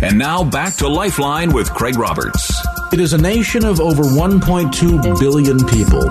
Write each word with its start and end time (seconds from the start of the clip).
And 0.00 0.16
now 0.16 0.44
back 0.44 0.76
to 0.76 0.86
Lifeline 0.86 1.52
with 1.52 1.74
Craig 1.74 1.98
Roberts. 1.98 2.52
It 2.92 3.00
is 3.00 3.14
a 3.14 3.18
nation 3.18 3.64
of 3.64 3.80
over 3.80 4.04
1.2 4.04 5.18
billion 5.18 5.66
people. 5.66 6.08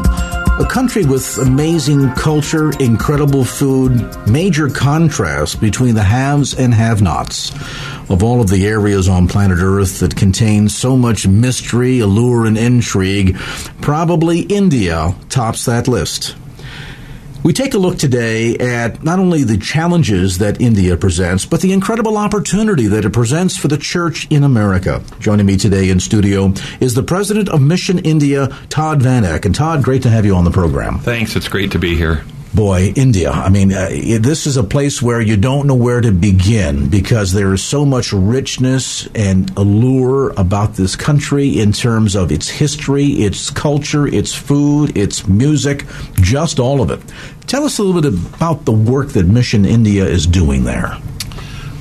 A 0.60 0.68
country 0.70 1.05
with 1.05 1.38
amazing 1.38 2.12
culture, 2.12 2.72
incredible 2.82 3.46
food, 3.46 4.05
major 4.27 4.70
contrast 4.70 5.62
between 5.62 5.96
the 5.96 6.04
haves 6.04 6.54
and 6.54 6.73
have 6.73 7.02
nots. 7.02 7.54
Of 8.10 8.23
all 8.23 8.41
of 8.41 8.50
the 8.50 8.68
areas 8.68 9.08
on 9.08 9.30
planet 9.30 9.60
Earth 9.62 10.02
that 10.02 10.18
contain 10.18 10.68
so 10.68 10.98
much 10.98 11.26
mystery, 11.26 11.99
allure, 11.99 12.46
and 12.46 12.58
intrigue, 12.58 13.38
probably 13.80 14.41
India 14.41 15.16
tops 15.30 15.63
that 15.63 15.88
list. 15.88 16.35
We 17.44 17.54
take 17.54 17.73
a 17.73 17.77
look 17.77 17.98
today 17.98 18.58
at 18.58 19.04
not 19.04 19.20
only 19.20 19.44
the 19.44 19.58
challenges 19.58 20.40
that 20.40 20.59
India 20.59 20.98
presents, 20.98 21.46
but 21.46 21.62
the 21.62 21.72
incredible 21.72 22.18
opportunity 22.18 22.88
that 22.88 23.05
it 23.05 23.13
presents 23.13 23.55
for 23.58 23.68
the 23.68 23.77
church 23.77 24.27
in 24.30 24.44
America. 24.44 25.02
Joining 25.20 25.46
me 25.46 25.58
today 25.58 25.90
in 25.90 25.99
studio 25.99 26.54
is 26.80 26.93
the 26.93 27.04
president 27.04 27.49
of 27.49 27.62
Mission 27.62 27.99
India, 27.99 28.48
Todd 28.70 29.02
Van 29.02 29.24
Eck. 29.24 29.46
And 29.46 29.55
Todd, 29.55 29.84
great 29.84 30.04
to 30.04 30.10
have 30.10 30.26
you 30.26 30.35
on 30.35 30.43
the 30.43 30.52
program. 30.52 30.99
Thanks. 30.99 31.35
It's 31.35 31.48
great 31.48 31.71
to 31.71 31.80
be 31.80 31.96
here 31.96 32.24
boy, 32.58 32.91
India. 32.96 33.30
I 33.30 33.50
mean, 33.50 33.72
uh, 33.72 33.88
this 34.20 34.48
is 34.48 34.58
a 34.58 34.63
place 34.63 35.00
where 35.00 35.22
you 35.22 35.38
don't 35.38 35.68
know 35.68 35.76
where 35.76 36.02
to 36.02 36.12
begin 36.12 36.90
because 36.90 37.32
there 37.32 37.54
is 37.54 37.64
so 37.64 37.86
much 37.86 38.12
richness 38.12 39.08
and 39.14 39.55
allure 39.55 40.32
about 40.32 40.74
this 40.74 40.96
country 40.96 41.60
in 41.60 41.72
terms 41.72 42.16
of 42.16 42.32
its 42.32 42.49
history, 42.49 43.05
its 43.05 43.52
culture, 43.52 44.08
its 44.08 44.34
food, 44.34 44.98
its 44.98 45.27
music, 45.27 45.86
just 46.16 46.60
all 46.60 46.82
of 46.82 46.90
it. 46.90 46.99
Tell 47.46 47.64
us 47.64 47.77
a 47.77 47.84
little 47.84 48.02
bit 48.02 48.34
about 48.34 48.66
the 48.66 48.71
work 48.71 49.10
that 49.10 49.27
Mission 49.27 49.64
India 49.64 50.05
is 50.05 50.26
doing 50.26 50.64
there. 50.64 50.98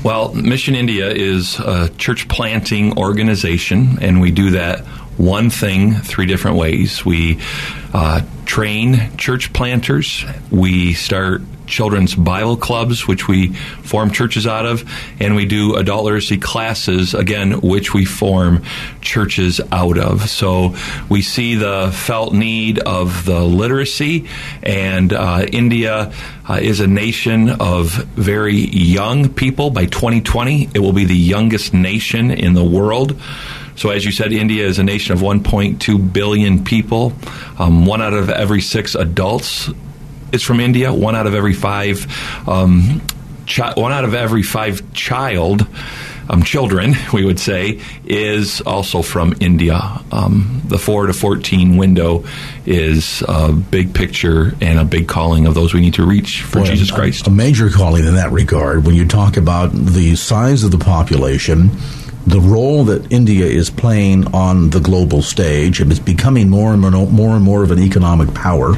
Well, 0.05 0.35
Mission 0.35 0.75
India 0.75 1.09
is 1.09 1.59
a 1.59 1.89
church 1.97 2.29
planting 2.29 2.99
organization, 2.99 3.97
and 4.03 4.21
we 4.21 4.31
do 4.31 4.51
that 4.51 4.85
one 5.17 5.51
thing 5.51 5.95
three 5.95 6.27
different 6.27 6.57
ways. 6.57 7.05
We 7.05 7.41
uh, 7.93 8.23
train 8.45 9.17
church 9.17 9.53
planters. 9.53 10.25
We 10.51 10.95
start 10.95 11.43
children's 11.67 12.15
Bible 12.15 12.57
clubs, 12.57 13.07
which 13.07 13.29
we 13.29 13.53
form 13.53 14.11
churches 14.11 14.47
out 14.47 14.67
of, 14.67 14.85
and 15.21 15.35
we 15.35 15.47
do 15.47 15.75
adult 15.77 16.05
literacy 16.05 16.39
classes, 16.39 17.15
again, 17.15 17.61
which 17.61 17.93
we 17.93 18.05
form 18.05 18.63
churches 19.01 19.61
out 19.73 19.99
of. 19.99 20.29
So 20.31 20.77
we 21.09 21.23
see 21.23 21.57
the 21.57 21.91
felt 21.93 22.33
need 22.33 22.79
of 22.79 23.25
the 23.25 23.41
literacy, 23.41 24.29
and 24.63 25.13
uh, 25.13 25.47
India 25.53 26.13
uh, 26.49 26.55
is 26.63 26.81
a 26.81 26.87
nation 26.87 27.51
of 27.51 27.93
very 28.15 28.57
young 28.57 29.29
people. 29.29 29.71
By 29.71 29.87
2020, 29.87 30.71
it 30.75 30.79
will 30.79 30.93
be 30.93 31.05
the 31.05 31.17
youngest 31.17 31.75
nation 31.75 32.31
in 32.31 32.55
the 32.55 32.65
world. 32.65 33.21
So, 33.77 33.91
as 33.91 34.05
you 34.05 34.13
said, 34.13 34.33
India 34.33 34.67
is 34.67 34.79
a 34.79 34.83
nation 34.83 35.13
of 35.13 35.21
1.2 35.21 36.13
billion 36.13 36.65
people. 36.65 37.13
Um, 37.59 37.87
one 37.87 38.03
out 38.03 38.15
of 38.15 38.31
every 38.31 38.61
six 38.63 38.95
adults 38.95 39.71
is 40.33 40.43
from 40.43 40.61
India. 40.61 40.93
One 40.93 41.15
out 41.15 41.27
of 41.27 41.35
every 41.35 41.55
five, 41.55 42.07
um, 42.49 43.03
chi- 43.47 43.75
one 43.75 43.93
out 43.93 44.05
of 44.05 44.15
every 44.15 44.43
five 44.43 44.93
child. 44.93 45.67
Um, 46.29 46.43
children, 46.43 46.95
we 47.13 47.25
would 47.25 47.39
say, 47.39 47.81
is 48.05 48.61
also 48.61 49.03
from 49.03 49.35
India. 49.39 49.79
Um, 50.11 50.63
the 50.67 50.77
4 50.79 51.07
to 51.07 51.13
14 51.13 51.77
window 51.77 52.25
is 52.65 53.23
a 53.29 53.53
big 53.53 53.95
picture 53.95 54.53
and 54.61 54.81
a 54.81 54.85
big 54.85 55.07
calling 55.07 55.47
of 55.47 55.55
those 55.55 55.73
we 55.73 55.81
need 55.81 55.95
to 55.95 56.05
reach 56.05 56.43
for 56.43 56.61
Boy, 56.61 56.65
Jesus 56.65 56.91
Christ. 56.91 57.29
A, 57.29 57.31
a 57.31 57.33
major 57.33 57.71
calling 57.71 58.05
in 58.05 58.17
that 58.17 58.33
regard. 58.33 58.85
When 58.85 58.97
you 58.97 59.07
talk 59.07 59.37
about 59.37 59.71
the 59.73 60.17
size 60.17 60.65
of 60.65 60.73
the 60.73 60.79
population, 60.79 61.71
the 62.27 62.41
role 62.41 62.85
that 62.85 63.11
India 63.13 63.47
is 63.47 63.71
playing 63.71 64.27
on 64.35 64.71
the 64.71 64.81
global 64.81 65.23
stage. 65.23 65.81
It's 65.81 65.99
becoming 65.99 66.49
more 66.49 66.73
and 66.73 66.81
more, 66.81 66.91
more 66.91 67.37
and 67.37 67.45
more 67.45 67.63
of 67.63 67.71
an 67.71 67.79
economic 67.79 68.35
power. 68.35 68.75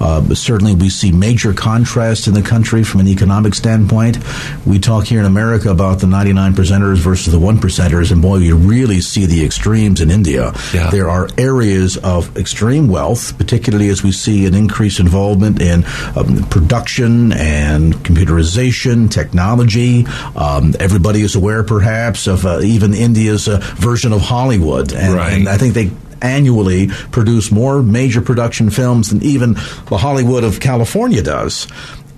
Uh, 0.00 0.34
certainly, 0.34 0.74
we 0.74 0.88
see 0.88 1.12
major 1.12 1.52
contrast 1.52 2.26
in 2.26 2.34
the 2.34 2.42
country 2.42 2.82
from 2.82 3.00
an 3.00 3.08
economic 3.08 3.54
standpoint. 3.54 4.18
We 4.64 4.78
talk 4.78 5.06
here 5.06 5.20
in 5.20 5.26
America 5.26 5.70
about 5.70 6.00
the 6.00 6.06
99 6.06 6.54
percenters 6.54 6.96
versus 6.96 7.32
the 7.32 7.38
one 7.38 7.58
percenters, 7.58 8.10
and 8.10 8.22
boy, 8.22 8.38
you 8.38 8.56
really 8.56 9.00
see 9.00 9.26
the 9.26 9.44
extremes 9.44 10.00
in 10.00 10.10
India. 10.10 10.52
Yeah. 10.72 10.90
There 10.90 11.10
are 11.10 11.28
areas 11.36 11.96
of 11.98 12.34
extreme 12.36 12.88
wealth, 12.88 13.36
particularly 13.36 13.88
as 13.88 14.02
we 14.02 14.12
see 14.12 14.46
an 14.46 14.54
increased 14.54 15.00
involvement 15.00 15.60
in 15.60 15.84
um, 16.16 16.44
production 16.48 17.32
and 17.32 17.94
computerization, 17.94 19.10
technology. 19.10 20.06
Um, 20.34 20.74
everybody 20.80 21.20
is 21.20 21.34
aware, 21.34 21.62
perhaps, 21.62 22.26
of 22.26 22.46
uh, 22.46 22.60
even 22.60 22.85
India's 22.94 23.48
uh, 23.48 23.58
version 23.76 24.12
of 24.12 24.20
Hollywood, 24.20 24.92
and, 24.92 25.14
right. 25.14 25.32
and 25.32 25.48
I 25.48 25.58
think 25.58 25.74
they 25.74 25.90
annually 26.22 26.88
produce 26.88 27.50
more 27.50 27.82
major 27.82 28.20
production 28.20 28.70
films 28.70 29.10
than 29.10 29.22
even 29.22 29.54
the 29.88 29.98
Hollywood 29.98 30.44
of 30.44 30.60
California 30.60 31.22
does. 31.22 31.66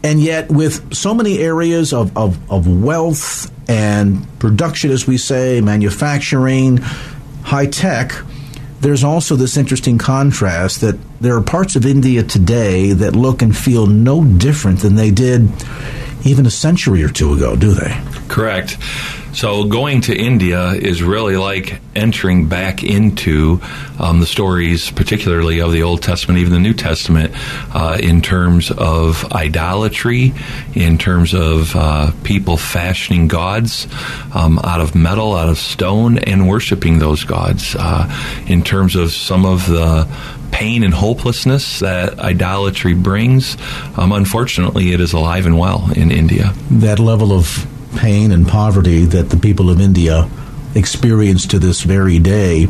And 0.03 0.21
yet, 0.21 0.49
with 0.49 0.95
so 0.95 1.13
many 1.13 1.39
areas 1.39 1.93
of, 1.93 2.17
of, 2.17 2.39
of 2.51 2.69
wealth 2.69 3.53
and 3.69 4.27
production, 4.39 4.91
as 4.91 5.07
we 5.07 5.19
say, 5.19 5.61
manufacturing, 5.61 6.77
high 7.43 7.67
tech, 7.67 8.13
there's 8.81 9.03
also 9.03 9.35
this 9.35 9.57
interesting 9.57 9.99
contrast 9.99 10.83
that 10.83 10.97
there 11.21 11.35
are 11.37 11.43
parts 11.43 11.75
of 11.75 11.85
India 11.85 12.23
today 12.23 12.93
that 12.93 13.17
look 13.17 13.43
and 13.43 13.57
feel 13.57 13.87
no 13.87 14.23
different 14.25 14.81
than 14.81 14.95
they 14.95 15.11
did 15.11 15.49
even 16.25 16.47
a 16.47 16.51
century 16.51 17.03
or 17.03 17.09
two 17.09 17.33
ago, 17.33 17.57
do 17.57 17.73
they? 17.73 18.01
Correct. 18.29 18.77
So 19.33 19.65
going 19.65 20.01
to 20.03 20.17
India 20.17 20.71
is 20.71 21.03
really 21.03 21.37
like 21.37 21.81
entering 21.95 22.49
back 22.49 22.83
into 22.83 23.61
um, 23.99 24.21
the 24.21 24.27
stories, 24.27 24.91
particularly 24.91 25.61
of 25.61 25.73
the 25.73 25.83
Old 25.83 26.03
Testament, 26.03 26.41
even 26.41 26.53
the 26.53 26.59
New 26.59 26.75
Testament, 26.75 27.33
uh, 27.75 27.99
in 28.01 28.23
terms 28.23 28.71
of 28.71 29.31
idolatry, 29.33 30.35
in 30.75 30.99
terms 30.99 31.35
of 31.35 31.77
uh, 31.77 32.11
people 32.25 32.57
fashioning 32.57 33.29
gods 33.29 33.87
um, 34.35 34.59
out 34.61 34.81
of 34.81 34.95
metal, 34.95 35.35
out 35.35 35.49
of 35.49 35.59
stone, 35.59 36.19
and 36.19 36.49
worshiping 36.49 36.99
those 36.99 37.25
gods. 37.25 37.77
Uh, 37.79 38.09
in 38.47 38.63
terms 38.63 38.97
of 38.97 39.13
some 39.13 39.45
of 39.45 39.67
the 39.69 40.09
pain 40.51 40.83
and 40.83 40.95
hopelessness 40.95 41.81
that 41.81 42.19
idolatry 42.19 42.95
brings, 42.95 43.57
um, 43.97 44.13
unfortunately, 44.13 44.93
it 44.93 45.01
is 45.01 45.13
alive 45.13 45.47
and 45.47 45.59
well 45.59 45.91
in 45.95 46.11
India. 46.11 46.53
That 46.71 46.99
level 46.99 47.33
of 47.33 47.67
pain 47.99 48.33
and 48.33 48.47
poverty 48.47 49.05
that 49.05 49.31
the 49.31 49.37
people 49.37 49.71
of 49.71 49.81
India 49.81 50.29
experience 50.75 51.47
to 51.49 51.59
this 51.59 51.83
very 51.83 52.19
day 52.19 52.69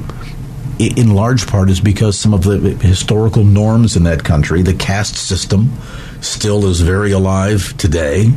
in 0.78 1.12
large 1.12 1.46
part 1.46 1.70
is 1.70 1.80
because 1.80 2.16
some 2.18 2.32
of 2.32 2.44
the 2.44 2.58
historical 2.80 3.44
norms 3.44 3.96
in 3.96 4.04
that 4.04 4.22
country, 4.22 4.62
the 4.62 4.74
caste 4.74 5.16
system, 5.16 5.72
still 6.20 6.66
is 6.66 6.80
very 6.80 7.12
alive 7.12 7.76
today 7.76 8.32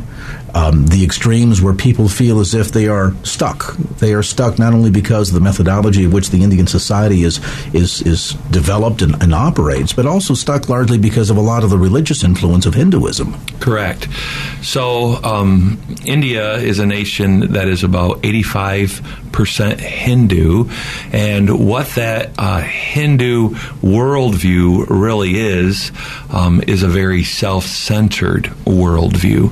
um, 0.54 0.86
the 0.86 1.04
extremes 1.04 1.62
where 1.62 1.74
people 1.74 2.08
feel 2.08 2.40
as 2.40 2.54
if 2.54 2.72
they 2.72 2.88
are 2.88 3.14
stuck. 3.24 3.76
They 3.76 4.14
are 4.14 4.22
stuck 4.22 4.58
not 4.58 4.74
only 4.74 4.90
because 4.90 5.28
of 5.28 5.34
the 5.34 5.40
methodology 5.40 6.04
of 6.04 6.12
which 6.12 6.30
the 6.30 6.42
Indian 6.42 6.66
society 6.66 7.22
is 7.22 7.40
is 7.72 8.02
is 8.02 8.34
developed 8.50 9.02
and, 9.02 9.22
and 9.22 9.34
operates, 9.34 9.92
but 9.92 10.06
also 10.06 10.34
stuck 10.34 10.68
largely 10.68 10.98
because 10.98 11.30
of 11.30 11.36
a 11.36 11.40
lot 11.40 11.64
of 11.64 11.70
the 11.70 11.78
religious 11.78 12.24
influence 12.24 12.66
of 12.66 12.74
Hinduism. 12.74 13.34
Correct. 13.60 14.08
So 14.62 15.22
um, 15.24 15.80
India 16.04 16.54
is 16.54 16.78
a 16.78 16.86
nation 16.86 17.52
that 17.52 17.68
is 17.68 17.84
about 17.84 18.24
eighty 18.24 18.42
five 18.42 19.00
percent 19.32 19.80
Hindu, 19.80 20.68
and 21.12 21.66
what 21.66 21.88
that 21.94 22.32
uh, 22.38 22.60
Hindu 22.60 23.50
worldview 23.80 24.86
really 24.88 25.36
is 25.36 25.90
um, 26.30 26.62
is 26.66 26.82
a 26.82 26.88
very 26.88 27.24
self 27.24 27.64
centered 27.64 28.44
worldview. 28.64 29.50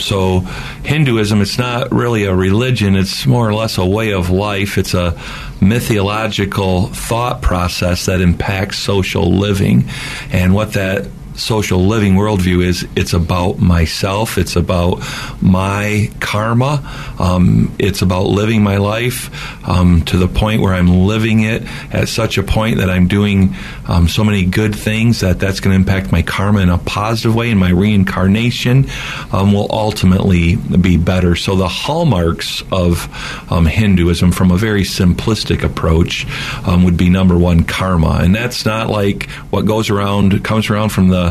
So, 0.00 0.40
Hinduism, 0.84 1.40
it's 1.40 1.58
not 1.58 1.92
really 1.92 2.24
a 2.24 2.34
religion, 2.34 2.96
it's 2.96 3.26
more 3.26 3.48
or 3.48 3.54
less 3.54 3.78
a 3.78 3.86
way 3.86 4.12
of 4.12 4.30
life. 4.30 4.78
It's 4.78 4.94
a 4.94 5.20
mythological 5.60 6.88
thought 6.88 7.42
process 7.42 8.06
that 8.06 8.20
impacts 8.20 8.78
social 8.78 9.32
living. 9.32 9.88
And 10.30 10.54
what 10.54 10.74
that 10.74 11.08
social 11.36 11.86
living 11.86 12.14
worldview 12.14 12.64
is 12.64 12.86
it's 12.96 13.12
about 13.12 13.58
myself, 13.58 14.38
it's 14.38 14.56
about 14.56 15.02
my 15.40 16.10
karma, 16.20 16.82
um, 17.18 17.74
it's 17.78 18.02
about 18.02 18.26
living 18.26 18.62
my 18.62 18.78
life 18.78 19.30
um, 19.68 20.02
to 20.06 20.16
the 20.16 20.28
point 20.28 20.62
where 20.62 20.74
I'm 20.74 21.06
living 21.06 21.40
it 21.40 21.62
at 21.92 22.08
such 22.08 22.38
a 22.38 22.42
point 22.42 22.78
that 22.78 22.90
I'm 22.90 23.08
doing 23.08 23.54
um, 23.86 24.08
so 24.08 24.24
many 24.24 24.44
good 24.44 24.74
things 24.74 25.20
that 25.20 25.38
that's 25.38 25.60
going 25.60 25.72
to 25.72 25.76
impact 25.76 26.12
my 26.12 26.22
karma 26.22 26.60
in 26.60 26.68
a 26.68 26.78
positive 26.78 27.34
way, 27.34 27.50
and 27.50 27.60
my 27.60 27.70
reincarnation 27.70 28.86
um, 29.32 29.52
will 29.52 29.68
ultimately 29.70 30.56
be 30.56 30.96
better. 30.96 31.36
So 31.36 31.56
the 31.56 31.68
hallmarks 31.68 32.62
of 32.72 33.08
um, 33.50 33.66
Hinduism, 33.66 34.32
from 34.32 34.50
a 34.50 34.56
very 34.56 34.82
simplistic 34.82 35.62
approach, 35.62 36.26
um, 36.66 36.84
would 36.84 36.96
be 36.96 37.10
number 37.10 37.36
one 37.36 37.64
karma, 37.64 38.20
and 38.22 38.34
that's 38.34 38.64
not 38.64 38.88
like 38.88 39.30
what 39.50 39.66
goes 39.66 39.90
around 39.90 40.42
comes 40.44 40.70
around 40.70 40.90
from 40.90 41.08
the 41.08 41.25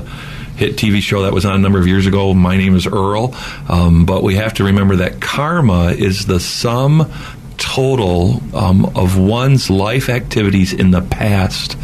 hit 0.56 0.78
TV 0.78 1.02
show 1.02 1.24
that 1.24 1.34
was 1.34 1.46
on 1.46 1.56
a 1.56 1.58
number 1.60 1.80
of 1.80 1.88
years 1.88 2.08
ago. 2.08 2.34
My 2.34 2.58
name 2.58 2.76
is 2.76 2.88
Earl. 2.88 3.36
Um, 3.68 4.06
but 4.06 4.24
we 4.24 4.36
have 4.36 4.54
to 4.56 4.66
remember 4.66 4.98
that 4.98 5.20
karma 5.20 5.92
is 5.92 6.26
the 6.26 6.40
sum 6.40 7.12
total 7.58 8.42
um, 8.56 8.86
of 8.96 9.18
one's 9.18 9.70
life 9.70 10.10
activities 10.10 10.74
in 10.74 10.92
the 10.92 11.02
past 11.02 11.78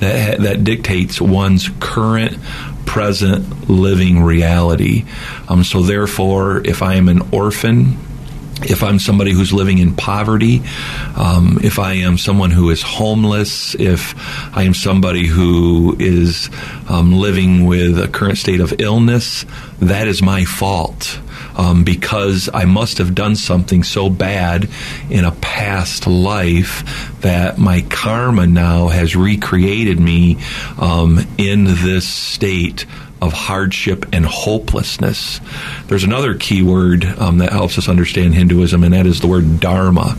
that 0.00 0.40
that 0.40 0.64
dictates 0.64 1.20
one's 1.20 1.68
current 1.80 2.38
present 2.86 3.68
living 3.68 4.22
reality. 4.22 5.04
Um, 5.48 5.64
so 5.64 5.82
therefore, 5.82 6.66
if 6.66 6.82
I 6.82 6.94
am 6.94 7.08
an 7.08 7.22
orphan 7.32 7.98
if 8.62 8.82
I'm 8.82 8.98
somebody 8.98 9.32
who's 9.32 9.52
living 9.52 9.78
in 9.78 9.94
poverty, 9.94 10.62
um, 11.16 11.58
if 11.62 11.78
I 11.78 11.94
am 11.94 12.18
someone 12.18 12.50
who 12.50 12.70
is 12.70 12.82
homeless, 12.82 13.74
if 13.74 14.14
I 14.56 14.64
am 14.64 14.74
somebody 14.74 15.26
who 15.26 15.96
is 15.98 16.50
um, 16.88 17.12
living 17.12 17.66
with 17.66 17.98
a 17.98 18.08
current 18.08 18.38
state 18.38 18.60
of 18.60 18.80
illness, 18.80 19.44
that 19.80 20.08
is 20.08 20.22
my 20.22 20.44
fault. 20.44 21.20
Um, 21.56 21.82
because 21.82 22.48
I 22.54 22.66
must 22.66 22.98
have 22.98 23.16
done 23.16 23.34
something 23.34 23.82
so 23.82 24.08
bad 24.08 24.68
in 25.10 25.24
a 25.24 25.32
past 25.32 26.06
life 26.06 27.20
that 27.20 27.58
my 27.58 27.84
karma 27.90 28.46
now 28.46 28.88
has 28.88 29.16
recreated 29.16 29.98
me 29.98 30.38
um, 30.78 31.26
in 31.36 31.64
this 31.64 32.06
state 32.06 32.86
of 33.20 33.32
hardship 33.32 34.06
and 34.12 34.24
hopelessness. 34.24 35.40
There's 35.86 36.04
another 36.04 36.34
key 36.34 36.62
word 36.62 37.04
um, 37.04 37.38
that 37.38 37.52
helps 37.52 37.78
us 37.78 37.88
understand 37.88 38.34
Hinduism, 38.34 38.84
and 38.84 38.94
that 38.94 39.06
is 39.06 39.20
the 39.20 39.26
word 39.26 39.60
dharma. 39.60 40.16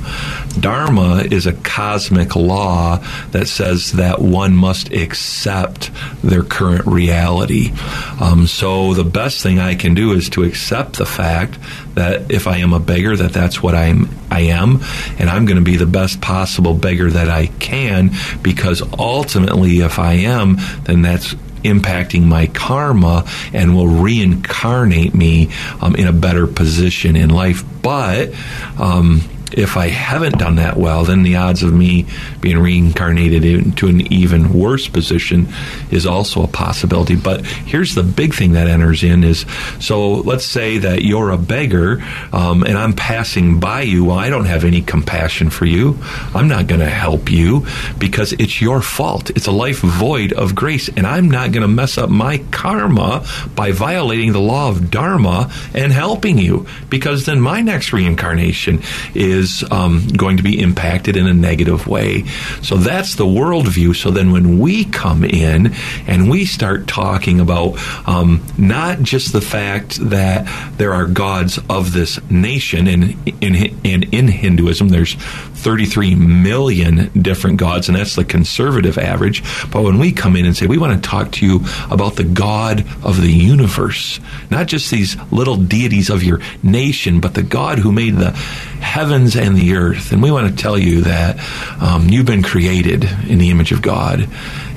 Dharma 0.59 1.23
is 1.29 1.47
a 1.47 1.53
cosmic 1.53 2.35
law 2.35 2.97
that 3.31 3.47
says 3.47 3.93
that 3.93 4.21
one 4.21 4.55
must 4.55 4.91
accept 4.91 5.91
their 6.23 6.43
current 6.43 6.85
reality. 6.85 7.71
Um, 8.19 8.47
so 8.47 8.93
the 8.93 9.03
best 9.03 9.41
thing 9.41 9.59
I 9.59 9.75
can 9.75 9.93
do 9.93 10.13
is 10.13 10.29
to 10.31 10.43
accept 10.43 10.97
the 10.97 11.05
fact 11.05 11.57
that 11.99 12.31
if 12.31 12.47
I 12.47 12.57
am 12.57 12.73
a 12.73 12.79
beggar, 12.79 13.15
that 13.15 13.31
that's 13.31 13.61
what 13.61 13.75
I'm. 13.75 14.09
I 14.31 14.41
am, 14.41 14.81
and 15.17 15.27
I'm 15.29 15.45
going 15.45 15.57
to 15.57 15.63
be 15.63 15.75
the 15.75 15.87
best 15.87 16.21
possible 16.21 16.73
beggar 16.73 17.09
that 17.09 17.29
I 17.29 17.47
can 17.47 18.11
because 18.43 18.83
ultimately, 18.97 19.79
if 19.79 19.97
I 19.97 20.13
am, 20.13 20.57
then 20.83 21.01
that's 21.01 21.33
impacting 21.63 22.23
my 22.23 22.47
karma 22.47 23.25
and 23.53 23.75
will 23.75 23.87
reincarnate 23.87 25.13
me 25.13 25.49
um, 25.81 25.95
in 25.95 26.07
a 26.07 26.13
better 26.13 26.47
position 26.47 27.15
in 27.15 27.29
life. 27.29 27.63
But 27.81 28.33
um, 28.77 29.21
if 29.53 29.77
I 29.77 29.87
haven't 29.87 30.37
done 30.37 30.55
that 30.55 30.77
well, 30.77 31.03
then 31.03 31.23
the 31.23 31.35
odds 31.35 31.63
of 31.63 31.73
me 31.73 32.05
being 32.41 32.59
reincarnated 32.59 33.45
into 33.45 33.87
an 33.87 34.11
even 34.11 34.53
worse 34.53 34.87
position 34.87 35.47
is 35.91 36.05
also 36.05 36.43
a 36.43 36.47
possibility. 36.47 37.15
But 37.15 37.45
here's 37.45 37.95
the 37.95 38.03
big 38.03 38.33
thing 38.33 38.53
that 38.53 38.67
enters 38.67 39.03
in 39.03 39.23
is 39.23 39.45
so 39.79 40.15
let's 40.15 40.45
say 40.45 40.77
that 40.79 41.03
you're 41.03 41.31
a 41.31 41.37
beggar 41.37 42.03
um, 42.33 42.63
and 42.63 42.77
I'm 42.77 42.93
passing 42.93 43.59
by 43.59 43.81
you. 43.81 44.05
Well, 44.05 44.17
I 44.17 44.29
don't 44.29 44.45
have 44.45 44.63
any 44.63 44.81
compassion 44.81 45.49
for 45.49 45.65
you. 45.65 45.97
I'm 46.33 46.47
not 46.47 46.67
going 46.67 46.81
to 46.81 46.89
help 46.89 47.31
you 47.31 47.65
because 47.97 48.33
it's 48.33 48.61
your 48.61 48.81
fault. 48.81 49.29
It's 49.31 49.47
a 49.47 49.51
life 49.51 49.79
void 49.79 50.33
of 50.33 50.55
grace, 50.55 50.89
and 50.89 51.05
I'm 51.05 51.29
not 51.29 51.51
going 51.51 51.61
to 51.61 51.67
mess 51.67 51.97
up 51.97 52.09
my 52.09 52.39
karma 52.51 53.25
by 53.55 53.71
violating 53.71 54.31
the 54.31 54.39
law 54.39 54.69
of 54.69 54.91
dharma 54.91 55.51
and 55.73 55.91
helping 55.91 56.37
you 56.37 56.67
because 56.89 57.25
then 57.25 57.39
my 57.39 57.61
next 57.61 57.93
reincarnation 57.93 58.81
is 59.13 59.38
is 59.39 59.63
um, 59.71 60.07
going 60.09 60.37
to 60.37 60.43
be 60.43 60.59
impacted 60.59 61.17
in 61.17 61.25
a 61.25 61.33
negative 61.33 61.87
way. 61.87 62.25
So 62.61 62.77
that's 62.77 63.15
the 63.15 63.25
worldview. 63.25 63.95
So 63.95 64.11
then 64.11 64.31
when 64.31 64.59
we 64.59 64.85
come 64.85 65.23
in 65.23 65.73
and 66.07 66.29
we 66.29 66.45
start 66.45 66.87
talking 66.87 67.39
about 67.39 67.77
um, 68.07 68.45
not 68.57 69.01
just 69.01 69.33
the 69.33 69.41
fact 69.41 69.95
that 70.09 70.47
there 70.77 70.93
are 70.93 71.07
gods 71.07 71.59
of 71.69 71.93
this 71.93 72.19
nation, 72.29 72.87
and 72.87 73.15
in, 73.41 73.55
in, 73.83 74.03
in 74.13 74.27
Hinduism, 74.27 74.89
there's 74.89 75.15
33 75.15 76.15
million 76.15 77.09
different 77.21 77.57
gods, 77.57 77.89
and 77.89 77.97
that's 77.97 78.15
the 78.15 78.23
conservative 78.23 78.97
average. 78.97 79.43
But 79.71 79.83
when 79.83 79.99
we 79.99 80.11
come 80.11 80.35
in 80.35 80.45
and 80.45 80.55
say, 80.55 80.67
we 80.67 80.77
want 80.77 81.01
to 81.01 81.09
talk 81.09 81.31
to 81.33 81.45
you 81.45 81.61
about 81.89 82.15
the 82.15 82.23
God 82.23 82.85
of 83.03 83.21
the 83.21 83.31
universe, 83.31 84.19
not 84.49 84.67
just 84.67 84.89
these 84.89 85.17
little 85.31 85.57
deities 85.57 86.09
of 86.09 86.23
your 86.23 86.39
nation, 86.63 87.19
but 87.19 87.33
the 87.33 87.43
God 87.43 87.79
who 87.79 87.91
made 87.91 88.15
the 88.15 88.31
heavens 88.31 89.28
and 89.35 89.55
the 89.55 89.75
earth. 89.75 90.11
And 90.11 90.21
we 90.21 90.31
want 90.31 90.49
to 90.49 90.61
tell 90.61 90.77
you 90.77 91.01
that 91.01 91.39
um, 91.81 92.09
you've 92.09 92.25
been 92.25 92.43
created 92.43 93.03
in 93.03 93.37
the 93.37 93.49
image 93.49 93.71
of 93.71 93.81
God 93.81 94.27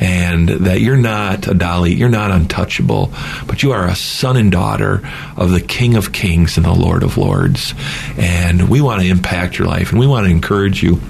and 0.00 0.48
that 0.48 0.80
you're 0.80 0.96
not 0.96 1.46
a 1.46 1.54
Dalit, 1.54 1.96
you're 1.96 2.08
not 2.08 2.30
untouchable, 2.30 3.12
but 3.46 3.62
you 3.62 3.72
are 3.72 3.86
a 3.86 3.94
son 3.94 4.36
and 4.36 4.50
daughter 4.50 5.08
of 5.36 5.50
the 5.50 5.60
King 5.60 5.96
of 5.96 6.12
Kings 6.12 6.56
and 6.56 6.66
the 6.66 6.72
Lord 6.72 7.02
of 7.02 7.16
Lords. 7.16 7.74
And 8.16 8.68
we 8.68 8.80
want 8.80 9.02
to 9.02 9.08
impact 9.08 9.58
your 9.58 9.68
life 9.68 9.90
and 9.90 10.00
we 10.00 10.06
want 10.06 10.26
to 10.26 10.30
encourage 10.30 10.82
you. 10.82 11.00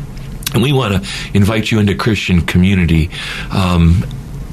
And 0.54 0.62
we 0.62 0.72
want 0.72 1.02
to 1.02 1.10
invite 1.32 1.70
you 1.70 1.78
into 1.78 1.94
Christian 1.94 2.42
community. 2.42 3.10
Um, 3.50 4.04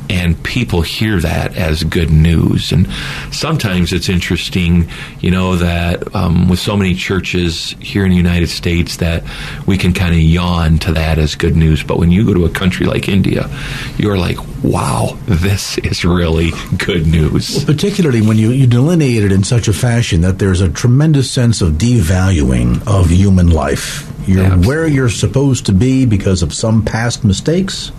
and 0.10 0.42
people 0.44 0.82
hear 0.82 1.20
that 1.20 1.56
as 1.56 1.84
good 1.84 2.10
news. 2.10 2.72
And 2.72 2.88
sometimes 3.32 3.94
it's 3.94 4.10
interesting, 4.10 4.90
you 5.20 5.30
know, 5.30 5.56
that 5.58 6.16
um, 6.16 6.50
with 6.50 6.60
so 6.60 6.76
many 6.76 6.96
churches 6.96 7.76
here 7.80 8.04
in 8.04 8.10
the 8.10 8.18
United 8.18 8.48
States, 8.48 8.98
that 8.98 9.24
we 9.68 9.78
can 9.78 9.94
kind 9.94 10.16
of 10.16 10.20
yawn 10.20 10.80
to 10.80 10.94
that 10.94 11.20
as 11.20 11.36
good 11.36 11.56
news. 11.56 11.84
But 11.84 12.00
when 12.00 12.12
you 12.12 12.26
go 12.26 12.34
to 12.34 12.46
a 12.46 12.50
country 12.50 12.88
like 12.88 13.08
India, 13.08 13.50
you're 13.98 14.18
like, 14.18 14.38
wow, 14.64 15.18
this 15.26 15.78
is 15.80 16.04
really 16.04 16.52
good 16.78 17.06
news. 17.06 17.56
Well, 17.58 17.66
particularly 17.66 18.22
when 18.22 18.38
you, 18.38 18.50
you 18.50 18.66
delineate 18.66 19.24
it 19.24 19.32
in 19.32 19.44
such 19.44 19.68
a 19.68 19.74
fashion 19.74 20.22
that 20.22 20.40
there's 20.40 20.62
a 20.62 20.70
tremendous 20.70 21.30
sense 21.30 21.62
of 21.62 21.74
devaluing 21.74 22.86
of 22.88 23.10
human 23.10 23.52
life. 23.52 24.12
You're 24.28 24.44
Absolutely. 24.44 24.68
where 24.68 24.88
you're 24.88 25.10
supposed 25.10 25.68
to 25.68 25.72
be 25.72 26.06
because 26.06 26.42
of 26.42 26.54
some 26.54 26.84
past 26.84 27.24
mistakes 27.24 27.92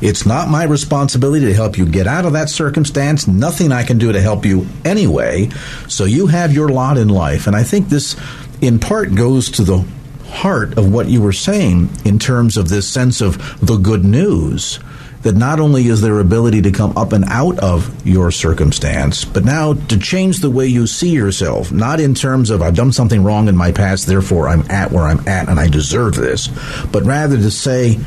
it's 0.00 0.26
not 0.26 0.48
my 0.48 0.64
responsibility 0.64 1.46
to 1.46 1.54
help 1.54 1.78
you 1.78 1.86
get 1.86 2.06
out 2.06 2.24
of 2.24 2.32
that 2.32 2.50
circumstance. 2.50 3.26
Nothing 3.26 3.72
I 3.72 3.84
can 3.84 3.98
do 3.98 4.12
to 4.12 4.20
help 4.20 4.44
you 4.44 4.66
anyway. 4.84 5.50
So 5.88 6.04
you 6.04 6.26
have 6.28 6.52
your 6.52 6.68
lot 6.68 6.98
in 6.98 7.08
life. 7.08 7.46
And 7.46 7.56
I 7.56 7.62
think 7.62 7.88
this, 7.88 8.16
in 8.60 8.78
part, 8.78 9.14
goes 9.14 9.50
to 9.52 9.62
the 9.62 9.84
heart 10.28 10.76
of 10.76 10.92
what 10.92 11.08
you 11.08 11.22
were 11.22 11.32
saying 11.32 11.88
in 12.04 12.18
terms 12.18 12.56
of 12.56 12.68
this 12.68 12.88
sense 12.88 13.20
of 13.20 13.38
the 13.64 13.76
good 13.76 14.04
news 14.04 14.78
that 15.22 15.34
not 15.34 15.58
only 15.58 15.88
is 15.88 16.00
there 16.00 16.20
ability 16.20 16.62
to 16.62 16.70
come 16.70 16.96
up 16.96 17.12
and 17.12 17.24
out 17.24 17.58
of 17.58 18.06
your 18.06 18.30
circumstance, 18.30 19.24
but 19.24 19.44
now 19.44 19.74
to 19.74 19.98
change 19.98 20.38
the 20.38 20.50
way 20.50 20.66
you 20.66 20.86
see 20.86 21.10
yourself, 21.10 21.72
not 21.72 21.98
in 21.98 22.14
terms 22.14 22.50
of 22.50 22.62
I've 22.62 22.76
done 22.76 22.92
something 22.92 23.24
wrong 23.24 23.48
in 23.48 23.56
my 23.56 23.72
past, 23.72 24.06
therefore 24.06 24.48
I'm 24.48 24.70
at 24.70 24.92
where 24.92 25.04
I'm 25.04 25.26
at 25.28 25.48
and 25.48 25.58
I 25.58 25.68
deserve 25.68 26.14
this, 26.14 26.48
but 26.92 27.02
rather 27.02 27.36
to 27.36 27.50
say, 27.50 27.98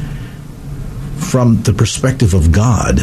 from 1.21 1.61
the 1.63 1.73
perspective 1.73 2.33
of 2.33 2.51
God 2.51 2.97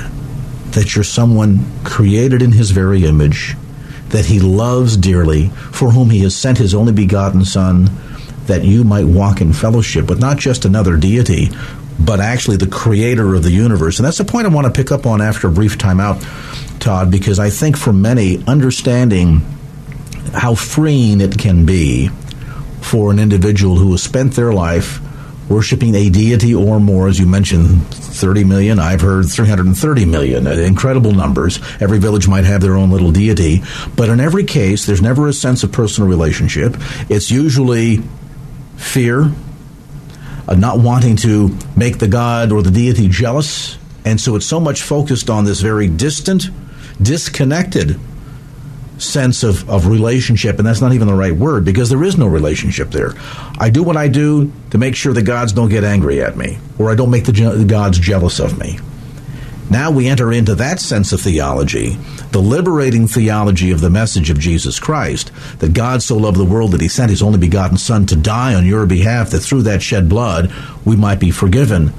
that 0.73 0.95
you're 0.95 1.05
someone 1.05 1.65
created 1.85 2.43
in 2.43 2.53
His 2.53 2.71
very 2.71 3.05
image, 3.05 3.57
that 4.11 4.27
He 4.27 4.41
loves 4.41 4.97
dearly, 4.97 5.49
for 5.49 5.91
whom 5.91 6.11
He 6.11 6.21
has 6.21 6.37
sent 6.37 6.59
His 6.59 6.75
only 6.75 6.93
begotten 6.93 7.45
Son, 7.45 7.91
that 8.47 8.65
you 8.65 8.85
might 8.85 9.07
walk 9.07 9.41
in 9.41 9.53
fellowship 9.53 10.09
with 10.09 10.21
not 10.21 10.39
just 10.39 10.65
another 10.65 10.97
deity, 10.97 11.51
but 11.99 12.21
actually 12.21 12.57
the 12.57 12.67
creator 12.67 13.35
of 13.35 13.43
the 13.43 13.51
universe. 13.51 13.99
And 13.99 14.07
that's 14.07 14.19
the 14.19 14.25
point 14.25 14.47
I 14.47 14.51
want 14.51 14.67
to 14.67 14.73
pick 14.73 14.93
up 14.93 15.07
on 15.07 15.21
after 15.21 15.49
a 15.49 15.51
brief 15.51 15.79
timeout, 15.79 16.79
Todd, 16.81 17.11
because 17.11 17.39
I 17.39 17.51
think 17.51 17.77
for 17.77 17.93
many, 17.93 18.43
understanding 18.47 19.41
how 20.33 20.55
freeing 20.55 21.21
it 21.21 21.39
can 21.39 21.67
be 21.67 22.11
for 22.81 23.11
an 23.11 23.19
individual 23.19 23.77
who 23.77 23.91
has 23.93 24.03
spent 24.03 24.35
their 24.35 24.53
life 24.53 25.01
worshiping 25.49 25.95
a 25.95 26.11
deity 26.11 26.55
or 26.55 26.81
more, 26.81 27.09
as 27.09 27.19
you 27.19 27.27
mentioned, 27.27 27.87
30 27.89 28.45
million. 28.45 28.79
I've 28.79 29.01
heard 29.01 29.29
330 29.29 30.05
million. 30.05 30.47
Incredible 30.47 31.13
numbers. 31.13 31.59
Every 31.81 31.99
village 31.99 32.29
might 32.29 32.45
have 32.45 32.61
their 32.61 32.75
own 32.75 32.91
little 32.91 33.13
deity. 33.13 33.63
But 33.97 34.09
in 34.09 34.21
every 34.21 34.45
case, 34.45 34.87
there's 34.87 35.03
never 35.03 35.29
a 35.29 35.33
sense 35.33 35.63
of 35.63 35.73
personal 35.73 36.09
relationship. 36.09 36.77
It's 37.09 37.31
usually 37.31 38.03
fear, 38.77 39.33
uh, 40.47 40.55
not 40.55 40.81
wanting 40.81 41.17
to 41.17 41.57
make 41.77 41.99
the 41.99 42.09
god 42.09 42.53
or 42.53 42.63
the 42.63 42.71
deity 42.71 43.09
jealous. 43.09 43.79
And 44.05 44.21
so 44.21 44.37
it's 44.37 44.47
so 44.47 44.61
much 44.61 44.83
focused 44.83 45.31
on 45.31 45.45
this 45.45 45.61
very 45.61 45.89
distant, 45.89 46.45
disconnected 47.03 47.99
sense 48.99 49.43
of, 49.43 49.69
of 49.71 49.87
relationship, 49.87 50.59
and 50.59 50.67
that's 50.67 50.81
not 50.81 50.93
even 50.93 51.09
the 51.09 51.15
right 51.15 51.33
word 51.33 51.65
because 51.65 51.89
there 51.91 52.03
is 52.05 52.19
no 52.19 52.27
relationship 52.27 52.91
there. 52.91 53.15
I 53.59 53.71
do 53.71 53.83
what 53.83 53.97
I 53.97 54.09
do 54.09 54.53
to 54.71 54.79
make 54.79 54.97
sure 54.97 55.13
the 55.13 55.23
gods 55.23 55.53
don't 55.53 55.69
get 55.69 55.85
angry 55.85 56.23
at 56.23 56.37
me, 56.37 56.59
or 56.79 56.91
I 56.91 56.95
don't 56.95 57.11
make 57.11 57.25
the, 57.25 57.33
the 57.33 57.65
gods 57.65 57.99
jealous 57.99 58.39
of 58.39 58.59
me. 58.59 58.79
Now 59.71 59.91
we 59.91 60.09
enter 60.09 60.33
into 60.33 60.55
that 60.55 60.81
sense 60.81 61.13
of 61.13 61.21
theology, 61.21 61.97
the 62.33 62.41
liberating 62.41 63.07
theology 63.07 63.71
of 63.71 63.83
the 63.83 63.91
message 63.91 64.31
of 64.31 64.39
Jesus 64.39 64.81
Christ, 64.81 65.31
that 65.59 65.75
God 65.75 66.03
so 66.03 66.17
loved 66.17 66.39
the 66.39 66.45
world 66.45 66.73
that 66.73 66.81
he 66.81 66.89
sent 66.89 67.11
his 67.11 67.23
only 67.23 67.39
begotten 67.39 67.77
Son 67.77 68.07
to 68.07 68.17
die 68.17 68.55
on 68.55 68.65
your 68.65 68.87
behalf, 68.87 69.31
that 69.31 69.41
through 69.41 69.63
that 69.63 69.83
shed 69.83 70.09
blood 70.09 70.51
we 70.87 70.97
might 70.97 71.21
be 71.21 71.31
forgiven, 71.31 71.93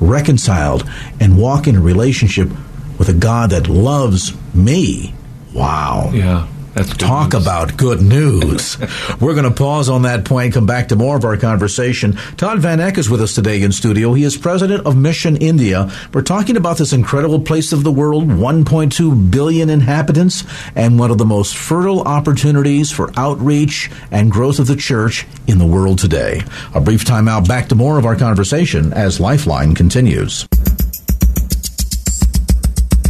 reconciled, 0.00 0.88
and 1.18 1.36
walk 1.36 1.66
in 1.66 1.74
a 1.74 1.80
relationship 1.80 2.48
with 2.96 3.08
a 3.08 3.14
God 3.14 3.50
that 3.50 3.68
loves 3.68 4.32
me. 4.54 5.12
Wow. 5.56 6.10
Yeah. 6.12 6.46
That's 6.74 6.94
Talk 6.94 7.32
news. 7.32 7.42
about 7.42 7.78
good 7.78 8.02
news. 8.02 8.76
We're 9.20 9.32
going 9.32 9.48
to 9.48 9.50
pause 9.50 9.88
on 9.88 10.02
that 10.02 10.26
point, 10.26 10.52
come 10.52 10.66
back 10.66 10.88
to 10.88 10.96
more 10.96 11.16
of 11.16 11.24
our 11.24 11.38
conversation. 11.38 12.18
Todd 12.36 12.58
Van 12.58 12.80
Eck 12.80 12.98
is 12.98 13.08
with 13.08 13.22
us 13.22 13.34
today 13.34 13.62
in 13.62 13.72
studio. 13.72 14.12
He 14.12 14.24
is 14.24 14.36
president 14.36 14.84
of 14.84 14.94
Mission 14.94 15.38
India. 15.38 15.90
We're 16.12 16.20
talking 16.20 16.58
about 16.58 16.76
this 16.76 16.92
incredible 16.92 17.40
place 17.40 17.72
of 17.72 17.82
the 17.82 17.90
world, 17.90 18.24
1.2 18.24 19.30
billion 19.30 19.70
inhabitants, 19.70 20.44
and 20.74 20.98
one 20.98 21.10
of 21.10 21.16
the 21.16 21.24
most 21.24 21.56
fertile 21.56 22.02
opportunities 22.02 22.92
for 22.92 23.10
outreach 23.16 23.90
and 24.10 24.30
growth 24.30 24.58
of 24.58 24.66
the 24.66 24.76
church 24.76 25.26
in 25.46 25.56
the 25.56 25.66
world 25.66 25.98
today. 25.98 26.42
A 26.74 26.80
brief 26.82 27.06
time 27.06 27.26
out, 27.26 27.48
back 27.48 27.70
to 27.70 27.74
more 27.74 27.98
of 27.98 28.04
our 28.04 28.16
conversation 28.16 28.92
as 28.92 29.18
Lifeline 29.18 29.74
continues. 29.74 30.46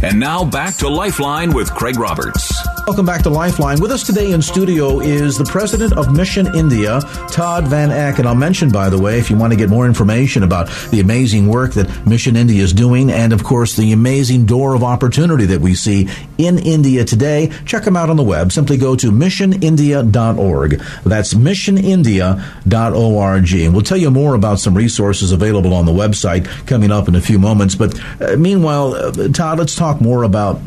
And 0.03 0.19
now 0.19 0.45
back 0.45 0.75
to 0.77 0.89
Lifeline 0.89 1.53
with 1.53 1.73
Craig 1.73 1.97
Roberts. 1.97 2.53
Welcome 2.85 3.05
back 3.05 3.23
to 3.23 3.29
Lifeline. 3.29 3.81
With 3.81 3.91
us 3.91 4.03
today 4.03 4.31
in 4.31 4.41
studio 4.41 4.99
is 4.99 5.37
the 5.37 5.43
president 5.43 5.97
of 5.97 6.15
Mission 6.15 6.55
India, 6.55 7.01
Todd 7.29 7.67
Van 7.67 7.91
Eck. 7.91 8.19
And 8.19 8.27
I'll 8.27 8.35
mention, 8.35 8.71
by 8.71 8.89
the 8.89 8.97
way, 8.97 9.19
if 9.19 9.29
you 9.29 9.35
want 9.35 9.51
to 9.51 9.57
get 9.57 9.69
more 9.69 9.85
information 9.85 10.43
about 10.43 10.69
the 10.91 10.99
amazing 10.99 11.47
work 11.47 11.73
that 11.73 12.07
Mission 12.07 12.35
India 12.37 12.63
is 12.63 12.73
doing, 12.73 13.11
and 13.11 13.33
of 13.33 13.43
course 13.43 13.75
the 13.75 13.91
amazing 13.91 14.45
door 14.45 14.73
of 14.73 14.83
opportunity 14.83 15.45
that 15.47 15.61
we 15.61 15.73
see 15.73 16.07
in 16.37 16.59
India 16.59 17.03
today, 17.03 17.51
check 17.65 17.83
them 17.83 17.97
out 17.97 18.09
on 18.09 18.15
the 18.15 18.23
web. 18.23 18.51
Simply 18.51 18.77
go 18.77 18.95
to 18.95 19.11
missionindia.org. 19.11 20.81
That's 21.03 21.33
missionindia.org. 21.33 23.53
And 23.53 23.73
we'll 23.73 23.81
tell 23.81 23.97
you 23.97 24.11
more 24.11 24.35
about 24.35 24.59
some 24.59 24.75
resources 24.75 25.31
available 25.31 25.73
on 25.73 25.85
the 25.85 25.91
website 25.91 26.45
coming 26.67 26.91
up 26.91 27.07
in 27.07 27.15
a 27.15 27.21
few 27.21 27.39
moments. 27.39 27.75
But 27.75 27.99
uh, 28.21 28.35
meanwhile, 28.37 28.93
uh, 28.93 29.11
Todd, 29.29 29.59
let's 29.59 29.75
talk 29.75 29.86
more 29.95 30.23
about 30.23 30.59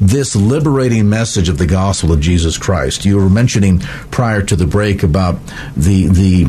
this 0.00 0.34
liberating 0.34 1.08
message 1.08 1.48
of 1.48 1.58
the 1.58 1.66
gospel 1.66 2.12
of 2.12 2.20
Jesus 2.20 2.58
Christ. 2.58 3.04
You 3.04 3.16
were 3.16 3.30
mentioning 3.30 3.78
prior 4.10 4.42
to 4.42 4.56
the 4.56 4.66
break 4.66 5.02
about 5.02 5.38
the 5.76 6.08
the 6.08 6.46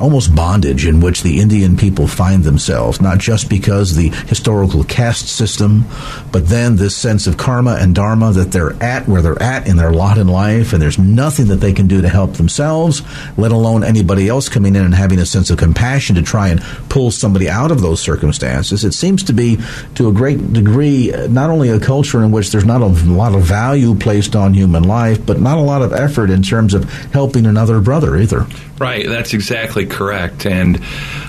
almost 0.00 0.34
bondage 0.34 0.86
in 0.86 1.00
which 1.00 1.22
the 1.22 1.40
Indian 1.40 1.76
people 1.76 2.06
find 2.06 2.44
themselves, 2.44 3.00
not 3.00 3.18
just 3.18 3.48
because 3.48 3.94
the 3.94 4.08
historical 4.26 4.84
caste 4.84 5.28
system, 5.28 5.84
but 6.32 6.46
then 6.48 6.76
this 6.76 6.96
sense 6.96 7.26
of 7.26 7.36
karma 7.36 7.76
and 7.80 7.94
dharma 7.94 8.32
that 8.32 8.52
they're 8.52 8.80
at 8.82 9.08
where 9.08 9.22
they're 9.22 9.42
at 9.42 9.66
in 9.66 9.76
their 9.76 9.92
lot 9.92 10.18
in 10.18 10.28
life, 10.28 10.72
and 10.72 10.82
there's 10.82 10.98
nothing 10.98 11.46
that 11.46 11.56
they 11.56 11.72
can 11.72 11.86
do 11.86 12.02
to 12.02 12.08
help 12.08 12.34
themselves, 12.34 13.02
let 13.36 13.52
alone 13.52 13.84
anybody 13.84 14.28
else 14.28 14.48
coming 14.48 14.76
in 14.76 14.84
and 14.84 14.94
having 14.94 15.18
a 15.18 15.26
sense 15.26 15.50
of 15.50 15.58
compassion 15.58 16.16
to 16.16 16.22
try 16.22 16.48
and 16.48 16.60
pull 16.88 17.10
somebody 17.10 17.48
out 17.48 17.70
of 17.70 17.80
those 17.80 18.00
circumstances. 18.00 18.84
It 18.84 18.92
seems 18.92 19.22
to 19.24 19.32
be, 19.32 19.58
to 19.94 20.08
a 20.08 20.12
great 20.12 20.52
degree, 20.52 21.12
not 21.28 21.50
only 21.50 21.68
a 21.70 21.80
culture 21.80 22.22
in 22.22 22.30
which 22.30 22.50
there's 22.50 22.64
not 22.64 22.82
a 22.82 22.86
lot 22.86 23.34
of 23.34 23.42
value 23.42 23.94
placed 23.94 24.36
on 24.36 24.54
human 24.54 24.84
life, 24.84 25.24
but 25.24 25.40
not 25.40 25.58
a 25.58 25.62
lot 25.62 25.82
of 25.82 25.92
effort 25.92 26.30
in 26.30 26.42
terms 26.42 26.74
of 26.74 26.84
helping 27.12 27.46
another 27.46 27.80
brother 27.80 28.16
either. 28.16 28.46
Right, 28.78 29.06
that's 29.08 29.32
exactly 29.32 29.86
correct. 29.86 30.44
And 30.44 30.82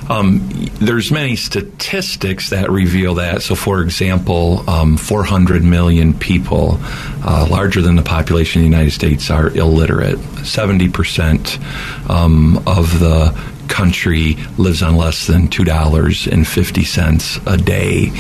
um, 0.09 0.49
there's 0.79 1.11
many 1.11 1.37
statistics 1.37 2.49
that 2.49 2.69
reveal 2.69 3.15
that. 3.15 3.41
So, 3.41 3.55
for 3.55 3.81
example, 3.81 4.69
um, 4.69 4.97
400 4.97 5.63
million 5.63 6.13
people, 6.13 6.77
uh, 7.23 7.47
larger 7.49 7.81
than 7.81 7.95
the 7.95 8.03
population 8.03 8.61
of 8.61 8.63
the 8.63 8.69
United 8.69 8.91
States, 8.91 9.29
are 9.29 9.49
illiterate. 9.49 10.17
70% 10.17 12.09
um, 12.09 12.57
of 12.67 12.99
the 12.99 13.33
country 13.67 14.35
lives 14.57 14.81
on 14.81 14.95
less 14.95 15.27
than 15.27 15.47
two 15.47 15.63
dollars 15.63 16.27
and 16.27 16.47
fifty 16.47 16.83
cents 16.83 17.39
a 17.45 17.57
day. 17.57 18.11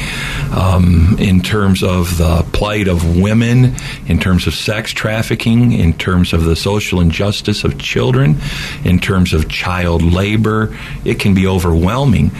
Um, 0.51 1.17
in 1.19 1.41
terms 1.41 1.83
of 1.83 2.17
the 2.17 2.45
plight 2.53 2.87
of 2.87 3.17
women, 3.17 3.75
in 4.07 4.19
terms 4.19 4.47
of 4.47 4.53
sex 4.53 4.91
trafficking, 4.91 5.71
in 5.71 5.93
terms 5.93 6.33
of 6.33 6.43
the 6.43 6.55
social 6.55 7.01
injustice 7.01 7.63
of 7.63 7.79
children, 7.79 8.37
in 8.83 8.99
terms 8.99 9.33
of 9.33 9.49
child 9.49 10.01
labor, 10.01 10.75
it 11.05 11.19
can 11.19 11.33
be 11.33 11.47
overwhelming. 11.47 12.31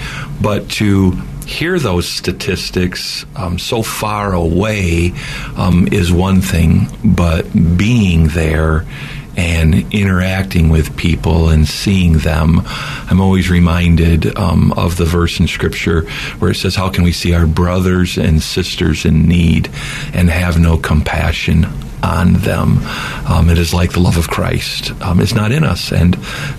But 0.42 0.70
to 0.72 1.12
hear 1.46 1.80
those 1.80 2.08
statistics 2.08 3.26
um, 3.36 3.58
so 3.58 3.82
far 3.82 4.34
away 4.34 5.14
um, 5.56 5.88
is 5.92 6.12
one 6.12 6.42
thing, 6.42 6.88
but 7.04 7.46
being 7.78 8.28
there 8.28 8.86
and 9.38 9.94
interacting 9.94 10.70
with 10.70 10.98
people 10.98 11.50
and 11.50 11.68
seeing 11.68 12.18
them, 12.18 12.62
I'm 12.66 13.22
always 13.22 13.50
reminded 13.50 14.38
um, 14.38 14.74
of 14.74 14.98
the 14.98 15.06
verse 15.06 15.40
in 15.40 15.48
Scripture 15.48 16.02
where 16.40 16.52
it 16.52 16.56
says, 16.56 16.76
How 16.76 16.90
can 16.90 17.04
we 17.04 17.12
see 17.12 17.34
our 17.34 17.48
brothers 17.48 18.18
and 18.18 18.42
sisters 18.42 19.06
in 19.06 19.28
need 19.28 19.68
and 20.14 20.30
have 20.30 20.60
no 20.60 20.78
compassion? 20.78 21.68
On 22.08 22.34
them. 22.36 22.80
Um, 23.28 23.50
it 23.50 23.58
is 23.58 23.74
like 23.74 23.92
the 23.92 24.00
love 24.00 24.18
of 24.18 24.30
Christ. 24.30 24.92
Um, 25.02 25.20
it's 25.20 25.34
not 25.34 25.52
in 25.52 25.64
us. 25.64 25.92
And 25.92 26.14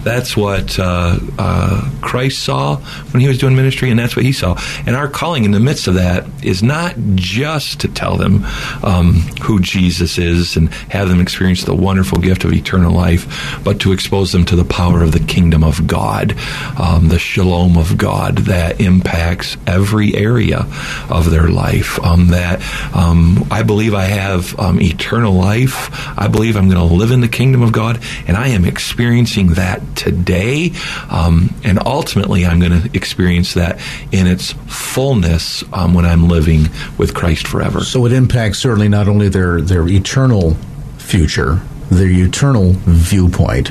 that's 0.05 0.37
what 0.37 0.78
uh, 0.78 1.19
uh, 1.38 1.90
Christ 2.02 2.45
saw 2.45 2.76
when 2.76 3.21
he 3.21 3.28
was 3.28 3.38
doing 3.38 3.57
ministry, 3.57 3.90
and 3.90 3.99
that's 3.99 4.14
what 4.14 4.25
he 4.25 4.33
saw. 4.33 4.61
And 4.87 4.95
our 4.95 5.09
calling 5.09 5.45
in 5.45 5.52
the 5.52 5.61
midst 5.61 5.88
of 5.88 5.95
that 5.95 6.26
is 6.43 6.62
not 6.62 6.95
just 7.14 7.81
to 7.81 7.88
tell 7.88 8.17
them 8.17 8.45
um, 8.83 9.14
who 9.43 9.61
Jesus 9.61 10.19
is 10.19 10.57
and 10.57 10.69
have 10.90 11.09
them 11.09 11.21
experience 11.21 11.64
the 11.64 11.75
wonderful 11.75 12.19
gift 12.19 12.45
of 12.45 12.52
eternal 12.52 12.93
life, 12.93 13.61
but 13.64 13.81
to 13.81 13.93
expose 13.93 14.33
them 14.33 14.45
to 14.45 14.57
the 14.57 14.64
power 14.64 15.02
of 15.02 15.12
the 15.12 15.21
kingdom 15.21 15.64
of 15.64 15.87
God, 15.87 16.37
um, 16.78 17.09
the 17.09 17.19
shalom 17.19 17.78
of 17.78 17.97
God 17.97 18.38
that 18.38 18.81
impacts 18.81 19.57
every 19.67 20.14
area 20.14 20.67
of 21.09 21.31
their 21.31 21.49
life. 21.49 21.99
Um, 22.05 22.28
that 22.28 22.61
um, 22.95 23.47
I 23.50 23.62
believe 23.62 23.95
I 23.95 24.05
have 24.05 24.55
eternal 24.59 25.38
life. 25.38 25.90
I 26.18 26.28
believe 26.28 26.57
I'm 26.57 26.68
going 26.68 26.88
to 26.88 26.95
live 26.95 27.11
in 27.11 27.21
the 27.21 27.28
kingdom 27.28 27.62
of 27.62 27.73
God, 27.73 28.00
and 28.26 28.37
I 28.37 28.49
am 28.49 28.64
experiencing 28.64 29.54
that 29.54 29.80
today. 29.97 30.73
Um, 31.09 31.54
and 31.64 31.78
ultimately, 31.87 32.45
I'm 32.45 32.61
going 32.61 32.83
to 32.83 32.90
experience 32.95 33.54
that 33.54 33.80
in 34.12 34.26
its 34.26 34.52
fullness 34.66 35.64
um, 35.73 35.95
when 35.95 36.04
I'm 36.04 36.28
living 36.28 36.68
with 36.99 37.14
Christ 37.14 37.47
forever. 37.47 37.85
So 37.85 38.04
it 38.07 38.12
impacts 38.12 38.59
certainly 38.59 38.88
not 38.88 39.09
only 39.09 39.28
their, 39.28 39.61
their 39.61 39.87
eternal 39.88 40.54
future, 40.99 41.61
their 41.90 42.09
eternal 42.09 42.73
viewpoint, 42.85 43.71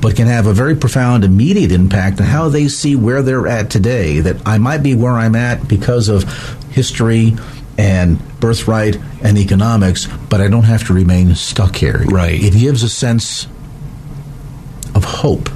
but 0.00 0.14
can 0.14 0.26
have 0.26 0.46
a 0.46 0.52
very 0.52 0.76
profound 0.76 1.24
immediate 1.24 1.72
impact 1.72 2.20
on 2.20 2.26
how 2.26 2.48
they 2.48 2.68
see 2.68 2.96
where 2.96 3.22
they're 3.22 3.46
at 3.46 3.70
today. 3.70 4.20
That 4.20 4.46
I 4.46 4.58
might 4.58 4.82
be 4.82 4.94
where 4.94 5.14
I'm 5.14 5.34
at 5.34 5.66
because 5.66 6.08
of 6.08 6.24
history 6.70 7.34
and 7.78 8.18
birthright 8.40 8.96
and 9.22 9.38
economics, 9.38 10.06
but 10.28 10.40
I 10.40 10.48
don't 10.48 10.64
have 10.64 10.86
to 10.86 10.94
remain 10.94 11.34
stuck 11.34 11.76
here. 11.76 12.04
Right. 12.06 12.42
It 12.42 12.54
gives 12.54 12.82
a 12.82 12.88
sense 12.88 13.46
of 14.94 15.04
hope. 15.04 15.48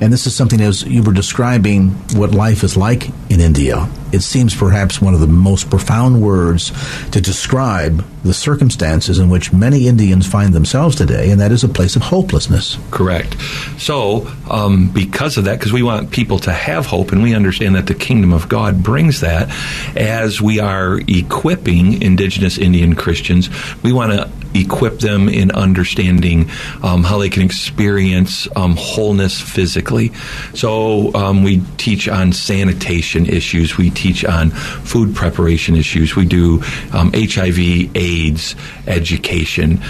And 0.00 0.12
this 0.12 0.26
is 0.26 0.34
something 0.34 0.60
as 0.60 0.82
you 0.84 1.02
were 1.02 1.12
describing 1.12 1.90
what 2.14 2.32
life 2.32 2.62
is 2.62 2.76
like 2.76 3.08
in 3.30 3.40
India. 3.40 3.88
It 4.12 4.20
seems 4.20 4.54
perhaps 4.54 5.02
one 5.02 5.12
of 5.12 5.20
the 5.20 5.26
most 5.26 5.68
profound 5.68 6.22
words 6.22 6.72
to 7.10 7.20
describe 7.20 8.04
the 8.22 8.32
circumstances 8.32 9.18
in 9.18 9.28
which 9.28 9.52
many 9.52 9.86
Indians 9.86 10.26
find 10.26 10.54
themselves 10.54 10.96
today, 10.96 11.30
and 11.30 11.40
that 11.40 11.52
is 11.52 11.64
a 11.64 11.68
place 11.68 11.96
of 11.96 12.02
hopelessness. 12.02 12.78
Correct. 12.90 13.36
So, 13.78 14.26
um, 14.50 14.88
because 14.90 15.36
of 15.36 15.44
that, 15.44 15.58
because 15.58 15.72
we 15.72 15.82
want 15.82 16.10
people 16.10 16.38
to 16.40 16.52
have 16.52 16.86
hope, 16.86 17.12
and 17.12 17.22
we 17.22 17.34
understand 17.34 17.74
that 17.74 17.86
the 17.86 17.94
kingdom 17.94 18.32
of 18.32 18.48
God 18.48 18.82
brings 18.82 19.20
that, 19.20 19.50
as 19.96 20.40
we 20.40 20.58
are 20.60 21.00
equipping 21.06 22.00
indigenous 22.02 22.56
Indian 22.56 22.94
Christians, 22.94 23.50
we 23.82 23.92
want 23.92 24.12
to 24.12 24.30
equip 24.54 24.98
them 24.98 25.28
in 25.28 25.50
understanding 25.50 26.50
um, 26.82 27.04
how 27.04 27.18
they 27.18 27.28
can 27.28 27.42
experience 27.42 28.48
um, 28.56 28.76
wholeness 28.76 29.40
physically. 29.40 30.12
So 30.54 31.14
um, 31.14 31.42
we 31.42 31.62
teach 31.76 32.08
on 32.08 32.32
sanitation 32.32 33.26
issues. 33.26 33.76
We 33.76 33.90
teach 33.90 34.24
on 34.24 34.50
food 34.50 35.14
preparation 35.14 35.76
issues. 35.76 36.16
We 36.16 36.24
do 36.24 36.58
HIV, 36.92 37.96
AIDS 37.96 38.56
education. 38.86 39.80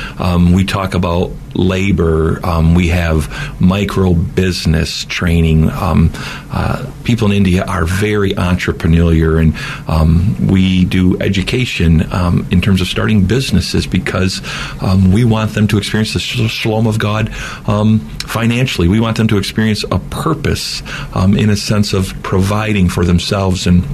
we 0.53 0.65
talk 0.65 0.95
about 0.95 1.33
labor. 1.55 2.45
Um, 2.47 2.75
we 2.75 2.89
have 2.89 3.61
micro 3.61 4.15
business 4.15 5.05
training. 5.05 5.71
Um, 5.71 6.11
uh, 6.51 6.91
people 7.05 7.27
in 7.29 7.33
India 7.37 7.65
are 7.65 7.85
very 7.85 8.31
entrepreneurial, 8.33 9.41
and 9.41 9.55
um, 9.89 10.47
we 10.49 10.85
do 10.85 11.21
education 11.21 12.11
um, 12.13 12.47
in 12.51 12.61
terms 12.61 12.81
of 12.81 12.87
starting 12.87 13.27
businesses 13.27 13.87
because 13.87 14.41
um, 14.81 15.13
we 15.13 15.25
want 15.25 15.55
them 15.55 15.69
to 15.69 15.79
experience 15.79 16.15
the 16.15 16.21
shalom 16.21 16.87
of 16.87 16.99
God 16.99 17.33
um, 17.67 18.01
financially. 18.27 18.89
We 18.89 19.01
want 19.01 19.17
them 19.17 19.29
to 19.29 19.39
experience 19.39 19.85
a 19.91 19.99
purpose 19.99 20.83
in 21.17 21.51
a 21.51 21.57
sense 21.57 21.93
of 21.93 22.15
providing 22.23 22.89
for 22.89 23.05
themselves 23.05 23.67
and 23.67 23.85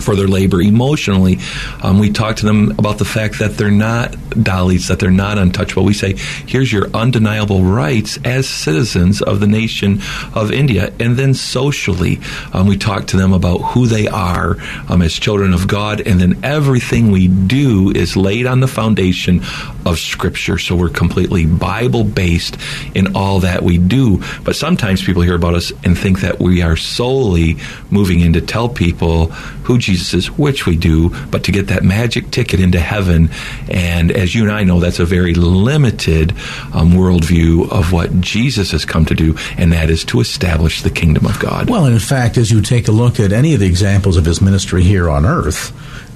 for 0.00 0.16
their 0.16 0.28
labor 0.28 0.60
emotionally. 0.60 1.38
Um, 1.82 1.98
we 1.98 2.10
talk 2.10 2.36
to 2.36 2.46
them 2.46 2.72
about 2.78 2.98
the 2.98 3.04
fact 3.04 3.38
that 3.38 3.56
they're 3.56 3.70
not 3.70 4.12
Dalits, 4.34 4.88
that 4.88 4.98
they're 4.98 5.10
not 5.10 5.38
untouchable. 5.38 5.84
We 5.84 5.94
say, 5.94 6.14
here's 6.46 6.72
your 6.72 6.88
undeniable 6.90 7.62
rights 7.62 8.18
as 8.24 8.48
citizens 8.48 9.22
of 9.22 9.40
the 9.40 9.46
nation 9.46 10.00
of 10.34 10.50
India. 10.50 10.92
And 10.98 11.16
then 11.16 11.34
socially, 11.34 12.20
um, 12.52 12.66
we 12.66 12.76
talk 12.76 13.06
to 13.08 13.16
them 13.16 13.32
about 13.32 13.58
who 13.58 13.86
they 13.86 14.08
are 14.08 14.56
um, 14.88 15.02
as 15.02 15.14
children 15.14 15.52
of 15.52 15.68
God. 15.68 16.00
And 16.00 16.20
then 16.20 16.40
everything 16.42 17.10
we 17.10 17.28
do 17.28 17.90
is 17.90 18.16
laid 18.16 18.46
on 18.46 18.60
the 18.60 18.68
foundation 18.68 19.40
of 19.86 19.98
Scripture. 19.98 20.58
So 20.58 20.74
we're 20.74 20.88
completely 20.88 21.46
Bible 21.46 22.04
based 22.04 22.56
in 22.94 23.14
all 23.16 23.40
that 23.40 23.62
we 23.62 23.78
do. 23.78 24.22
But 24.42 24.56
sometimes 24.56 25.04
people 25.04 25.22
hear 25.22 25.36
about 25.36 25.54
us 25.54 25.72
and 25.84 25.96
think 25.96 26.20
that 26.20 26.40
we 26.40 26.62
are 26.62 26.76
solely 26.76 27.58
moving 27.90 28.20
in 28.20 28.32
to 28.32 28.40
tell 28.40 28.68
people 28.68 29.26
who 29.64 29.78
Jesus 29.84 30.14
is, 30.14 30.30
which 30.38 30.66
we 30.66 30.76
do, 30.76 31.10
but 31.26 31.44
to 31.44 31.52
get 31.52 31.68
that 31.68 31.84
magic 31.84 32.30
ticket 32.30 32.60
into 32.60 32.80
heaven. 32.80 33.30
And 33.68 34.10
as 34.10 34.34
you 34.34 34.42
and 34.42 34.52
I 34.52 34.64
know, 34.64 34.80
that's 34.80 34.98
a 34.98 35.04
very 35.04 35.34
limited 35.34 36.32
um, 36.72 36.92
worldview 36.92 37.70
of 37.70 37.92
what 37.92 38.20
Jesus 38.20 38.72
has 38.72 38.84
come 38.84 39.04
to 39.06 39.14
do, 39.14 39.36
and 39.56 39.72
that 39.72 39.90
is 39.90 40.04
to 40.06 40.20
establish 40.20 40.82
the 40.82 40.90
kingdom 40.90 41.26
of 41.26 41.38
God. 41.38 41.70
Well, 41.70 41.86
in 41.86 41.98
fact, 41.98 42.38
as 42.38 42.50
you 42.50 42.60
take 42.60 42.88
a 42.88 42.92
look 42.92 43.20
at 43.20 43.32
any 43.32 43.54
of 43.54 43.60
the 43.60 43.66
examples 43.66 44.16
of 44.16 44.24
his 44.24 44.40
ministry 44.40 44.82
here 44.82 45.08
on 45.08 45.24
earth, 45.24 45.72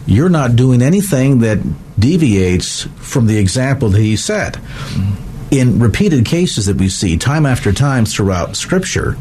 you're 0.06 0.30
not 0.30 0.56
doing 0.56 0.80
anything 0.80 1.40
that 1.40 1.58
deviates 1.98 2.84
from 2.96 3.26
the 3.26 3.38
example 3.38 3.90
that 3.90 4.00
he 4.00 4.16
set. 4.16 4.56
In 5.50 5.78
repeated 5.78 6.24
cases 6.24 6.66
that 6.66 6.76
we 6.76 6.88
see 6.88 7.16
time 7.16 7.44
after 7.46 7.72
time 7.72 8.06
throughout 8.06 8.56
Scripture, 8.56 9.16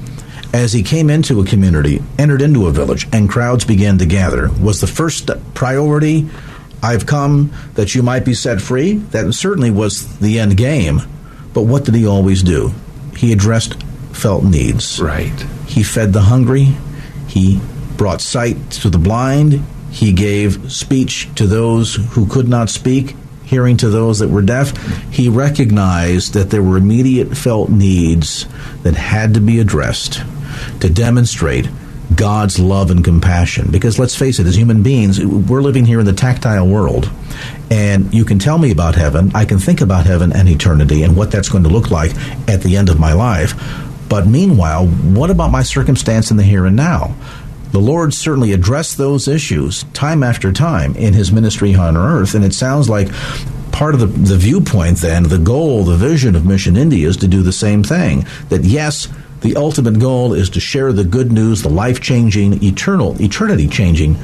as 0.53 0.73
he 0.73 0.83
came 0.83 1.09
into 1.09 1.41
a 1.41 1.45
community, 1.45 2.01
entered 2.17 2.41
into 2.41 2.67
a 2.67 2.71
village, 2.71 3.07
and 3.11 3.29
crowds 3.29 3.65
began 3.65 3.97
to 3.97 4.05
gather, 4.05 4.49
was 4.61 4.81
the 4.81 4.87
first 4.87 5.29
priority, 5.53 6.27
I've 6.81 7.05
come 7.05 7.51
that 7.73 7.95
you 7.95 8.03
might 8.03 8.25
be 8.25 8.33
set 8.33 8.61
free? 8.61 8.93
That 8.93 9.33
certainly 9.33 9.71
was 9.71 10.19
the 10.19 10.39
end 10.39 10.57
game. 10.57 11.01
But 11.53 11.63
what 11.63 11.85
did 11.85 11.95
he 11.95 12.05
always 12.05 12.43
do? 12.43 12.71
He 13.15 13.33
addressed 13.33 13.81
felt 14.13 14.43
needs. 14.43 15.01
Right. 15.01 15.39
He 15.65 15.83
fed 15.83 16.13
the 16.13 16.21
hungry. 16.21 16.75
He 17.27 17.59
brought 17.97 18.21
sight 18.21 18.71
to 18.71 18.89
the 18.89 18.99
blind. 18.99 19.63
He 19.91 20.13
gave 20.13 20.71
speech 20.71 21.33
to 21.35 21.47
those 21.47 21.95
who 21.95 22.27
could 22.27 22.47
not 22.47 22.69
speak, 22.69 23.15
hearing 23.43 23.77
to 23.77 23.89
those 23.89 24.19
that 24.19 24.29
were 24.29 24.41
deaf. 24.41 24.75
He 25.11 25.29
recognized 25.29 26.33
that 26.33 26.51
there 26.51 26.61
were 26.61 26.77
immediate 26.77 27.35
felt 27.35 27.69
needs 27.69 28.45
that 28.83 28.95
had 28.95 29.33
to 29.33 29.41
be 29.41 29.59
addressed 29.59 30.21
to 30.79 30.89
demonstrate 30.89 31.67
God's 32.15 32.57
love 32.59 32.89
and 32.89 33.03
compassion. 33.03 33.69
Because 33.71 33.99
let's 33.99 34.15
face 34.15 34.39
it, 34.39 34.47
as 34.47 34.55
human 34.55 34.81
beings, 34.81 35.23
we're 35.23 35.61
living 35.61 35.85
here 35.85 35.99
in 35.99 36.05
the 36.05 36.13
tactile 36.13 36.67
world. 36.67 37.11
And 37.69 38.13
you 38.13 38.23
can 38.23 38.39
tell 38.39 38.57
me 38.57 38.71
about 38.71 38.95
heaven. 38.95 39.31
I 39.35 39.45
can 39.45 39.59
think 39.59 39.81
about 39.81 40.05
heaven 40.05 40.31
and 40.31 40.47
eternity 40.47 41.03
and 41.03 41.17
what 41.17 41.31
that's 41.31 41.49
going 41.49 41.63
to 41.63 41.69
look 41.69 41.91
like 41.91 42.15
at 42.47 42.61
the 42.61 42.77
end 42.77 42.89
of 42.89 42.99
my 42.99 43.13
life. 43.13 43.53
But 44.09 44.25
meanwhile, 44.25 44.87
what 44.87 45.29
about 45.29 45.51
my 45.51 45.63
circumstance 45.63 46.31
in 46.31 46.37
the 46.37 46.43
here 46.43 46.65
and 46.65 46.75
now? 46.75 47.15
The 47.71 47.79
Lord 47.79 48.13
certainly 48.13 48.53
addressed 48.53 48.97
those 48.97 49.27
issues 49.27 49.83
time 49.93 50.23
after 50.23 50.53
time 50.53 50.95
in 50.95 51.13
his 51.13 51.33
ministry 51.33 51.75
on 51.75 51.97
earth. 51.97 52.33
And 52.33 52.45
it 52.45 52.53
sounds 52.53 52.89
like 52.89 53.09
part 53.73 53.93
of 53.93 53.99
the, 53.99 54.07
the 54.07 54.37
viewpoint 54.37 54.99
then, 54.99 55.23
the 55.23 55.37
goal, 55.37 55.83
the 55.83 55.97
vision 55.97 56.35
of 56.35 56.45
Mission 56.45 56.77
India 56.77 57.09
is 57.09 57.17
to 57.17 57.27
do 57.27 57.43
the 57.43 57.51
same 57.51 57.83
thing. 57.83 58.25
That 58.47 58.63
yes, 58.63 59.09
the 59.41 59.55
ultimate 59.55 59.99
goal 59.99 60.33
is 60.33 60.49
to 60.51 60.59
share 60.59 60.91
the 60.91 61.03
good 61.03 61.31
news, 61.31 61.61
the 61.61 61.69
life 61.69 62.01
changing, 62.01 62.63
eternal, 62.63 63.19
eternity 63.21 63.67
changing 63.67 64.15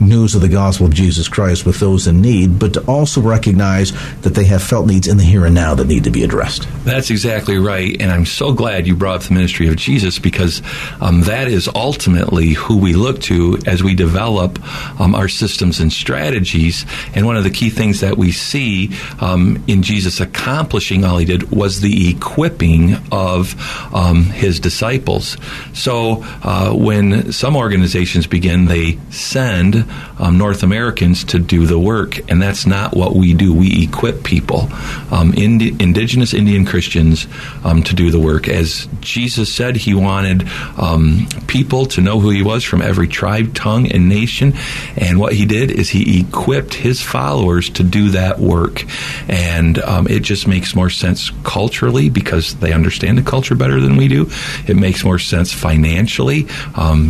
news 0.00 0.34
of 0.34 0.40
the 0.40 0.48
gospel 0.48 0.86
of 0.86 0.94
Jesus 0.94 1.28
Christ 1.28 1.66
with 1.66 1.80
those 1.80 2.06
in 2.06 2.20
need, 2.20 2.58
but 2.58 2.74
to 2.74 2.84
also 2.86 3.20
recognize 3.20 3.92
that 4.20 4.34
they 4.34 4.44
have 4.44 4.62
felt 4.62 4.86
needs 4.86 5.08
in 5.08 5.16
the 5.16 5.24
here 5.24 5.46
and 5.46 5.54
now 5.54 5.74
that 5.74 5.86
need 5.86 6.04
to 6.04 6.10
be 6.10 6.22
addressed. 6.22 6.68
That's 6.84 7.10
exactly 7.10 7.58
right. 7.58 7.96
And 8.00 8.10
I'm 8.10 8.26
so 8.26 8.52
glad 8.52 8.86
you 8.86 8.94
brought 8.94 9.16
up 9.16 9.22
the 9.22 9.34
ministry 9.34 9.68
of 9.68 9.76
Jesus 9.76 10.18
because 10.18 10.62
um, 11.00 11.22
that 11.22 11.48
is 11.48 11.68
ultimately 11.74 12.50
who 12.50 12.78
we 12.78 12.94
look 12.94 13.20
to 13.22 13.58
as 13.66 13.82
we 13.82 13.94
develop 13.94 14.58
um, 15.00 15.14
our 15.14 15.28
systems 15.28 15.80
and 15.80 15.92
strategies. 15.92 16.86
And 17.14 17.26
one 17.26 17.36
of 17.36 17.44
the 17.44 17.50
key 17.50 17.70
things 17.70 18.00
that 18.00 18.16
we 18.16 18.32
see 18.32 18.90
um, 19.20 19.62
in 19.66 19.82
Jesus 19.82 20.20
accomplishing 20.20 21.04
all 21.04 21.18
he 21.18 21.24
did 21.24 21.50
was 21.50 21.80
the 21.80 22.10
equipping 22.10 22.96
of 23.10 23.54
um, 23.94 24.24
his 24.24 24.60
disciples. 24.60 25.36
So 25.74 26.24
uh, 26.42 26.72
when 26.72 27.32
some 27.32 27.56
organizations 27.56 28.26
begin, 28.26 28.66
they 28.66 28.98
send 29.10 29.87
um, 30.18 30.38
North 30.38 30.62
Americans 30.62 31.24
to 31.24 31.38
do 31.38 31.66
the 31.66 31.78
work, 31.78 32.18
and 32.30 32.40
that's 32.40 32.66
not 32.66 32.96
what 32.96 33.14
we 33.14 33.34
do. 33.34 33.52
We 33.52 33.84
equip 33.84 34.24
people, 34.24 34.68
um, 35.10 35.34
Indi- 35.36 35.76
indigenous 35.80 36.34
Indian 36.34 36.64
Christians, 36.64 37.26
um, 37.64 37.82
to 37.84 37.94
do 37.94 38.10
the 38.10 38.20
work. 38.20 38.48
As 38.48 38.88
Jesus 39.00 39.52
said, 39.52 39.76
He 39.76 39.94
wanted 39.94 40.48
um, 40.76 41.28
people 41.46 41.86
to 41.86 42.00
know 42.00 42.20
who 42.20 42.30
He 42.30 42.42
was 42.42 42.64
from 42.64 42.82
every 42.82 43.08
tribe, 43.08 43.54
tongue, 43.54 43.90
and 43.90 44.08
nation, 44.08 44.54
and 44.96 45.18
what 45.18 45.32
He 45.32 45.46
did 45.46 45.70
is 45.70 45.88
He 45.88 46.20
equipped 46.20 46.74
His 46.74 47.02
followers 47.02 47.70
to 47.70 47.82
do 47.82 48.10
that 48.10 48.38
work, 48.38 48.84
and 49.28 49.78
um, 49.78 50.06
it 50.08 50.20
just 50.22 50.46
makes 50.46 50.74
more 50.74 50.90
sense 50.90 51.30
culturally 51.44 52.10
because 52.10 52.54
they 52.56 52.72
understand 52.72 53.18
the 53.18 53.22
culture 53.22 53.54
better 53.54 53.80
than 53.80 53.96
we 53.96 54.08
do. 54.08 54.30
It 54.66 54.76
makes 54.76 55.04
more 55.04 55.18
sense 55.18 55.52
financially 55.52 56.46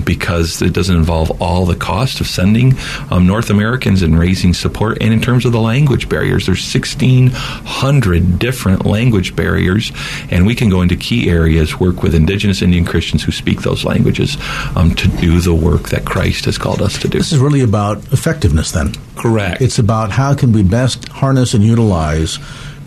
because 0.04 0.62
it 0.62 0.72
doesn't 0.72 0.96
involve 0.96 1.42
all 1.42 1.66
the 1.66 1.76
cost 1.76 2.20
of 2.20 2.26
sending 2.26 2.67
um, 3.10 3.26
North 3.26 3.50
Americans 3.50 4.02
and 4.02 4.18
raising 4.18 4.54
support. 4.54 4.98
And 5.00 5.12
in 5.12 5.20
terms 5.20 5.44
of 5.44 5.52
the 5.52 5.60
language 5.60 6.08
barriers, 6.08 6.46
there's 6.46 6.74
1,600 6.74 8.38
different 8.38 8.86
language 8.86 9.36
barriers, 9.36 9.92
and 10.30 10.46
we 10.46 10.54
can 10.54 10.68
go 10.68 10.82
into 10.82 10.96
key 10.96 11.30
areas, 11.30 11.78
work 11.78 12.02
with 12.02 12.14
indigenous 12.14 12.62
Indian 12.62 12.84
Christians 12.84 13.22
who 13.22 13.32
speak 13.32 13.62
those 13.62 13.84
languages 13.84 14.36
um, 14.76 14.94
to 14.94 15.08
do 15.08 15.40
the 15.40 15.54
work 15.54 15.90
that 15.90 16.04
Christ 16.04 16.44
has 16.46 16.58
called 16.58 16.82
us 16.82 16.98
to 16.98 17.08
do. 17.08 17.18
This 17.18 17.32
is 17.32 17.38
really 17.38 17.62
about 17.62 17.98
effectiveness, 18.12 18.72
then. 18.72 18.94
Correct. 19.16 19.60
It's 19.60 19.78
about 19.78 20.10
how 20.10 20.34
can 20.34 20.52
we 20.52 20.62
best 20.62 21.08
harness 21.08 21.54
and 21.54 21.64
utilize 21.64 22.38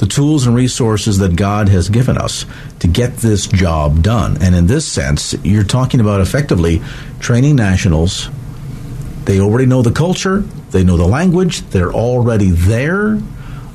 the 0.01 0.07
tools 0.07 0.47
and 0.47 0.55
resources 0.55 1.19
that 1.19 1.35
God 1.35 1.69
has 1.69 1.87
given 1.87 2.17
us 2.17 2.45
to 2.79 2.87
get 2.87 3.17
this 3.17 3.45
job 3.45 4.01
done. 4.01 4.41
And 4.41 4.55
in 4.55 4.65
this 4.65 4.87
sense, 4.87 5.35
you're 5.43 5.63
talking 5.63 5.99
about 5.99 6.21
effectively 6.21 6.81
training 7.19 7.55
nationals 7.55 8.27
they 9.25 9.39
already 9.39 9.65
know 9.65 9.81
the 9.81 9.91
culture, 9.91 10.39
they 10.71 10.83
know 10.83 10.97
the 10.97 11.07
language, 11.07 11.61
they're 11.69 11.93
already 11.93 12.49
there. 12.49 13.21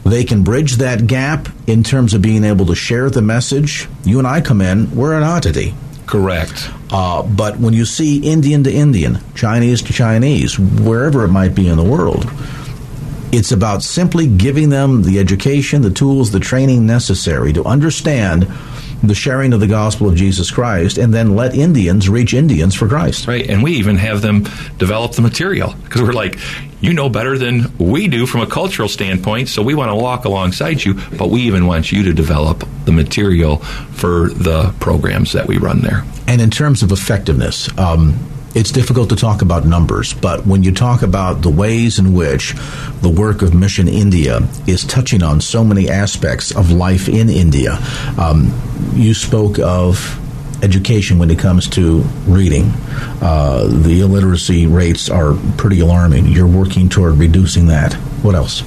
They 0.04 0.22
can 0.22 0.44
bridge 0.44 0.74
that 0.76 1.08
gap 1.08 1.48
in 1.66 1.82
terms 1.82 2.14
of 2.14 2.22
being 2.22 2.44
able 2.44 2.66
to 2.66 2.76
share 2.76 3.10
the 3.10 3.22
message. 3.22 3.88
You 4.04 4.18
and 4.20 4.26
I 4.26 4.40
come 4.40 4.60
in, 4.60 4.94
we're 4.94 5.14
an 5.14 5.24
oddity. 5.24 5.74
Correct. 6.06 6.70
Uh, 6.92 7.24
but 7.24 7.58
when 7.58 7.74
you 7.74 7.84
see 7.84 8.18
Indian 8.18 8.62
to 8.64 8.72
Indian, 8.72 9.18
Chinese 9.34 9.82
to 9.82 9.92
Chinese, 9.92 10.58
wherever 10.58 11.24
it 11.24 11.28
might 11.28 11.56
be 11.56 11.68
in 11.68 11.76
the 11.76 11.84
world, 11.84 12.30
it's 13.32 13.50
about 13.50 13.82
simply 13.82 14.28
giving 14.28 14.68
them 14.68 15.02
the 15.02 15.18
education, 15.18 15.82
the 15.82 15.90
tools, 15.90 16.30
the 16.30 16.38
training 16.38 16.86
necessary 16.86 17.52
to 17.52 17.64
understand 17.64 18.46
the 19.02 19.14
sharing 19.14 19.52
of 19.52 19.60
the 19.60 19.66
gospel 19.66 20.08
of 20.08 20.16
Jesus 20.16 20.50
Christ, 20.50 20.98
and 20.98 21.12
then 21.12 21.36
let 21.36 21.54
Indians 21.54 22.08
reach 22.08 22.34
Indians 22.34 22.74
for 22.74 22.88
Christ. 22.88 23.26
Right, 23.26 23.48
and 23.48 23.62
we 23.62 23.72
even 23.72 23.96
have 23.96 24.22
them 24.22 24.44
develop 24.78 25.12
the 25.12 25.22
material 25.22 25.74
because 25.84 26.02
we're 26.02 26.12
like, 26.12 26.38
you 26.80 26.92
know 26.92 27.08
better 27.08 27.38
than 27.38 27.76
we 27.78 28.08
do 28.08 28.26
from 28.26 28.42
a 28.42 28.46
cultural 28.46 28.88
standpoint, 28.88 29.48
so 29.48 29.62
we 29.62 29.74
want 29.74 29.90
to 29.90 29.96
walk 29.96 30.24
alongside 30.24 30.84
you, 30.84 30.94
but 31.16 31.30
we 31.30 31.42
even 31.42 31.66
want 31.66 31.90
you 31.90 32.04
to 32.04 32.12
develop 32.12 32.64
the 32.84 32.92
material 32.92 33.58
for 33.58 34.28
the 34.28 34.74
programs 34.80 35.32
that 35.32 35.46
we 35.46 35.58
run 35.58 35.80
there. 35.80 36.04
And 36.28 36.40
in 36.40 36.50
terms 36.50 36.82
of 36.82 36.92
effectiveness, 36.92 37.76
um, 37.78 38.18
it's 38.56 38.72
difficult 38.72 39.10
to 39.10 39.16
talk 39.16 39.42
about 39.42 39.66
numbers, 39.66 40.14
but 40.14 40.46
when 40.46 40.62
you 40.62 40.72
talk 40.72 41.02
about 41.02 41.42
the 41.42 41.50
ways 41.50 41.98
in 41.98 42.14
which 42.14 42.54
the 43.02 43.08
work 43.10 43.42
of 43.42 43.52
Mission 43.54 43.86
India 43.86 44.40
is 44.66 44.82
touching 44.82 45.22
on 45.22 45.42
so 45.42 45.62
many 45.62 45.90
aspects 45.90 46.56
of 46.56 46.72
life 46.72 47.06
in 47.06 47.28
India, 47.28 47.78
um, 48.18 48.58
you 48.94 49.12
spoke 49.12 49.58
of 49.58 50.18
education 50.64 51.18
when 51.18 51.30
it 51.30 51.38
comes 51.38 51.68
to 51.68 51.98
reading. 52.26 52.72
Uh, 53.20 53.66
the 53.66 54.00
illiteracy 54.00 54.66
rates 54.66 55.10
are 55.10 55.34
pretty 55.58 55.80
alarming. 55.80 56.24
You're 56.24 56.46
working 56.46 56.88
toward 56.88 57.18
reducing 57.18 57.66
that. 57.66 57.92
What 58.22 58.34
else? 58.34 58.62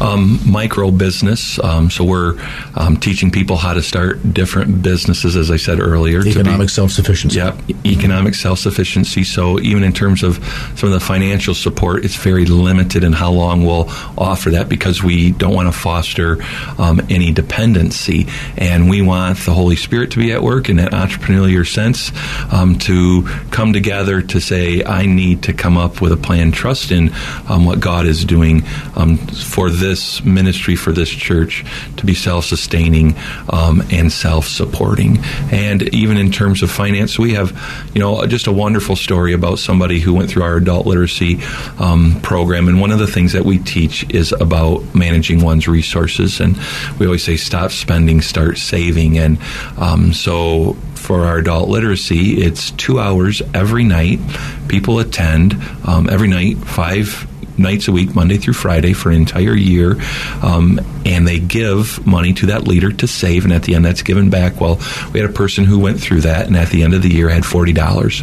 Um, 0.00 0.40
micro 0.50 0.90
business. 0.90 1.58
Um, 1.62 1.90
so 1.90 2.04
we're 2.04 2.40
um, 2.74 2.96
teaching 2.96 3.30
people 3.30 3.56
how 3.56 3.74
to 3.74 3.82
start 3.82 4.32
different 4.32 4.82
businesses, 4.82 5.36
as 5.36 5.50
I 5.50 5.56
said 5.56 5.78
earlier. 5.78 6.26
Economic 6.26 6.70
self 6.70 6.90
sufficiency. 6.90 7.36
Yeah, 7.36 7.58
economic 7.84 8.34
self 8.34 8.58
sufficiency. 8.58 9.24
So 9.24 9.60
even 9.60 9.82
in 9.82 9.92
terms 9.92 10.22
of 10.22 10.36
some 10.76 10.88
of 10.88 10.92
the 10.92 11.00
financial 11.00 11.54
support, 11.54 12.04
it's 12.04 12.16
very 12.16 12.46
limited 12.46 13.04
in 13.04 13.12
how 13.12 13.30
long 13.30 13.64
we'll 13.64 13.88
offer 14.16 14.50
that 14.50 14.68
because 14.68 15.02
we 15.02 15.32
don't 15.32 15.54
want 15.54 15.72
to 15.72 15.78
foster 15.78 16.38
um, 16.78 17.00
any 17.10 17.30
dependency, 17.32 18.26
and 18.56 18.88
we 18.88 19.02
want 19.02 19.38
the 19.38 19.52
Holy 19.52 19.76
Spirit 19.76 20.12
to 20.12 20.18
be 20.18 20.32
at 20.32 20.42
work 20.42 20.68
in 20.68 20.76
that 20.76 20.92
entrepreneurial 20.92 21.66
sense 21.66 22.10
um, 22.52 22.78
to 22.78 23.22
come 23.50 23.72
together 23.72 24.22
to 24.22 24.40
say, 24.40 24.82
I 24.84 25.06
need 25.06 25.42
to 25.44 25.52
come 25.52 25.76
up 25.76 26.00
with 26.00 26.12
a 26.12 26.16
plan, 26.16 26.52
trust 26.52 26.90
in 26.90 27.12
um, 27.48 27.64
what 27.64 27.80
God 27.80 28.06
is 28.06 28.24
doing 28.24 28.62
um, 28.96 29.18
for 29.60 29.68
this 29.68 30.24
ministry, 30.24 30.74
for 30.74 30.90
this 30.90 31.10
church 31.10 31.66
to 31.98 32.06
be 32.06 32.14
self 32.14 32.46
sustaining 32.46 33.14
um, 33.50 33.82
and 33.90 34.10
self 34.10 34.46
supporting. 34.46 35.18
And 35.52 35.82
even 35.94 36.16
in 36.16 36.32
terms 36.32 36.62
of 36.62 36.70
finance, 36.70 37.18
we 37.18 37.34
have, 37.34 37.52
you 37.92 38.00
know, 38.00 38.24
just 38.24 38.46
a 38.46 38.52
wonderful 38.52 38.96
story 38.96 39.34
about 39.34 39.58
somebody 39.58 40.00
who 40.00 40.14
went 40.14 40.30
through 40.30 40.44
our 40.44 40.56
adult 40.56 40.86
literacy 40.86 41.40
um, 41.78 42.20
program. 42.22 42.68
And 42.68 42.80
one 42.80 42.90
of 42.90 43.00
the 43.00 43.06
things 43.06 43.34
that 43.34 43.44
we 43.44 43.58
teach 43.58 44.08
is 44.08 44.32
about 44.32 44.94
managing 44.94 45.42
one's 45.42 45.68
resources. 45.68 46.40
And 46.40 46.56
we 46.98 47.04
always 47.04 47.22
say, 47.22 47.36
stop 47.36 47.70
spending, 47.70 48.22
start 48.22 48.56
saving. 48.56 49.18
And 49.18 49.36
um, 49.76 50.14
so 50.14 50.72
for 50.94 51.26
our 51.26 51.36
adult 51.36 51.68
literacy, 51.68 52.40
it's 52.40 52.70
two 52.70 52.98
hours 52.98 53.42
every 53.52 53.84
night. 53.84 54.20
People 54.68 55.00
attend 55.00 55.54
um, 55.86 56.08
every 56.08 56.28
night, 56.28 56.56
five 56.56 57.26
nights 57.60 57.88
a 57.88 57.92
week, 57.92 58.14
Monday 58.14 58.38
through 58.38 58.54
Friday, 58.54 58.92
for 58.92 59.10
an 59.10 59.16
entire 59.16 59.54
year. 59.54 60.00
Um, 60.42 60.80
and 61.04 61.26
they 61.26 61.38
give 61.38 62.04
money 62.06 62.32
to 62.34 62.46
that 62.46 62.66
leader 62.66 62.92
to 62.92 63.06
save, 63.06 63.44
and 63.44 63.52
at 63.52 63.62
the 63.62 63.74
end, 63.74 63.84
that's 63.84 64.02
given 64.02 64.30
back. 64.30 64.60
Well, 64.60 64.80
we 65.12 65.20
had 65.20 65.28
a 65.28 65.32
person 65.32 65.64
who 65.64 65.78
went 65.78 66.00
through 66.00 66.22
that, 66.22 66.46
and 66.46 66.56
at 66.56 66.70
the 66.70 66.82
end 66.82 66.94
of 66.94 67.02
the 67.02 67.12
year, 67.12 67.28
had 67.28 67.44
forty 67.44 67.72
dollars 67.72 68.22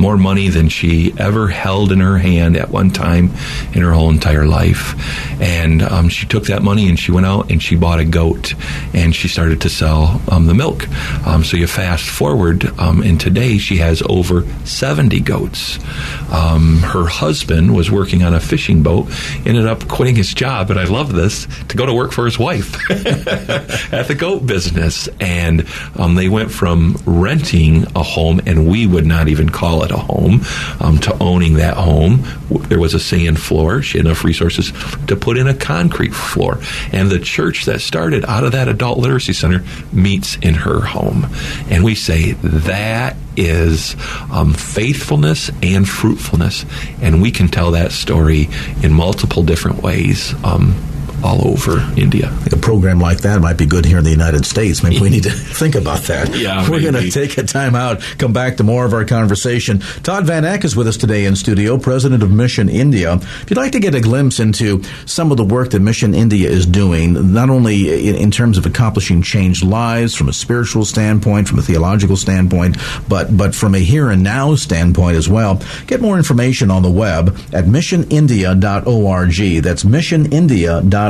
more 0.00 0.16
money 0.16 0.48
than 0.48 0.68
she 0.68 1.14
ever 1.18 1.48
held 1.48 1.92
in 1.92 2.00
her 2.00 2.18
hand 2.18 2.56
at 2.56 2.70
one 2.70 2.90
time 2.90 3.30
in 3.74 3.82
her 3.82 3.92
whole 3.92 4.10
entire 4.10 4.46
life. 4.46 4.94
And 5.40 5.82
um, 5.82 6.08
she 6.08 6.26
took 6.26 6.44
that 6.44 6.62
money 6.62 6.88
and 6.88 6.98
she 6.98 7.12
went 7.12 7.26
out 7.26 7.50
and 7.50 7.62
she 7.62 7.76
bought 7.76 8.00
a 8.00 8.04
goat 8.04 8.54
and 8.94 9.14
she 9.14 9.28
started 9.28 9.60
to 9.62 9.68
sell 9.68 10.20
um, 10.30 10.46
the 10.46 10.54
milk. 10.54 10.88
Um, 11.26 11.44
so 11.44 11.56
you 11.56 11.66
fast 11.66 12.08
forward, 12.08 12.64
um, 12.78 13.02
and 13.02 13.20
today 13.20 13.58
she 13.58 13.76
has 13.76 14.02
over 14.08 14.44
70 14.64 15.20
goats. 15.20 15.78
Um, 16.32 16.78
her 16.78 17.06
husband 17.06 17.74
was 17.74 17.90
working 17.90 18.22
on 18.22 18.34
a 18.34 18.40
fishing 18.40 18.82
boat, 18.82 19.08
ended 19.46 19.66
up 19.66 19.86
quitting 19.88 20.16
his 20.16 20.32
job, 20.32 20.70
and 20.70 20.80
I 20.80 20.84
love 20.84 21.12
this, 21.12 21.46
to 21.68 21.76
go 21.76 21.86
to 21.86 21.92
work 21.92 22.12
for 22.12 22.24
his 22.24 22.38
wife 22.38 22.74
at 22.90 24.08
the 24.08 24.16
goat 24.18 24.46
business. 24.46 25.08
And 25.20 25.66
um, 25.96 26.14
they 26.14 26.28
went 26.28 26.50
from 26.50 26.96
renting 27.04 27.86
a 27.94 28.02
home, 28.02 28.40
and 28.46 28.68
we 28.68 28.86
would 28.86 29.06
not 29.06 29.28
even 29.28 29.48
call 29.48 29.84
it 29.84 29.89
a 29.90 29.96
home, 29.96 30.42
um, 30.80 30.98
to 30.98 31.16
owning 31.22 31.54
that 31.54 31.76
home. 31.76 32.24
There 32.68 32.78
was 32.78 32.94
a 32.94 33.00
sand 33.00 33.40
floor. 33.40 33.82
She 33.82 33.98
had 33.98 34.06
enough 34.06 34.24
resources 34.24 34.72
to 35.06 35.16
put 35.16 35.36
in 35.36 35.46
a 35.46 35.54
concrete 35.54 36.14
floor. 36.14 36.60
And 36.92 37.10
the 37.10 37.18
church 37.18 37.64
that 37.66 37.80
started 37.80 38.24
out 38.24 38.44
of 38.44 38.52
that 38.52 38.68
adult 38.68 38.98
literacy 38.98 39.32
center 39.32 39.64
meets 39.92 40.36
in 40.36 40.54
her 40.54 40.80
home. 40.80 41.26
And 41.68 41.84
we 41.84 41.94
say 41.94 42.32
that 42.32 43.16
is 43.36 43.96
um, 44.30 44.52
faithfulness 44.52 45.50
and 45.62 45.88
fruitfulness. 45.88 46.64
And 47.00 47.22
we 47.22 47.30
can 47.30 47.48
tell 47.48 47.72
that 47.72 47.92
story 47.92 48.48
in 48.82 48.92
multiple 48.92 49.42
different 49.42 49.82
ways. 49.82 50.34
Um, 50.44 50.74
all 51.22 51.46
over 51.46 51.80
India. 51.96 52.32
A 52.52 52.56
program 52.56 53.00
like 53.00 53.18
that 53.18 53.40
might 53.40 53.58
be 53.58 53.66
good 53.66 53.84
here 53.84 53.98
in 53.98 54.04
the 54.04 54.10
United 54.10 54.44
States. 54.44 54.82
Maybe 54.82 55.00
we 55.00 55.10
need 55.10 55.22
to 55.24 55.30
think 55.60 55.74
about 55.74 56.00
that. 56.02 56.30
Yeah, 56.40 56.70
We're 56.70 56.80
going 56.80 56.94
to 56.94 57.10
take 57.10 57.36
a 57.36 57.42
time 57.42 57.74
out, 57.74 58.00
come 58.16 58.32
back 58.32 58.56
to 58.58 58.64
more 58.64 58.86
of 58.86 58.94
our 58.94 59.04
conversation. 59.04 59.80
Todd 60.02 60.24
Van 60.24 60.44
Eck 60.44 60.64
is 60.64 60.74
with 60.74 60.86
us 60.88 60.96
today 60.96 61.26
in 61.26 61.36
studio, 61.36 61.76
president 61.76 62.22
of 62.22 62.30
Mission 62.30 62.68
India. 62.70 63.14
If 63.14 63.50
you'd 63.50 63.58
like 63.58 63.72
to 63.72 63.80
get 63.80 63.94
a 63.94 64.00
glimpse 64.00 64.40
into 64.40 64.82
some 65.04 65.30
of 65.30 65.36
the 65.36 65.44
work 65.44 65.70
that 65.70 65.80
Mission 65.80 66.14
India 66.14 66.48
is 66.48 66.64
doing, 66.64 67.32
not 67.34 67.50
only 67.50 68.08
in, 68.08 68.14
in 68.14 68.30
terms 68.30 68.56
of 68.56 68.64
accomplishing 68.64 69.20
changed 69.20 69.62
lives 69.64 70.14
from 70.14 70.28
a 70.30 70.32
spiritual 70.32 70.84
standpoint, 70.86 71.46
from 71.48 71.58
a 71.58 71.62
theological 71.62 72.16
standpoint, 72.16 72.78
but, 73.06 73.36
but 73.36 73.54
from 73.54 73.74
a 73.74 73.80
here 73.80 74.08
and 74.08 74.22
now 74.22 74.54
standpoint 74.54 75.16
as 75.16 75.28
well, 75.28 75.60
get 75.86 76.00
more 76.00 76.16
information 76.16 76.70
on 76.70 76.82
the 76.82 76.90
web 76.90 77.36
at 77.52 77.64
missionindia.org. 77.66 79.62
That's 79.62 79.84
missionindia.org. 79.84 81.09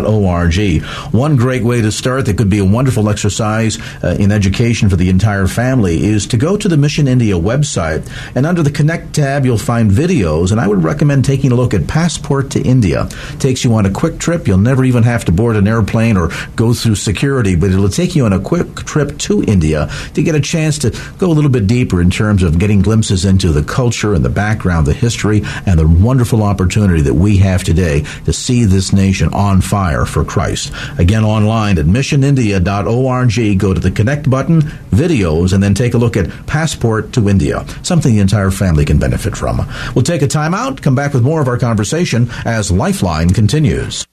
One 1.13 1.37
great 1.37 1.63
way 1.63 1.81
to 1.81 1.93
start 1.93 2.27
that 2.27 2.37
could 2.37 2.51
be 2.51 2.59
a 2.59 2.65
wonderful 2.65 3.09
exercise 3.09 3.79
uh, 4.03 4.17
in 4.19 4.33
education 4.33 4.89
for 4.89 4.97
the 4.97 5.09
entire 5.09 5.47
family 5.47 6.05
is 6.05 6.27
to 6.29 6.37
go 6.37 6.57
to 6.57 6.69
the 6.69 6.77
Mission 6.77 7.09
India 7.09 7.35
website 7.35 8.09
and 8.35 8.47
under 8.47 8.63
the 8.63 8.71
Connect 8.71 9.15
tab 9.15 9.45
you'll 9.45 9.59
find 9.59 9.91
videos 9.91 10.53
and 10.53 10.61
I 10.61 10.69
would 10.69 10.83
recommend 10.83 11.25
taking 11.25 11.53
a 11.53 11.55
look 11.55 11.75
at 11.75 11.87
Passport 11.87 12.51
to 12.53 12.61
India. 12.63 13.09
takes 13.39 13.65
you 13.65 13.75
on 13.75 13.87
a 13.87 13.91
quick 13.91 14.19
trip. 14.19 14.47
You'll 14.47 14.59
never 14.59 14.85
even 14.85 15.03
have 15.03 15.25
to 15.27 15.33
board 15.33 15.57
an 15.57 15.69
airplane 15.69 16.17
or 16.17 16.31
go 16.57 16.73
through 16.73 16.97
security, 16.97 17.57
but 17.57 17.71
it'll 17.71 17.89
take 17.89 18.15
you 18.15 18.25
on 18.25 18.33
a 18.33 18.41
quick 18.41 18.77
trip 18.77 19.19
to 19.19 19.43
India 19.45 19.89
to 20.15 20.23
get 20.23 20.35
a 20.35 20.41
chance 20.41 20.79
to 20.79 20.91
go 21.19 21.31
a 21.31 21.35
little 21.35 21.51
bit 21.51 21.67
deeper 21.67 22.01
in 22.01 22.11
terms 22.11 22.43
of 22.43 22.59
getting 22.59 22.83
glimpses 22.83 23.25
into 23.25 23.53
the 23.53 23.63
culture 23.63 24.15
and 24.15 24.25
the 24.25 24.31
background, 24.31 24.87
the 24.87 24.93
history, 24.93 25.43
and 25.67 25.79
the 25.79 25.87
wonderful 25.87 26.43
opportunity 26.43 27.03
that 27.03 27.15
we 27.15 27.37
have 27.39 27.65
today 27.65 28.05
to 28.25 28.33
see 28.33 28.65
this 28.65 28.93
nation 28.93 29.33
on 29.33 29.61
fire 29.91 30.07
for 30.07 30.25
Christ. 30.25 30.73
Again, 30.99 31.25
online 31.25 31.77
at 31.79 31.87
missionindia.org, 31.87 33.59
go 33.59 33.75
to 33.75 33.81
the 33.81 33.91
connect 33.91 34.31
button, 34.31 34.61
videos, 34.91 35.53
and 35.53 35.61
then 35.61 35.75
take 35.75 35.95
a 35.95 35.99
look 35.99 36.17
at 36.17 36.29
Passport 36.47 37.13
to 37.15 37.29
India, 37.29 37.65
something 37.83 38.15
the 38.15 38.21
entire 38.21 38.53
family 38.53 38.85
can 38.85 39.01
benefit 39.01 39.37
from. 39.37 39.67
We'll 39.95 40.05
take 40.05 40.23
a 40.23 40.29
time 40.29 40.55
out, 40.55 40.81
come 40.81 40.95
back 40.95 41.13
with 41.13 41.25
more 41.25 41.41
of 41.41 41.49
our 41.49 41.59
conversation 41.59 42.29
as 42.45 42.71
Lifeline 42.71 43.31
continues. 43.31 44.07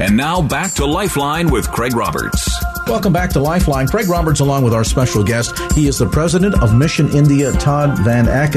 And 0.00 0.16
now 0.16 0.42
back 0.42 0.72
to 0.74 0.84
Lifeline 0.84 1.52
with 1.52 1.70
Craig 1.70 1.94
Roberts. 1.94 2.50
Welcome 2.88 3.12
back 3.12 3.30
to 3.30 3.40
Lifeline. 3.40 3.86
Craig 3.86 4.08
Roberts, 4.08 4.40
along 4.40 4.64
with 4.64 4.74
our 4.74 4.82
special 4.82 5.22
guest, 5.22 5.56
he 5.72 5.86
is 5.86 5.98
the 5.98 6.08
president 6.08 6.60
of 6.60 6.74
Mission 6.74 7.08
India, 7.12 7.52
Todd 7.52 7.96
Van 8.00 8.28
Eck. 8.28 8.54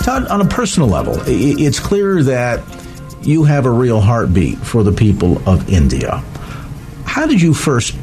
Todd, 0.00 0.28
on 0.28 0.40
a 0.40 0.46
personal 0.46 0.88
level, 0.88 1.16
it's 1.26 1.80
clear 1.80 2.22
that 2.22 2.62
you 3.26 3.44
have 3.44 3.66
a 3.66 3.70
real 3.70 4.00
heartbeat 4.00 4.58
for 4.58 4.82
the 4.82 4.92
people 4.92 5.46
of 5.48 5.68
India. 5.68 6.22
How 7.04 7.26
did 7.26 7.40
you 7.40 7.54
first? 7.54 7.96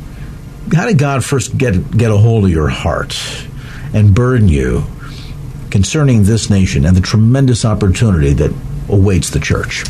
How 0.74 0.86
did 0.86 0.98
God 0.98 1.24
first 1.24 1.58
get 1.58 1.96
get 1.96 2.12
a 2.12 2.18
hold 2.18 2.46
of 2.46 2.52
your 2.52 2.70
heart 2.70 3.18
and 3.94 4.14
burden 4.14 4.50
you 4.50 4.86
concerning 5.72 6.24
this 6.24 6.50
nation 6.50 6.86
and 6.86 6.96
the 6.96 7.02
tremendous 7.02 7.64
opportunity 7.66 8.34
that 8.34 8.54
awaits 8.90 9.30
the 9.30 9.40
church? 9.40 9.86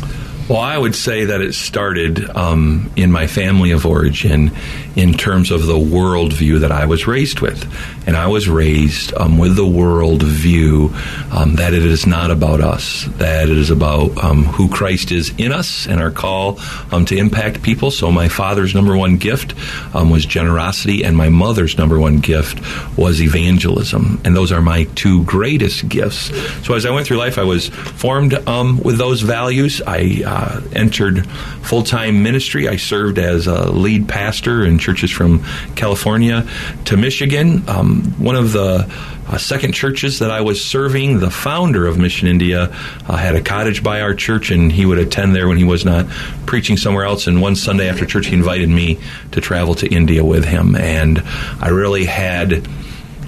Well, 0.46 0.60
I 0.60 0.76
would 0.76 0.94
say 0.94 1.24
that 1.24 1.40
it 1.40 1.54
started 1.54 2.28
um, 2.36 2.92
in 2.96 3.10
my 3.10 3.26
family 3.26 3.70
of 3.70 3.86
origin 3.86 4.52
in 4.94 5.14
terms 5.14 5.50
of 5.50 5.64
the 5.64 5.72
worldview 5.72 6.60
that 6.60 6.70
I 6.70 6.84
was 6.84 7.06
raised 7.06 7.40
with. 7.40 7.64
And 8.06 8.14
I 8.14 8.26
was 8.26 8.46
raised 8.46 9.14
um, 9.14 9.38
with 9.38 9.56
the 9.56 9.64
worldview 9.64 10.92
um, 11.32 11.56
that 11.56 11.72
it 11.72 11.86
is 11.86 12.06
not 12.06 12.30
about 12.30 12.60
us, 12.60 13.06
that 13.16 13.48
it 13.48 13.56
is 13.56 13.70
about 13.70 14.22
um, 14.22 14.44
who 14.44 14.68
Christ 14.68 15.10
is 15.12 15.32
in 15.38 15.50
us 15.50 15.86
and 15.86 15.98
our 15.98 16.10
call 16.10 16.60
um, 16.92 17.06
to 17.06 17.16
impact 17.16 17.62
people. 17.62 17.90
So 17.90 18.12
my 18.12 18.28
father's 18.28 18.74
number 18.74 18.96
one 18.98 19.16
gift 19.16 19.54
um, 19.94 20.10
was 20.10 20.26
generosity, 20.26 21.04
and 21.04 21.16
my 21.16 21.30
mother's 21.30 21.78
number 21.78 21.98
one 21.98 22.18
gift 22.18 22.60
was 22.98 23.22
evangelism. 23.22 24.20
And 24.26 24.36
those 24.36 24.52
are 24.52 24.60
my 24.60 24.84
two 24.94 25.24
greatest 25.24 25.88
gifts. 25.88 26.30
So 26.66 26.74
as 26.74 26.84
I 26.84 26.90
went 26.90 27.06
through 27.06 27.16
life, 27.16 27.38
I 27.38 27.44
was 27.44 27.68
formed 27.68 28.32
with 28.34 28.98
those 28.98 29.22
values. 29.22 29.80
I 29.86 30.22
uh, 30.34 30.60
entered 30.72 31.26
full 31.62 31.84
time 31.84 32.24
ministry. 32.24 32.68
I 32.68 32.76
served 32.76 33.18
as 33.18 33.46
a 33.46 33.70
lead 33.70 34.08
pastor 34.08 34.64
in 34.64 34.78
churches 34.78 35.12
from 35.12 35.44
California 35.76 36.46
to 36.86 36.96
Michigan. 36.96 37.62
Um, 37.68 38.02
one 38.18 38.34
of 38.34 38.52
the 38.52 38.90
uh, 39.28 39.38
second 39.38 39.74
churches 39.74 40.18
that 40.18 40.32
I 40.32 40.40
was 40.40 40.62
serving, 40.62 41.20
the 41.20 41.30
founder 41.30 41.86
of 41.86 41.98
Mission 41.98 42.26
India 42.26 42.64
uh, 42.64 43.16
had 43.16 43.36
a 43.36 43.40
cottage 43.40 43.84
by 43.84 44.00
our 44.00 44.12
church, 44.12 44.50
and 44.50 44.72
he 44.72 44.84
would 44.84 44.98
attend 44.98 45.36
there 45.36 45.46
when 45.46 45.56
he 45.56 45.64
was 45.64 45.84
not 45.84 46.08
preaching 46.46 46.76
somewhere 46.76 47.04
else. 47.04 47.28
And 47.28 47.40
one 47.40 47.54
Sunday 47.54 47.88
after 47.88 48.04
church, 48.04 48.26
he 48.26 48.34
invited 48.34 48.68
me 48.68 48.98
to 49.32 49.40
travel 49.40 49.76
to 49.76 49.86
India 49.86 50.24
with 50.24 50.44
him, 50.44 50.74
and 50.74 51.22
I 51.60 51.68
really 51.68 52.06
had 52.06 52.66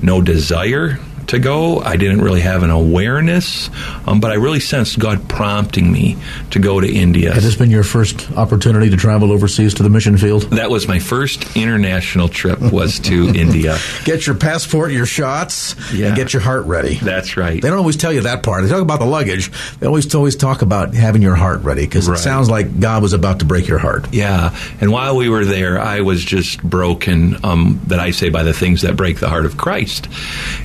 no 0.03 0.21
desire 0.21 0.99
to 1.29 1.39
go. 1.39 1.81
I 1.81 1.97
didn't 1.97 2.21
really 2.21 2.41
have 2.41 2.63
an 2.63 2.71
awareness, 2.71 3.71
um, 4.07 4.21
but 4.21 4.31
I 4.31 4.35
really 4.35 4.61
sensed 4.61 4.99
God 4.99 5.29
prompting 5.29 5.91
me 5.93 6.17
to 6.51 6.59
go 6.59 6.81
to 6.81 6.91
India. 6.93 7.33
Has 7.33 7.45
this 7.45 7.57
been 7.57 7.71
your 7.71 7.83
first 7.83 8.31
opportunity 8.33 8.91
to 8.91 8.97
travel 8.97 9.33
overseas 9.33 9.75
to 9.75 9.83
the 9.83 9.91
mission 9.91 10.17
field? 10.17 10.43
That 10.51 10.71
was 10.71 10.87
my 10.89 10.99
first 10.99 11.57
international 11.57 12.29
trip 12.29 12.61
was 12.61 12.99
to 13.01 13.29
India. 13.35 13.79
Get 14.05 14.27
your 14.27 14.37
passport, 14.37 14.93
your 14.93 15.07
shots, 15.07 15.75
Yeah. 15.93 16.09
and 16.09 16.17
get 16.17 16.33
your 16.33 16.43
heart 16.43 16.65
ready. 16.67 16.95
That's 16.97 17.37
right. 17.37 17.61
They 17.61 17.69
don't 17.69 17.79
always 17.79 17.97
tell 17.97 18.13
you 18.13 18.23
that 18.23 18.43
part. 18.43 18.63
They 18.63 18.69
talk 18.69 18.83
about 18.83 18.99
the 19.01 19.07
luggage. 19.07 19.51
They 19.81 19.87
always 19.87 20.13
always 20.15 20.37
talk 20.37 20.63
about 20.63 20.95
having 20.95 21.23
your 21.23 21.35
heart 21.35 21.63
ready 21.63 21.83
because 21.83 22.09
Right. 22.09 22.19
it 22.19 22.23
sounds 22.23 22.49
like 22.49 22.81
God 22.81 23.03
was 23.03 23.13
about 23.13 23.41
to 23.41 23.45
break 23.45 23.67
your 23.69 23.79
heart. 23.79 24.07
Yeah, 24.13 24.57
and 24.81 24.91
while 24.93 25.17
we 25.17 25.29
were 25.29 25.45
there, 25.45 25.81
I 25.81 26.01
was 26.01 26.25
just 26.25 26.63
broken. 26.63 27.37
Um, 27.45 27.81
that 27.89 27.99
I 28.01 28.11
say 28.13 28.29
by 28.31 28.43
the 28.45 28.53
things 28.53 28.83
that 28.83 28.97
break 28.97 29.19
the 29.21 29.29
heart 29.29 29.45
of 29.47 29.57
Christ, 29.57 30.09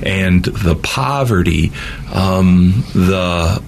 and 0.02 0.46
the 0.52 0.76
poverty, 0.76 1.72
um, 2.12 2.84
the 2.94 3.62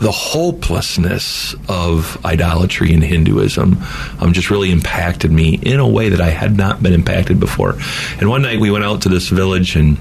the 0.00 0.10
hopelessness 0.10 1.54
of 1.68 2.24
idolatry 2.24 2.92
in 2.92 3.02
Hinduism 3.02 3.76
um, 4.18 4.32
just 4.32 4.50
really 4.50 4.72
impacted 4.72 5.30
me 5.30 5.56
in 5.62 5.78
a 5.78 5.86
way 5.86 6.08
that 6.08 6.22
I 6.22 6.30
had 6.30 6.56
not 6.56 6.82
been 6.82 6.94
impacted 6.94 7.38
before. 7.38 7.76
And 8.18 8.28
one 8.28 8.40
night 8.40 8.60
we 8.60 8.70
went 8.70 8.84
out 8.84 9.02
to 9.02 9.08
this 9.08 9.28
village 9.28 9.76
and. 9.76 9.98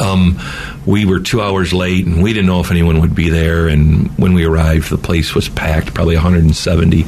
Um, 0.00 0.40
we 0.86 1.04
were 1.04 1.20
two 1.20 1.42
hours 1.42 1.74
late, 1.74 2.06
and 2.06 2.22
we 2.22 2.32
didn't 2.32 2.46
know 2.46 2.60
if 2.60 2.70
anyone 2.70 3.02
would 3.02 3.14
be 3.14 3.28
there. 3.28 3.68
And 3.68 4.08
when 4.16 4.32
we 4.32 4.46
arrived, 4.46 4.88
the 4.88 4.96
place 4.96 5.34
was 5.34 5.50
packed, 5.50 5.92
probably 5.92 6.14
170 6.14 7.04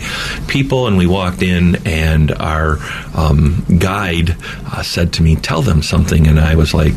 people. 0.48 0.86
And 0.86 0.98
we 0.98 1.06
walked 1.06 1.42
in, 1.42 1.76
and 1.86 2.30
our 2.32 2.76
um, 3.14 3.64
guide 3.78 4.36
uh, 4.66 4.82
said 4.82 5.14
to 5.14 5.22
me, 5.22 5.34
"Tell 5.34 5.62
them 5.62 5.80
something." 5.80 6.26
And 6.26 6.38
I 6.38 6.56
was 6.56 6.74
like, 6.74 6.92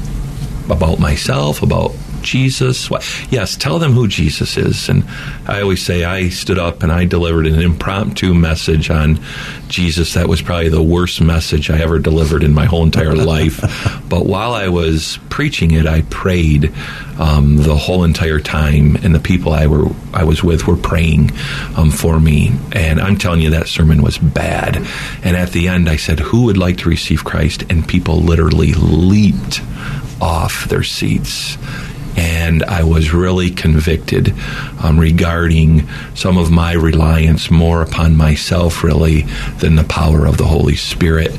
"About 0.69 0.99
myself, 0.99 1.61
about." 1.61 1.93
Jesus. 2.21 2.89
What? 2.89 3.07
Yes, 3.29 3.55
tell 3.55 3.79
them 3.79 3.93
who 3.93 4.07
Jesus 4.07 4.57
is. 4.57 4.89
And 4.89 5.05
I 5.47 5.61
always 5.61 5.81
say 5.81 6.03
I 6.03 6.29
stood 6.29 6.59
up 6.59 6.83
and 6.83 6.91
I 6.91 7.05
delivered 7.05 7.47
an 7.47 7.61
impromptu 7.61 8.33
message 8.33 8.89
on 8.89 9.19
Jesus 9.69 10.13
that 10.15 10.27
was 10.27 10.41
probably 10.41 10.69
the 10.69 10.81
worst 10.81 11.21
message 11.21 11.69
I 11.69 11.79
ever 11.79 11.99
delivered 11.99 12.43
in 12.43 12.53
my 12.53 12.65
whole 12.65 12.83
entire 12.83 13.15
life. 13.15 13.61
But 14.09 14.25
while 14.25 14.53
I 14.53 14.67
was 14.67 15.19
preaching 15.29 15.71
it, 15.71 15.85
I 15.85 16.01
prayed 16.03 16.73
um, 17.17 17.57
the 17.57 17.75
whole 17.75 18.03
entire 18.03 18.39
time, 18.39 18.95
and 18.97 19.15
the 19.15 19.19
people 19.19 19.53
I 19.53 19.67
were 19.67 19.87
I 20.13 20.23
was 20.23 20.43
with 20.43 20.67
were 20.67 20.75
praying 20.75 21.31
um, 21.75 21.91
for 21.91 22.19
me. 22.19 22.51
And 22.73 22.99
I'm 22.99 23.17
telling 23.17 23.41
you, 23.41 23.51
that 23.51 23.67
sermon 23.67 24.01
was 24.01 24.17
bad. 24.17 24.77
And 25.23 25.35
at 25.35 25.51
the 25.51 25.67
end, 25.67 25.89
I 25.89 25.95
said, 25.95 26.19
"Who 26.19 26.43
would 26.43 26.57
like 26.57 26.77
to 26.79 26.89
receive 26.89 27.23
Christ?" 27.23 27.63
And 27.69 27.87
people 27.87 28.21
literally 28.21 28.73
leaped 28.73 29.61
off 30.21 30.65
their 30.69 30.83
seats 30.83 31.57
and 32.17 32.63
I 32.63 32.83
was 32.83 33.13
really 33.13 33.51
convicted 33.51 34.33
um, 34.81 34.99
regarding 34.99 35.87
some 36.15 36.37
of 36.37 36.49
my 36.49 36.73
reliance 36.73 37.51
more 37.51 37.83
upon 37.83 38.17
myself, 38.17 38.83
really, 38.83 39.21
than 39.59 39.75
the 39.75 39.83
power 39.83 40.25
of 40.25 40.37
the 40.37 40.45
Holy 40.45 40.75
Spirit. 40.75 41.31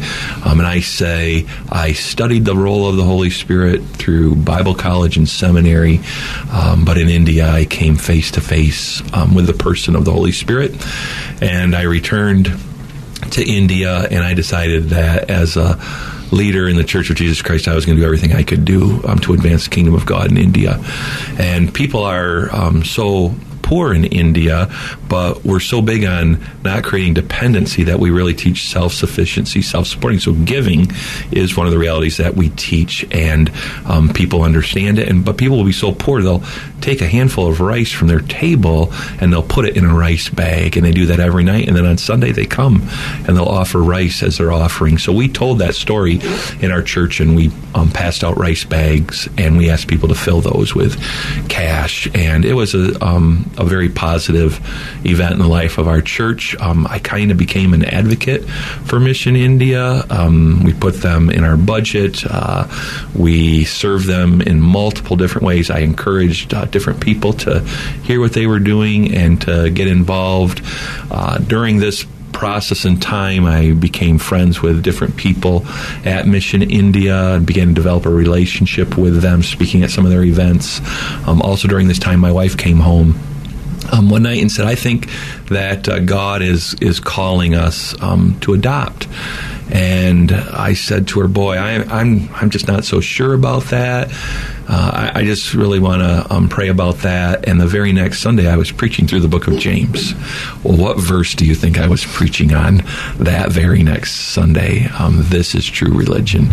Um, 0.44 0.60
and 0.60 0.66
I 0.66 0.80
say 0.80 1.46
I 1.68 1.92
studied 1.92 2.44
the 2.44 2.56
role 2.56 2.88
of 2.88 2.96
the 2.96 3.02
Holy 3.02 3.30
Spirit 3.30 3.82
through 3.82 4.36
Bible 4.36 4.74
college 4.74 5.16
and 5.16 5.28
seminary, 5.28 6.00
um, 6.52 6.84
but 6.84 6.96
in 6.96 7.08
India 7.08 7.50
I 7.50 7.64
came 7.64 7.96
face 7.96 8.30
to 8.32 8.40
face 8.40 9.02
um, 9.12 9.34
with 9.34 9.46
the 9.46 9.54
person 9.54 9.96
of 9.96 10.04
the 10.04 10.12
Holy 10.12 10.32
Spirit, 10.32 10.76
and 11.42 11.74
I 11.74 11.82
returned 11.82 12.56
to 13.32 13.44
India, 13.44 14.06
and 14.10 14.22
I 14.22 14.34
decided 14.34 14.90
that 14.90 15.28
as 15.28 15.56
a 15.56 15.76
leader 16.32 16.68
in 16.68 16.76
the 16.76 16.84
Church 16.84 17.10
of 17.10 17.16
Jesus 17.16 17.42
Christ, 17.42 17.68
I 17.68 17.74
was 17.74 17.86
going 17.86 17.96
to 17.96 18.02
do 18.02 18.06
everything 18.06 18.32
I 18.32 18.42
could 18.42 18.64
do 18.64 19.02
um, 19.06 19.18
to 19.20 19.32
advance 19.32 19.64
the 19.64 19.70
kingdom 19.70 19.94
of 19.94 20.06
God 20.06 20.30
in 20.30 20.36
India. 20.36 20.82
And 21.38 21.72
people 21.72 22.04
are 22.04 22.54
um, 22.54 22.84
so 22.84 23.34
poor 23.68 23.92
in 23.92 24.07
India, 24.07 24.66
but 25.11 25.44
we're 25.44 25.61
so 25.61 25.83
big 25.83 26.02
on 26.07 26.42
not 26.64 26.83
creating 26.83 27.12
dependency 27.12 27.85
that 27.85 28.00
we 28.00 28.11
really 28.11 28.33
teach 28.33 28.66
self 28.66 28.94
sufficiency, 28.94 29.61
self 29.61 29.87
supporting. 29.87 30.18
So 30.18 30.33
giving 30.33 30.90
is 31.31 31.54
one 31.54 31.66
of 31.66 31.72
the 31.72 31.78
realities 31.78 32.16
that 32.16 32.35
we 32.35 32.48
teach, 32.48 33.07
and 33.11 33.52
um, 33.85 34.09
people 34.09 34.42
understand 34.42 34.98
it. 34.98 35.09
And 35.09 35.22
but 35.22 35.37
people 35.37 35.59
will 35.59 35.66
be 35.66 35.72
so 35.72 35.92
poor 35.92 36.22
they'll 36.22 36.42
take 36.81 37.02
a 37.02 37.07
handful 37.07 37.46
of 37.46 37.61
rice 37.61 37.92
from 37.92 38.09
their 38.09 38.20
table 38.20 38.92
and 39.20 39.33
they'll 39.33 39.42
put 39.42 39.66
it 39.66 39.76
in 39.76 39.85
a 39.85 39.94
rice 39.94 40.31
bag, 40.31 40.78
and 40.78 40.87
they 40.87 40.92
do 40.92 41.07
that 41.07 41.20
every 41.20 41.44
night. 41.44 41.68
And 41.68 41.76
then 41.76 41.85
on 41.85 41.98
Sunday 41.98 42.33
they 42.33 42.46
come 42.46 42.88
and 43.26 43.37
they'll 43.37 43.44
offer 43.44 43.83
rice 43.83 44.22
as 44.22 44.38
their 44.38 44.50
offering. 44.50 44.96
So 44.96 45.12
we 45.12 45.28
told 45.28 45.59
that 45.59 45.74
story 45.74 46.20
in 46.61 46.70
our 46.70 46.83
church, 46.83 47.20
and 47.20 47.37
we 47.37 47.50
um, 47.74 47.90
passed 47.90 48.24
out 48.24 48.38
rice 48.38 48.64
bags, 48.64 49.28
and 49.37 49.59
we 49.59 49.68
asked 49.68 49.88
people 49.88 50.09
to 50.09 50.14
fill 50.14 50.40
those 50.40 50.74
with 50.74 50.98
cash, 51.50 52.09
and 52.14 52.46
it 52.46 52.54
was 52.54 52.74
a 52.74 53.04
um, 53.04 53.50
a 53.59 53.64
very 53.64 53.88
positive 53.88 54.61
event 55.05 55.33
in 55.33 55.38
the 55.40 55.49
life 55.49 55.79
of 55.79 55.88
our 55.88 56.01
church. 56.01 56.57
Um, 56.61 56.87
I 56.87 56.99
kind 56.99 57.31
of 57.31 57.37
became 57.37 57.75
an 57.75 57.85
advocate 57.85 58.49
for 58.85 59.01
Mission 59.01 59.37
India. 59.37 60.05
Um, 60.11 60.62
we 60.64 60.73
put 60.73 61.03
them 61.03 61.31
in 61.31 61.44
our 61.44 61.57
budget. 61.57 62.25
Uh, 62.25 62.66
we 63.14 63.64
served 63.64 64.07
them 64.07 64.40
in 64.40 64.61
multiple 64.61 65.16
different 65.16 65.47
ways. 65.47 65.71
I 65.71 65.81
encouraged 65.81 66.55
uh, 66.55 66.64
different 66.66 67.01
people 67.01 67.33
to 67.35 67.61
hear 68.05 68.21
what 68.21 68.33
they 68.33 68.47
were 68.47 68.61
doing 68.61 69.14
and 69.14 69.40
to 69.42 69.71
get 69.71 69.88
involved. 69.88 70.62
Uh, 71.11 71.38
during 71.38 71.79
this 71.79 72.07
process 72.33 72.85
and 72.85 73.03
time, 73.03 73.47
I 73.47 73.73
became 73.73 74.18
friends 74.18 74.62
with 74.62 74.83
different 74.83 75.16
people 75.16 75.66
at 76.05 76.27
Mission 76.27 76.62
India 76.62 77.35
and 77.35 77.44
began 77.44 77.68
to 77.68 77.75
develop 77.75 78.07
a 78.07 78.11
relationship 78.11 78.97
with 78.97 79.21
them, 79.21 79.42
speaking 79.42 79.83
at 79.83 79.90
some 79.90 80.05
of 80.05 80.12
their 80.12 80.23
events. 80.23 80.81
Um, 81.27 81.42
also, 81.42 81.66
during 81.66 81.88
this 81.88 81.99
time, 81.99 82.21
my 82.21 82.31
wife 82.31 82.57
came 82.57 82.79
home 82.79 83.18
um, 83.92 84.11
one 84.11 84.22
night 84.22 84.40
and 84.40 84.51
said, 84.51 84.66
"I 84.66 84.74
think 84.74 85.09
that 85.48 85.88
uh, 85.88 86.01
God 86.01 86.42
is 86.42 86.74
is 86.81 87.01
calling 87.01 87.55
us 87.55 88.01
um, 88.03 88.38
to 88.40 88.55
adopt." 88.55 89.09
And 89.70 90.33
I 90.33 90.72
said 90.72 91.09
to 91.09 91.20
her, 91.20 91.29
"Boy, 91.29 91.57
I, 91.57 91.83
I'm 92.01 92.29
I'm 92.35 92.51
just 92.51 92.66
not 92.68 92.85
so 92.85 93.01
sure 93.01 93.35
about 93.35 93.64
that. 93.64 94.09
Uh, 94.70 95.11
I, 95.14 95.20
I 95.20 95.24
just 95.24 95.55
really 95.55 95.79
want 95.79 96.03
to 96.03 96.35
um, 96.35 96.48
pray 96.48 96.68
about 96.68 96.98
that." 96.98 97.46
And 97.46 97.61
the 97.61 97.66
very 97.66 97.92
next 97.92 98.20
Sunday, 98.20 98.48
I 98.48 98.57
was 98.57 98.72
preaching 98.72 99.07
through 99.07 99.20
the 99.20 99.29
book 99.29 99.46
of 99.46 99.59
James. 99.59 100.14
Well, 100.64 100.79
what 100.79 100.98
verse 100.98 101.35
do 101.35 101.44
you 101.44 101.55
think 101.55 101.79
I 101.79 101.87
was 101.87 102.05
preaching 102.05 102.55
on 102.55 102.79
that 103.18 103.51
very 103.51 103.83
next 103.83 104.12
Sunday? 104.33 104.87
Um, 104.98 105.22
this 105.24 105.55
is 105.55 105.66
true 105.66 105.92
religion, 105.92 106.48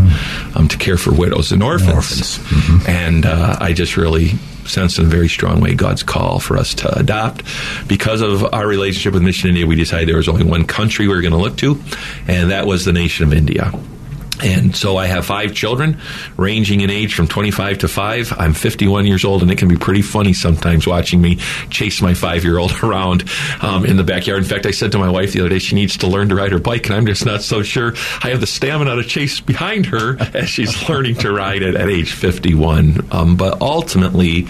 um, 0.55 0.67
to 0.67 0.77
care 0.77 0.97
for 0.97 1.13
widows 1.13 1.51
and 1.53 1.63
orphans. 1.63 1.95
Orphans. 2.39 2.85
And 2.87 3.25
uh, 3.25 3.57
I 3.61 3.71
just 3.71 3.95
really 3.95 4.33
sensed 4.67 4.99
in 4.99 5.05
a 5.05 5.09
very 5.09 5.29
strong 5.29 5.61
way 5.61 5.73
God's 5.73 6.03
call 6.03 6.39
for 6.39 6.57
us 6.57 6.73
to 6.75 6.97
adopt. 6.97 7.43
Because 7.87 8.21
of 8.21 8.53
our 8.53 8.67
relationship 8.67 9.13
with 9.13 9.23
Mission 9.23 9.49
India, 9.49 9.65
we 9.65 9.75
decided 9.75 10.07
there 10.07 10.17
was 10.17 10.29
only 10.29 10.45
one 10.45 10.65
country 10.65 11.07
we 11.07 11.13
were 11.13 11.21
going 11.21 11.33
to 11.33 11.39
look 11.39 11.57
to, 11.57 11.81
and 12.27 12.51
that 12.51 12.67
was 12.67 12.85
the 12.85 12.93
nation 12.93 13.25
of 13.25 13.33
India. 13.33 13.71
And 14.43 14.75
so 14.75 14.97
I 14.97 15.07
have 15.07 15.25
five 15.25 15.53
children, 15.53 15.99
ranging 16.37 16.81
in 16.81 16.89
age 16.89 17.15
from 17.15 17.27
25 17.27 17.79
to 17.79 17.87
5. 17.87 18.33
I'm 18.37 18.53
51 18.53 19.05
years 19.05 19.23
old, 19.23 19.41
and 19.41 19.51
it 19.51 19.57
can 19.57 19.67
be 19.67 19.77
pretty 19.77 20.01
funny 20.01 20.33
sometimes 20.33 20.85
watching 20.85 21.21
me 21.21 21.37
chase 21.69 22.01
my 22.01 22.13
five 22.13 22.43
year 22.43 22.57
old 22.57 22.71
around 22.83 23.23
um, 23.61 23.85
in 23.85 23.97
the 23.97 24.03
backyard. 24.03 24.43
In 24.43 24.49
fact, 24.49 24.65
I 24.65 24.71
said 24.71 24.91
to 24.91 24.97
my 24.97 25.09
wife 25.09 25.33
the 25.33 25.39
other 25.39 25.49
day 25.49 25.59
she 25.59 25.75
needs 25.75 25.97
to 25.97 26.07
learn 26.07 26.29
to 26.29 26.35
ride 26.35 26.51
her 26.51 26.59
bike, 26.59 26.85
and 26.87 26.95
I'm 26.95 27.05
just 27.05 27.25
not 27.25 27.41
so 27.41 27.63
sure 27.63 27.93
I 28.23 28.29
have 28.29 28.41
the 28.41 28.47
stamina 28.47 28.95
to 28.95 29.03
chase 29.03 29.39
behind 29.39 29.85
her 29.87 30.17
as 30.33 30.49
she's 30.49 30.89
learning 30.89 31.15
to 31.15 31.31
ride 31.31 31.61
it 31.61 31.75
at 31.75 31.89
age 31.89 32.13
51. 32.13 33.07
Um, 33.11 33.37
but 33.37 33.61
ultimately, 33.61 34.47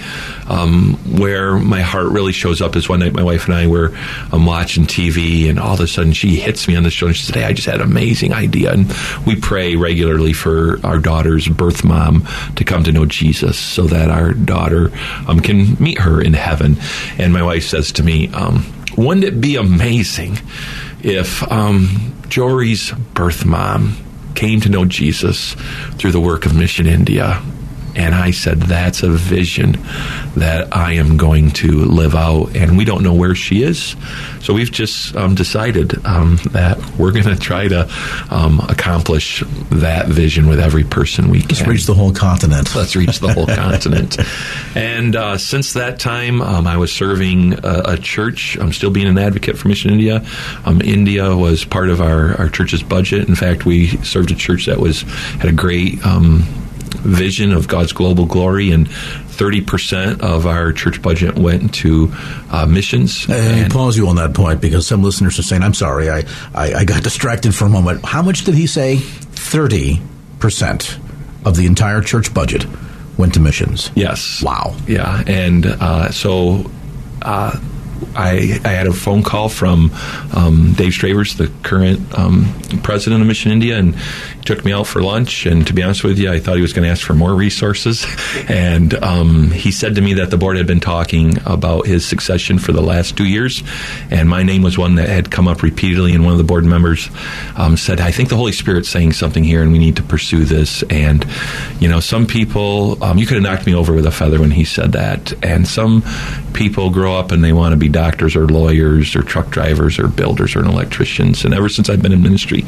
um, 0.48 0.94
where 1.20 1.58
my 1.58 1.82
heart 1.82 2.08
really 2.08 2.34
shows 2.34 2.62
up 2.62 2.76
is 2.76 2.90
one 2.90 3.00
night 3.00 3.14
my 3.14 3.24
wife 3.24 3.46
and 3.46 3.56
I 3.56 3.68
were 3.68 3.96
um, 4.32 4.46
watching 4.46 4.86
TV, 4.86 5.50
and 5.50 5.60
all 5.60 5.76
of 5.76 5.80
a 5.80 5.88
sudden 5.88 6.14
she 6.14 6.36
hits 6.38 6.68
me 6.68 6.76
on 6.76 6.84
the 6.84 6.90
shoulder 6.90 7.12
and 7.12 7.18
she 7.18 7.26
said, 7.26 7.36
Hey, 7.36 7.44
I 7.44 7.54
just 7.54 7.68
had 7.68 7.82
an 7.82 7.82
amazing 7.82 8.34
idea. 8.34 8.72
And 8.72 8.92
we 9.26 9.36
pray 9.36 9.75
regularly 9.76 10.34
for 10.34 10.80
our 10.86 11.00
daughter's 11.00 11.48
birth 11.48 11.84
mom 11.84 12.28
to 12.56 12.64
come 12.64 12.84
to 12.84 12.92
know 12.92 13.06
Jesus 13.06 13.58
so 13.58 13.84
that 13.88 14.10
our 14.10 14.34
daughter 14.34 14.92
um, 15.28 15.40
can 15.40 15.76
meet 15.82 16.00
her 16.00 16.22
in 16.22 16.34
heaven. 16.34 16.78
And 17.18 17.34
my 17.34 17.44
wife 17.44 17.64
says 17.64 17.92
to 17.94 18.04
me, 18.04 18.30
um, 18.30 18.66
Wouldn't 18.98 19.26
it 19.26 19.42
be 19.42 19.56
amazing 19.56 20.38
if 21.04 21.44
um, 21.52 22.14
Jory's 22.28 22.92
birth 23.14 23.46
mom 23.46 23.98
came 24.36 24.60
to 24.62 24.70
know 24.70 24.86
Jesus 24.86 25.56
through 25.94 26.12
the 26.12 26.20
work 26.20 26.46
of 26.46 26.56
Mission 26.56 26.88
India? 26.88 27.42
And 27.96 28.14
I 28.14 28.32
said, 28.32 28.62
That's 28.62 29.04
a 29.04 29.10
vision 29.10 29.74
that 30.36 30.76
I 30.76 30.94
am 30.94 31.18
going 31.18 31.52
to 31.52 31.86
live 31.86 32.16
out. 32.16 32.56
And 32.56 32.78
we 32.78 32.86
don't 32.86 33.04
know 33.04 33.14
where 33.14 33.36
she 33.36 33.64
is. 33.64 33.96
So 34.42 34.54
we've 34.54 34.72
just 34.72 35.16
um, 35.16 35.36
decided 35.36 36.06
um, 36.06 36.38
that 36.52 36.78
we're 36.98 37.12
going 37.12 37.26
to 37.26 37.36
try 37.36 37.68
to 37.68 37.90
um, 38.30 38.60
accomplish 38.70 39.44
that 39.72 40.08
vision 40.08 40.48
with 40.48 40.60
every 40.60 40.84
person 40.84 41.30
we 41.30 41.40
can. 41.40 41.50
Let's 41.50 41.68
reach 41.68 41.86
the 41.86 41.94
whole 41.94 42.14
continent. 42.14 42.76
Let's 42.76 42.96
reach 42.96 43.20
the 43.20 43.34
whole 43.34 43.48
continent. 43.56 44.18
And 44.76 45.16
uh, 45.16 45.38
since 45.38 45.74
that 45.74 46.00
time, 46.00 46.42
um, 46.42 46.68
I 46.68 46.78
was 46.78 46.92
serving 46.92 47.54
a, 47.64 47.82
a 47.86 47.98
church. 47.98 48.58
I'm 48.58 48.74
still 48.74 48.92
being 48.92 49.08
an 49.08 49.18
advocate 49.18 49.58
for 49.58 49.68
Mission 49.68 49.92
India. 49.92 50.26
Um, 50.66 50.82
India 50.82 51.36
was 51.36 51.66
part 51.66 51.90
of 51.90 52.02
our, 52.02 52.36
our 52.38 52.50
church's 52.50 52.84
budget. 52.84 53.28
In 53.28 53.36
fact, 53.36 53.66
we 53.66 53.88
served 54.04 54.32
a 54.32 54.36
church 54.36 54.66
that 54.66 54.80
was 54.80 55.02
had 55.02 55.50
a 55.50 55.54
great. 55.54 56.06
Um, 56.06 56.65
vision 56.96 57.52
of 57.52 57.68
God's 57.68 57.94
global 57.94 58.26
glory, 58.26 58.72
and 58.72 58.88
30% 58.88 60.22
of 60.22 60.46
our 60.46 60.72
church 60.72 61.02
budget 61.02 61.36
went 61.36 61.74
to 61.76 62.12
uh, 62.52 62.66
missions. 62.66 63.28
And, 63.30 63.72
pause 63.72 63.98
you 63.98 64.08
on 64.08 64.16
that 64.16 64.34
point 64.34 64.62
because 64.62 64.88
some 64.88 65.04
listeners 65.04 65.38
are 65.40 65.44
saying, 65.44 65.64
I'm 65.64 65.74
sorry, 65.74 66.10
I, 66.10 66.24
I, 66.54 66.74
I 66.74 66.86
got 66.86 67.04
distracted 67.04 67.54
for 67.54 67.66
a 67.66 67.70
moment. 67.70 68.06
How 68.06 68.22
much 68.22 68.46
did 68.46 68.56
he 68.56 68.68
say? 68.68 68.98
30% 68.98 71.46
of 71.46 71.56
the 71.56 71.66
entire 71.66 72.02
church 72.02 72.34
budget 72.34 72.66
went 73.18 73.34
to 73.36 73.40
missions. 73.40 73.92
Yes. 73.96 74.42
Wow. 74.44 74.76
Yeah. 74.88 75.24
And 75.26 75.66
uh, 75.66 76.12
so. 76.12 76.70
Uh, 77.22 77.60
I, 78.16 78.60
I, 78.64 78.70
had 78.70 78.88
a 78.88 78.94
phone 78.94 79.24
call 79.24 79.50
from 79.50 79.92
um, 80.34 80.74
Dave 80.74 80.94
Stravers, 80.94 81.38
the 81.38 81.52
current 81.64 82.18
um, 82.18 82.54
president 82.84 83.22
of 83.22 83.28
Mission 83.28 83.52
India, 83.52 83.78
and 83.78 83.96
he 83.96 84.42
took 84.44 84.64
me 84.64 84.72
out 84.72 84.88
for 84.88 85.02
lunch. 85.02 85.46
And 85.46 85.66
to 85.68 85.74
be 85.74 85.84
honest 85.84 86.04
with 86.04 86.18
you, 86.18 86.32
I 86.32 86.40
thought 86.40 86.56
he 86.56 86.62
was 86.62 86.74
going 86.74 86.84
to 86.84 86.90
ask 86.90 87.06
for 87.06 87.14
more 87.14 87.34
resources. 87.34 88.06
And 88.48 88.94
um, 89.04 89.50
he 89.50 89.72
said 89.72 89.96
to 89.96 90.02
me 90.02 90.16
that 90.16 90.30
the 90.30 90.38
board 90.38 90.58
had 90.58 90.68
been 90.68 90.80
talking 90.80 91.38
about 91.46 91.88
his 91.88 92.06
succession 92.06 92.60
for 92.60 92.74
the 92.74 92.82
last 92.82 93.18
two 93.18 93.26
years, 93.26 93.64
and 94.12 94.30
my 94.30 94.44
name 94.44 94.62
was 94.62 94.78
one 94.78 94.96
that 94.96 95.10
had 95.10 95.32
come 95.32 95.48
up 95.48 95.64
repeatedly. 95.64 96.14
And 96.14 96.24
one 96.24 96.34
of 96.34 96.38
the 96.38 96.44
board 96.44 96.64
members 96.64 97.10
um, 97.56 97.76
said, 97.76 98.00
"I 98.00 98.12
think 98.12 98.30
the 98.30 98.36
Holy 98.36 98.52
Spirit's 98.52 98.90
saying 98.90 99.14
something 99.14 99.44
here, 99.44 99.64
and 99.64 99.72
we 99.72 99.80
need 99.80 99.96
to 99.96 100.04
pursue 100.04 100.46
this." 100.46 100.84
And 100.84 101.26
you 101.80 101.88
know, 101.88 102.00
some 102.00 102.28
people, 102.28 103.04
um, 103.04 103.18
you 103.18 103.26
could 103.26 103.36
have 103.36 103.44
knocked 103.44 103.66
me 103.66 103.74
over 103.74 103.94
with 103.94 104.06
a 104.06 104.12
feather 104.12 104.40
when 104.40 104.52
he 104.52 104.64
said 104.64 104.92
that, 104.92 105.34
and 105.44 105.68
some 105.68 106.04
people 106.56 106.90
grow 106.90 107.16
up 107.16 107.32
and 107.32 107.44
they 107.44 107.54
want 107.54 107.74
to 107.74 107.78
be 107.78 107.85
doctors 107.90 108.36
or 108.36 108.48
lawyers 108.48 109.16
or 109.16 109.22
truck 109.22 109.50
drivers 109.50 110.00
or 110.00 110.08
builders 110.08 110.56
or 110.56 110.60
electricians. 110.60 111.46
And 111.46 111.54
ever 111.54 111.70
since 111.70 111.90
I've 111.90 112.02
been 112.02 112.12
in 112.12 112.22
ministry, 112.22 112.64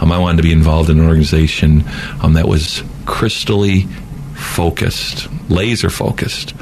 um, 0.00 0.12
I 0.12 0.18
wanted 0.18 0.38
to 0.38 0.42
be 0.42 0.52
involved 0.52 0.90
in 0.90 0.98
an 0.98 1.06
organization 1.06 1.84
um, 2.22 2.34
that 2.34 2.48
was 2.48 2.82
crystally 3.04 3.88
focused, 4.34 5.28
laser 5.50 5.90
focused 5.90 6.54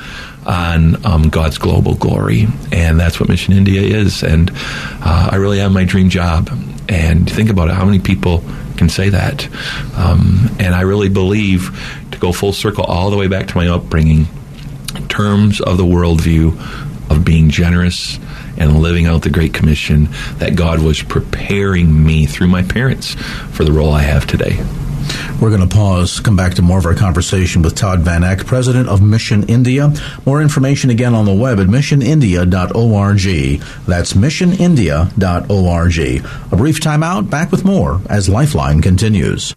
on 0.47 1.05
um, 1.05 1.29
God's 1.29 1.59
global 1.59 1.95
glory. 1.95 2.47
And 2.73 2.99
that's 2.99 3.21
what 3.21 3.29
Mission 3.29 3.55
India 3.55 3.83
is. 3.83 4.23
And 4.23 4.51
uh, 4.55 5.29
I 5.33 5.37
really 5.37 5.59
have 5.59 5.73
my 5.73 5.85
dream 5.85 6.09
job. 6.09 6.51
And 6.89 7.31
think 7.31 7.51
about 7.51 7.69
it 7.69 7.75
how 7.75 7.85
many 7.85 7.99
people 7.99 8.43
can 8.77 8.89
say 8.89 9.11
that? 9.11 9.47
Um, 9.97 10.49
and 10.59 10.75
I 10.75 10.83
really 10.83 11.11
believe, 11.11 11.71
to 12.13 12.19
go 12.19 12.33
full 12.33 12.53
circle 12.53 12.85
all 12.85 13.11
the 13.11 13.17
way 13.17 13.27
back 13.27 13.49
to 13.49 13.57
my 13.57 13.69
upbringing, 13.69 14.27
in 14.97 15.07
terms 15.09 15.61
of 15.61 15.77
the 15.77 15.85
worldview 15.85 16.57
of 17.11 17.25
being 17.25 17.51
generous 17.51 18.19
and 18.57 18.81
living 18.81 19.07
out 19.07 19.23
the 19.23 19.31
Great 19.31 19.55
Commission, 19.55 20.09
that 20.39 20.57
God 20.57 20.81
was 20.83 21.03
preparing 21.03 22.05
me 22.05 22.27
through 22.27 22.49
my 22.49 22.63
parents 22.63 23.15
for 23.53 23.65
the 23.65 23.73
role 23.73 23.93
I 23.93 24.03
have 24.03 24.27
today. 24.27 24.63
We're 25.41 25.51
going 25.51 25.67
to 25.67 25.75
pause, 25.75 26.21
come 26.21 26.37
back 26.37 26.55
to 26.55 26.63
more 26.63 26.79
of 26.79 26.87
our 26.87 26.95
conversation 26.95 27.63
with 27.63 27.75
Todd 27.77 28.01
Van 28.01 28.25
Eck, 28.25 28.45
president 28.45 28.89
of 28.89 29.01
Mission 29.01 29.49
India. 29.49 29.93
More 30.27 30.43
information 30.43 30.91
again 30.91 31.15
on 31.15 31.25
the 31.25 31.35
web 31.35 31.61
at 31.61 31.69
missionindia.org. 31.69 33.61
That's 33.87 34.13
missionindia.org. 34.15 35.99
A 36.53 36.57
brief 36.57 36.81
timeout, 36.81 37.31
back 37.31 37.53
with 37.53 37.65
more 37.65 38.01
as 38.11 38.29
Lifeline 38.29 38.83
continues. 38.83 39.55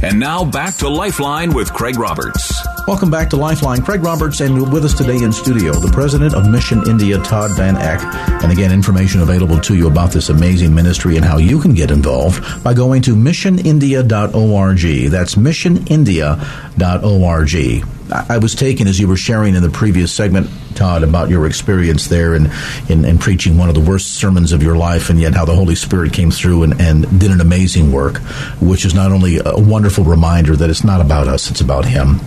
And 0.00 0.20
now 0.20 0.44
back 0.44 0.76
to 0.76 0.88
Lifeline 0.88 1.52
with 1.52 1.72
Craig 1.72 1.98
Roberts. 1.98 2.57
Welcome 2.88 3.10
back 3.10 3.28
to 3.30 3.36
Lifeline. 3.36 3.82
Craig 3.82 4.02
Roberts, 4.02 4.40
and 4.40 4.72
with 4.72 4.82
us 4.82 4.94
today 4.94 5.22
in 5.22 5.30
studio, 5.30 5.74
the 5.74 5.92
president 5.92 6.34
of 6.34 6.48
Mission 6.48 6.88
India, 6.88 7.18
Todd 7.18 7.50
Van 7.54 7.76
Eck. 7.76 8.00
And 8.42 8.50
again, 8.50 8.72
information 8.72 9.20
available 9.20 9.60
to 9.60 9.76
you 9.76 9.88
about 9.88 10.10
this 10.10 10.30
amazing 10.30 10.74
ministry 10.74 11.16
and 11.16 11.24
how 11.24 11.36
you 11.36 11.60
can 11.60 11.74
get 11.74 11.90
involved 11.90 12.64
by 12.64 12.72
going 12.72 13.02
to 13.02 13.14
missionindia.org. 13.14 15.10
That's 15.10 15.34
missionindia.org. 15.34 17.97
I 18.10 18.38
was 18.38 18.54
taken 18.54 18.86
as 18.86 18.98
you 18.98 19.08
were 19.08 19.16
sharing 19.16 19.54
in 19.54 19.62
the 19.62 19.70
previous 19.70 20.12
segment, 20.12 20.48
Todd, 20.74 21.02
about 21.02 21.28
your 21.28 21.46
experience 21.46 22.06
there 22.06 22.34
and 22.34 22.46
in, 22.88 23.00
in, 23.00 23.04
in, 23.04 23.18
preaching 23.18 23.58
one 23.58 23.68
of 23.68 23.74
the 23.74 23.80
worst 23.80 24.14
sermons 24.14 24.52
of 24.52 24.62
your 24.62 24.76
life, 24.76 25.10
and 25.10 25.20
yet 25.20 25.34
how 25.34 25.44
the 25.44 25.54
Holy 25.54 25.74
Spirit 25.74 26.12
came 26.12 26.30
through 26.30 26.62
and, 26.62 26.80
and 26.80 27.20
did 27.20 27.30
an 27.30 27.40
amazing 27.40 27.92
work, 27.92 28.18
which 28.60 28.84
is 28.84 28.94
not 28.94 29.12
only 29.12 29.38
a 29.44 29.58
wonderful 29.58 30.04
reminder 30.04 30.56
that 30.56 30.70
it's 30.70 30.84
not 30.84 31.00
about 31.00 31.28
us, 31.28 31.50
it's 31.50 31.60
about 31.60 31.84
Him, 31.84 32.20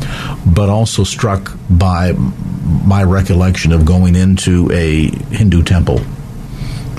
but 0.46 0.70
also 0.70 1.04
struck 1.04 1.52
by 1.70 2.12
my 2.14 3.04
recollection 3.04 3.72
of 3.72 3.86
going 3.86 4.16
into 4.16 4.72
a 4.72 5.08
Hindu 5.36 5.64
temple 5.64 6.00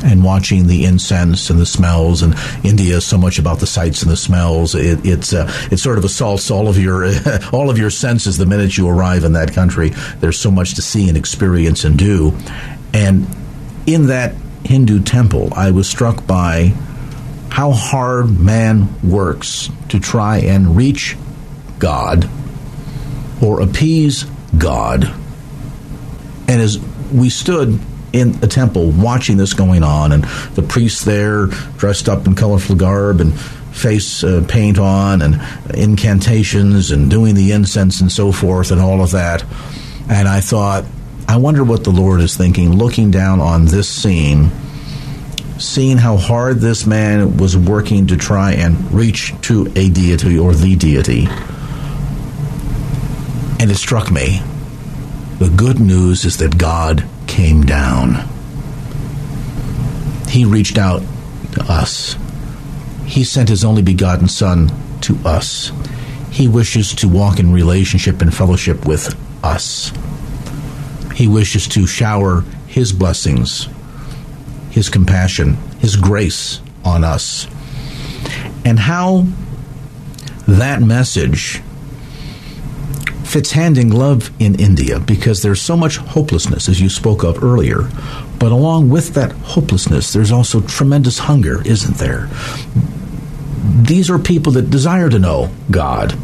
and 0.02 0.24
watching 0.24 0.66
the 0.66 0.84
incense 0.84 1.50
and 1.50 1.58
the 1.58 1.66
smells. 1.66 2.22
And 2.22 2.34
India 2.64 2.96
is 2.96 3.04
so 3.04 3.18
much 3.18 3.38
about 3.38 3.60
the 3.60 3.66
sights 3.66 4.02
and 4.02 4.10
the 4.10 4.16
smells. 4.16 4.74
It, 4.74 5.04
it's 5.04 5.32
uh, 5.32 5.50
it 5.70 5.78
sort 5.78 5.98
of 5.98 6.04
assaults 6.04 6.50
all 6.50 6.68
of 6.68 6.78
your 6.78 7.04
all 7.52 7.70
of 7.70 7.78
your 7.78 7.90
senses 7.90 8.38
the 8.38 8.46
minute 8.46 8.76
you 8.76 8.88
arrive 8.88 9.24
in 9.24 9.32
that 9.34 9.52
country. 9.52 9.90
There's 10.20 10.38
so 10.38 10.50
much 10.50 10.74
to 10.74 10.82
see 10.82 11.08
and 11.08 11.16
experience 11.16 11.84
and 11.84 11.98
do. 11.98 12.36
And 12.92 13.26
in 13.86 14.06
that 14.06 14.34
Hindu 14.64 15.02
temple, 15.02 15.52
I 15.54 15.70
was 15.70 15.88
struck 15.88 16.26
by 16.26 16.74
how 17.50 17.72
hard 17.72 18.38
man 18.38 18.88
works 19.02 19.68
to 19.90 20.00
try 20.00 20.38
and 20.38 20.76
reach 20.76 21.16
God 21.78 22.28
or 23.42 23.60
appease 23.60 24.24
God. 24.56 25.04
And 26.48 26.60
as 26.60 26.78
we 27.12 27.28
stood 27.28 27.78
in 28.12 28.38
a 28.42 28.46
temple 28.46 28.90
watching 28.90 29.36
this 29.36 29.54
going 29.54 29.82
on, 29.82 30.12
and 30.12 30.24
the 30.54 30.62
priests 30.62 31.04
there 31.04 31.46
dressed 31.76 32.08
up 32.08 32.26
in 32.26 32.34
colorful 32.34 32.76
garb 32.76 33.20
and 33.20 33.38
face 33.38 34.22
uh, 34.22 34.44
paint 34.48 34.78
on, 34.78 35.22
and 35.22 35.40
incantations, 35.74 36.90
and 36.90 37.10
doing 37.10 37.34
the 37.34 37.52
incense 37.52 38.00
and 38.00 38.12
so 38.12 38.32
forth, 38.32 38.70
and 38.70 38.80
all 38.80 39.02
of 39.02 39.12
that. 39.12 39.44
And 40.08 40.28
I 40.28 40.40
thought, 40.40 40.84
I 41.26 41.36
wonder 41.36 41.64
what 41.64 41.84
the 41.84 41.90
Lord 41.90 42.20
is 42.20 42.36
thinking, 42.36 42.76
looking 42.76 43.10
down 43.10 43.40
on 43.40 43.64
this 43.64 43.88
scene, 43.88 44.50
seeing 45.58 45.96
how 45.96 46.16
hard 46.16 46.58
this 46.58 46.84
man 46.86 47.36
was 47.38 47.56
working 47.56 48.08
to 48.08 48.16
try 48.16 48.52
and 48.52 48.92
reach 48.92 49.32
to 49.42 49.72
a 49.76 49.88
deity 49.88 50.38
or 50.38 50.52
the 50.54 50.76
deity. 50.76 51.26
And 53.58 53.70
it 53.70 53.76
struck 53.76 54.10
me. 54.10 54.42
The 55.38 55.48
good 55.48 55.80
news 55.80 56.24
is 56.24 56.38
that 56.38 56.58
God 56.58 57.04
came 57.32 57.62
down. 57.62 58.28
He 60.28 60.44
reached 60.44 60.76
out 60.76 61.02
to 61.52 61.64
us. 61.66 62.14
He 63.06 63.24
sent 63.24 63.48
His 63.48 63.64
only 63.64 63.80
begotten 63.80 64.28
Son 64.28 64.70
to 65.00 65.16
us. 65.24 65.72
He 66.30 66.46
wishes 66.46 66.94
to 66.96 67.08
walk 67.08 67.40
in 67.40 67.50
relationship 67.50 68.20
and 68.20 68.34
fellowship 68.34 68.86
with 68.86 69.16
us. 69.42 69.92
He 71.14 71.26
wishes 71.26 71.66
to 71.68 71.86
shower 71.86 72.44
His 72.66 72.92
blessings, 72.92 73.66
His 74.70 74.90
compassion, 74.90 75.54
His 75.80 75.96
grace 75.96 76.60
on 76.84 77.02
us. 77.02 77.46
And 78.66 78.78
how 78.78 79.26
that 80.46 80.82
message 80.82 81.62
fits 83.32 83.52
hand 83.52 83.78
in 83.78 83.88
glove 83.88 84.30
in 84.38 84.54
India 84.60 85.00
because 85.00 85.40
there's 85.40 85.60
so 85.60 85.74
much 85.74 85.96
hopelessness, 85.96 86.68
as 86.68 86.78
you 86.82 86.90
spoke 86.90 87.24
of 87.24 87.42
earlier. 87.42 87.88
But 88.38 88.52
along 88.52 88.90
with 88.90 89.14
that 89.14 89.32
hopelessness, 89.32 90.12
there's 90.12 90.30
also 90.30 90.60
tremendous 90.60 91.18
hunger, 91.18 91.66
isn't 91.66 91.96
there? 91.96 92.28
These 93.80 94.10
are 94.10 94.18
people 94.18 94.52
that 94.52 94.68
desire 94.68 95.08
to 95.08 95.18
know 95.18 95.50
God. 95.70 96.14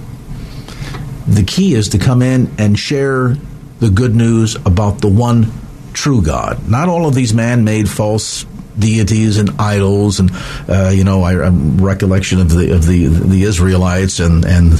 The 1.26 1.44
key 1.44 1.72
is 1.72 1.88
to 1.90 1.98
come 1.98 2.20
in 2.20 2.54
and 2.58 2.78
share 2.78 3.36
the 3.80 3.88
good 3.88 4.14
news 4.14 4.56
about 4.66 5.00
the 5.00 5.08
one 5.08 5.50
true 5.98 6.22
God. 6.22 6.68
Not 6.68 6.88
all 6.88 7.06
of 7.06 7.14
these 7.14 7.34
man 7.34 7.64
made 7.64 7.88
false 7.88 8.44
deities 8.78 9.38
and 9.38 9.50
idols, 9.60 10.20
and 10.20 10.30
uh, 10.68 10.90
you 10.94 11.02
know, 11.02 11.22
I, 11.22 11.32
I 11.32 11.48
recollection 11.48 12.40
of 12.40 12.50
the 12.50 12.72
of 12.72 12.86
the 12.86 13.06
the 13.06 13.42
Israelites 13.42 14.20
and 14.20 14.44
and 14.44 14.72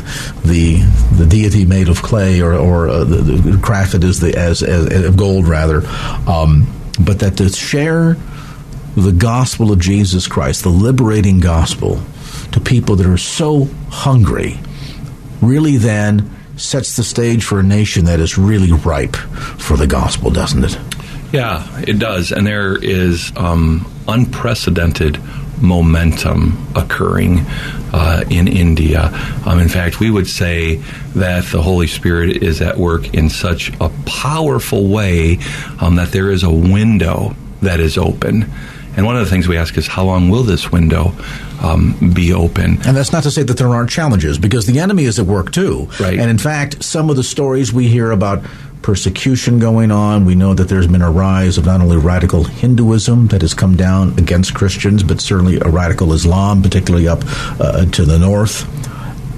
the 0.44 0.76
the 1.16 1.26
deity 1.26 1.64
made 1.64 1.88
of 1.88 2.02
clay 2.02 2.40
or 2.40 2.54
or 2.54 2.88
uh, 2.88 3.04
the, 3.04 3.16
the 3.16 3.50
crafted 3.59 4.04
as 4.04 4.20
the 4.20 4.38
as, 4.38 4.62
as 4.62 5.14
gold 5.16 5.48
rather, 5.48 5.83
um, 6.28 6.72
but 7.04 7.18
that 7.18 7.37
to 7.38 7.48
share 7.48 8.16
the 8.96 9.12
gospel 9.12 9.72
of 9.72 9.81
Jesus 9.81 10.28
Christ, 10.28 10.62
the 10.62 10.70
liberating 10.70 11.40
gospel, 11.40 12.00
to 12.52 12.61
people 12.61 12.96
that 12.96 13.07
are 13.07 13.18
so 13.18 13.68
hungry, 13.90 14.59
really 15.40 15.76
then 15.76 16.31
sets 16.57 16.96
the 16.96 17.04
stage 17.04 17.44
for 17.44 17.61
a 17.61 17.62
nation 17.62 18.04
that 18.04 18.20
is 18.20 18.38
really 18.38 18.72
ripe 18.72 19.16
for 19.16 19.76
the 19.76 19.87
gospel, 19.87 20.31
doesn't 20.31 20.64
it? 20.64 20.78
Yeah, 21.33 21.67
it 21.81 21.99
does. 21.99 22.33
And 22.33 22.47
there 22.47 22.77
is 22.77 23.33
um, 23.37 23.91
unprecedented 24.07 25.19
momentum 25.61 26.67
occurring 26.77 27.41
uh, 27.93 28.25
in 28.31 28.47
India. 28.47 29.11
Um, 29.45 29.59
in 29.59 29.69
fact, 29.69 29.99
we 29.99 30.11
would 30.11 30.29
say 30.29 30.77
that 31.17 31.45
the 31.47 31.61
Holy 31.61 31.88
Spirit 31.88 32.43
is 32.43 32.62
at 32.62 32.77
work 32.77 33.12
in 33.12 33.29
such 33.29 33.73
a 33.81 33.91
powerful 34.07 34.88
way 34.88 35.38
um, 35.81 35.97
that 35.97 36.12
there 36.12 36.31
is 36.31 36.45
a 36.45 36.51
window 36.51 37.35
that 37.61 37.81
is 37.81 37.99
open. 37.99 38.51
And 38.97 39.07
one 39.07 39.16
of 39.16 39.24
the 39.24 39.31
things 39.31 39.47
we 39.47 39.57
ask 39.57 39.76
is, 39.76 39.87
how 39.87 40.05
long 40.05 40.29
will 40.29 40.43
this 40.43 40.72
window 40.72 41.12
um, 41.61 42.12
be 42.14 42.33
open? 42.33 42.79
And 42.85 42.97
that's 42.97 43.12
not 43.12 43.22
to 43.24 43.31
say 43.31 43.45
that 43.45 43.57
there 43.57 43.68
aren't 43.68 43.91
challenges, 43.91 44.39
because 44.39 44.66
the 44.66 44.81
enemy 44.81 45.05
is 45.05 45.20
at 45.20 45.26
work 45.26 45.53
too. 45.53 45.89
Right. 46.01 46.18
And 46.18 46.29
in 46.31 46.39
fact, 46.39 46.83
some 46.83 47.09
of 47.09 47.14
the 47.14 47.22
stories 47.22 47.72
we 47.72 47.87
hear 47.87 48.11
about 48.11 48.43
persecution 48.83 49.59
going 49.59 49.91
on, 49.91 50.24
we 50.24 50.35
know 50.35 50.55
that 50.55 50.68
there's 50.68 50.87
been 50.87 51.03
a 51.03 51.11
rise 51.11 51.59
of 51.59 51.66
not 51.66 51.81
only 51.81 51.97
radical 51.97 52.45
Hinduism 52.45 53.29
that 53.29 53.43
has 53.43 53.55
come 53.55 53.76
down 53.76 54.18
against 54.18 54.55
Christians, 54.55 55.03
but 55.03 55.20
certainly 55.20 55.59
a 55.61 55.68
radical 55.68 56.12
Islam, 56.12 56.62
particularly 56.62 57.09
up 57.09 57.20
uh, 57.61 57.85
to 57.87 58.05
the 58.05 58.18
north. 58.18 58.66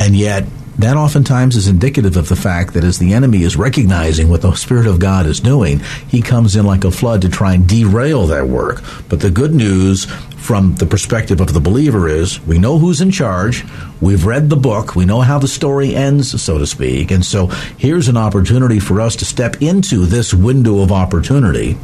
And 0.01 0.17
yet, 0.17 0.45
that 0.83 0.97
oftentimes 0.97 1.57
is 1.57 1.69
indicative 1.69 2.17
of 2.17 2.29
the 2.29 2.37
fact 2.37 2.75
that 2.75 2.85
as 2.85 2.99
the 2.99 3.13
enemy 3.13 3.43
is 3.43 3.57
recognizing 3.57 4.29
what 4.29 4.43
the 4.43 4.55
Spirit 4.55 4.87
of 4.87 4.99
God 4.99 5.27
is 5.27 5.41
doing, 5.41 5.81
he 6.09 6.23
comes 6.23 6.57
in 6.57 6.65
like 6.65 6.85
a 6.85 6.91
flood 6.91 7.23
to 7.23 7.29
try 7.29 7.55
and 7.55 7.69
derail 7.69 8.27
that 8.29 8.47
work. 8.47 8.83
But 9.09 9.21
the 9.21 9.31
good 9.31 9.55
news 9.55 10.07
from 10.41 10.75
the 10.77 10.87
perspective 10.87 11.41
of 11.41 11.53
the 11.53 11.61
believer 11.61 12.09
is 12.09 12.41
we 12.47 12.59
know 12.59 12.79
who's 12.79 13.01
in 13.01 13.11
charge, 13.11 13.65
we've 14.01 14.25
read 14.25 14.49
the 14.49 14.57
book, 14.57 14.97
we 14.97 15.05
know 15.05 15.21
how 15.21 15.39
the 15.39 15.47
story 15.47 15.95
ends, 15.95 16.41
so 16.41 16.59
to 16.59 16.67
speak. 16.67 17.11
And 17.11 17.25
so 17.25 17.47
here's 17.77 18.09
an 18.09 18.17
opportunity 18.17 18.81
for 18.81 19.01
us 19.01 19.17
to 19.17 19.25
step 19.25 19.61
into 19.61 20.07
this 20.07 20.33
window 20.33 20.81
of 20.81 20.93
opportunity 20.93 21.77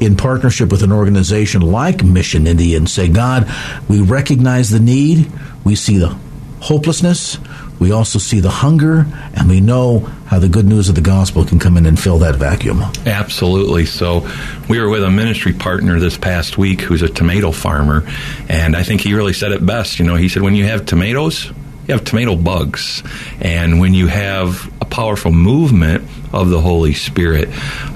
in 0.00 0.16
partnership 0.16 0.70
with 0.70 0.82
an 0.82 0.92
organization 0.92 1.60
like 1.60 2.04
Mission 2.04 2.46
India 2.46 2.76
and 2.76 2.88
say, 2.88 3.08
God, 3.08 3.50
we 3.88 4.00
recognize 4.00 4.70
the 4.70 4.80
need, 4.80 5.30
we 5.64 5.74
see 5.74 5.98
the 5.98 6.16
hopelessness, 6.60 7.38
we 7.78 7.90
also 7.90 8.18
see 8.18 8.40
the 8.40 8.50
hunger, 8.50 9.06
and 9.34 9.48
we 9.48 9.60
know 9.60 10.00
how 10.26 10.38
the 10.38 10.48
good 10.48 10.66
news 10.66 10.88
of 10.88 10.94
the 10.94 11.00
gospel 11.00 11.44
can 11.44 11.58
come 11.58 11.76
in 11.76 11.86
and 11.86 11.98
fill 11.98 12.18
that 12.18 12.36
vacuum. 12.36 12.82
Absolutely. 13.06 13.86
So, 13.86 14.28
we 14.68 14.80
were 14.80 14.88
with 14.88 15.02
a 15.02 15.10
ministry 15.10 15.52
partner 15.52 16.00
this 16.00 16.16
past 16.16 16.56
week 16.56 16.80
who's 16.80 17.02
a 17.02 17.08
tomato 17.08 17.52
farmer, 17.52 18.06
and 18.48 18.76
I 18.76 18.82
think 18.82 19.00
he 19.00 19.14
really 19.14 19.32
said 19.32 19.52
it 19.52 19.64
best. 19.64 19.98
You 19.98 20.06
know, 20.06 20.14
he 20.14 20.28
said, 20.28 20.42
when 20.42 20.54
you 20.54 20.64
have 20.64 20.86
tomatoes, 20.86 21.52
you 21.86 21.94
have 21.94 22.04
tomato 22.04 22.36
bugs. 22.36 23.02
And 23.40 23.78
when 23.80 23.92
you 23.94 24.06
have 24.06 24.72
powerful 24.94 25.32
movement 25.32 26.08
of 26.32 26.50
the 26.50 26.60
Holy 26.60 26.94
Spirit, 26.94 27.48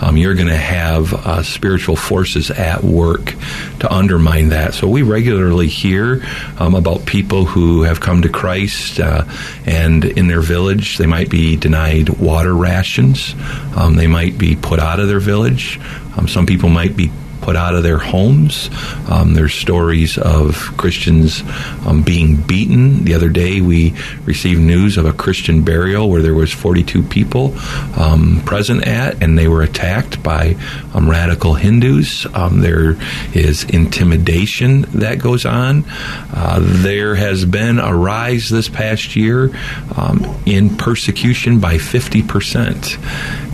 um, 0.02 0.16
you're 0.16 0.34
going 0.34 0.48
to 0.48 0.56
have 0.56 1.14
uh, 1.14 1.44
spiritual 1.44 1.94
forces 1.94 2.50
at 2.50 2.82
work 2.82 3.36
to 3.78 3.92
undermine 3.92 4.48
that. 4.48 4.74
So 4.74 4.88
we 4.88 5.02
regularly 5.02 5.68
hear 5.68 6.24
um, 6.58 6.74
about 6.74 7.06
people 7.06 7.44
who 7.44 7.82
have 7.82 8.00
come 8.00 8.22
to 8.22 8.28
Christ 8.28 8.98
uh, 8.98 9.24
and 9.64 10.04
in 10.04 10.26
their 10.26 10.40
village 10.40 10.98
they 10.98 11.06
might 11.06 11.30
be 11.30 11.54
denied 11.54 12.08
water 12.08 12.52
rations, 12.52 13.32
um, 13.76 13.94
they 13.94 14.08
might 14.08 14.36
be 14.36 14.56
put 14.56 14.80
out 14.80 14.98
of 14.98 15.06
their 15.06 15.20
village, 15.20 15.78
um, 16.16 16.26
some 16.26 16.46
people 16.46 16.68
might 16.68 16.96
be 16.96 17.12
put 17.48 17.56
out 17.56 17.74
of 17.74 17.82
their 17.82 17.96
homes. 17.96 18.68
Um, 19.08 19.32
there's 19.32 19.54
stories 19.54 20.18
of 20.18 20.54
Christians 20.76 21.42
um, 21.86 22.02
being 22.02 22.36
beaten. 22.36 23.06
The 23.06 23.14
other 23.14 23.30
day, 23.30 23.62
we 23.62 23.94
received 24.26 24.60
news 24.60 24.98
of 24.98 25.06
a 25.06 25.14
Christian 25.14 25.62
burial 25.62 26.10
where 26.10 26.20
there 26.20 26.34
was 26.34 26.52
42 26.52 27.02
people 27.04 27.54
um, 27.96 28.42
present 28.44 28.86
at, 28.86 29.22
and 29.22 29.38
they 29.38 29.48
were 29.48 29.62
attacked 29.62 30.22
by 30.22 30.56
um, 30.92 31.08
radical 31.08 31.54
Hindus. 31.54 32.26
Um, 32.34 32.60
there 32.60 32.98
is 33.32 33.64
intimidation 33.64 34.82
that 34.92 35.18
goes 35.18 35.46
on. 35.46 35.84
Uh, 35.88 36.58
there 36.60 37.14
has 37.14 37.46
been 37.46 37.78
a 37.78 37.96
rise 37.96 38.50
this 38.50 38.68
past 38.68 39.16
year 39.16 39.56
um, 39.96 40.38
in 40.44 40.76
persecution 40.76 41.60
by 41.60 41.78
50 41.78 42.24
percent, 42.24 42.98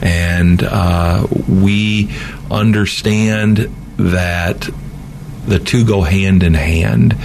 and 0.02 0.64
uh, 0.64 1.28
we 1.48 2.10
understand 2.50 3.72
that 3.96 4.68
the 5.46 5.58
two 5.58 5.84
go 5.84 6.02
hand 6.02 6.42
in 6.42 6.54
hand. 6.54 7.16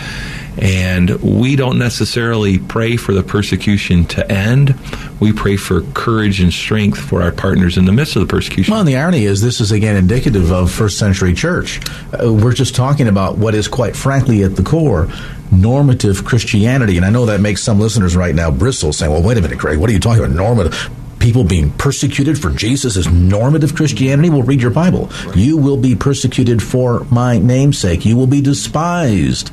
And 0.61 1.21
we 1.21 1.55
don't 1.55 1.79
necessarily 1.79 2.57
pray 2.57 2.97
for 2.97 3.13
the 3.13 3.23
persecution 3.23 4.03
to 4.07 4.29
end. 4.29 4.75
We 5.21 5.31
pray 5.31 5.55
for 5.55 5.81
courage 5.93 6.41
and 6.41 6.51
strength 6.51 6.99
for 6.99 7.21
our 7.21 7.31
partners 7.31 7.77
in 7.77 7.85
the 7.85 7.93
midst 7.93 8.17
of 8.17 8.27
the 8.27 8.27
persecution. 8.27 8.73
Well, 8.73 8.81
and 8.81 8.89
the 8.89 8.97
irony 8.97 9.23
is, 9.23 9.41
this 9.41 9.61
is 9.61 9.71
again 9.71 9.95
indicative 9.95 10.51
of 10.51 10.69
first 10.69 10.97
century 10.97 11.33
church. 11.33 11.79
Uh, 12.11 12.33
we're 12.33 12.53
just 12.53 12.75
talking 12.75 13.07
about 13.07 13.37
what 13.37 13.55
is, 13.55 13.69
quite 13.69 13.95
frankly, 13.95 14.43
at 14.43 14.57
the 14.57 14.63
core, 14.63 15.07
normative 15.49 16.25
Christianity. 16.25 16.97
And 16.97 17.05
I 17.05 17.09
know 17.09 17.27
that 17.27 17.39
makes 17.39 17.63
some 17.63 17.79
listeners 17.79 18.17
right 18.17 18.35
now 18.35 18.51
bristle, 18.51 18.91
saying, 18.91 19.13
well, 19.13 19.23
wait 19.23 19.37
a 19.37 19.41
minute, 19.41 19.59
Craig, 19.59 19.77
what 19.77 19.89
are 19.89 19.93
you 19.93 19.99
talking 19.99 20.25
about? 20.25 20.35
Normative 20.35 20.89
people 21.19 21.43
being 21.43 21.71
persecuted 21.71 22.39
for 22.39 22.49
Jesus 22.49 22.95
normative 23.07 23.75
Christianity? 23.75 24.29
Well, 24.29 24.43
read 24.43 24.61
your 24.61 24.71
Bible. 24.71 25.11
You 25.35 25.57
will 25.57 25.77
be 25.77 25.95
persecuted 25.95 26.63
for 26.63 27.05
my 27.11 27.37
namesake. 27.37 28.05
You 28.05 28.15
will 28.15 28.27
be 28.27 28.41
despised 28.41 29.51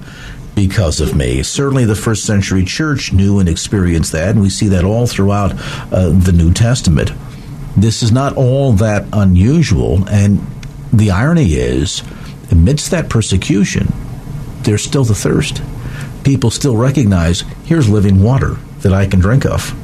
because 0.54 1.00
of 1.00 1.14
me. 1.14 1.42
Certainly, 1.42 1.84
the 1.84 1.94
first 1.94 2.24
century 2.24 2.64
church 2.64 3.12
knew 3.12 3.38
and 3.38 3.48
experienced 3.48 4.12
that, 4.12 4.30
and 4.30 4.40
we 4.40 4.50
see 4.50 4.68
that 4.68 4.84
all 4.84 5.06
throughout 5.06 5.52
uh, 5.92 6.08
the 6.08 6.32
New 6.32 6.52
Testament. 6.52 7.12
This 7.76 8.02
is 8.02 8.10
not 8.10 8.36
all 8.36 8.72
that 8.72 9.06
unusual, 9.12 10.08
and 10.08 10.40
the 10.92 11.10
irony 11.10 11.54
is, 11.54 12.02
amidst 12.50 12.90
that 12.92 13.10
persecution, 13.10 13.92
there's 14.62 14.82
still 14.82 15.04
the 15.04 15.14
thirst. 15.14 15.62
People 16.24 16.50
still 16.50 16.76
recognize 16.76 17.42
here's 17.64 17.88
living 17.88 18.22
water 18.22 18.54
that 18.80 18.92
I 18.94 19.06
can 19.06 19.20
drink 19.20 19.44
of 19.44 19.74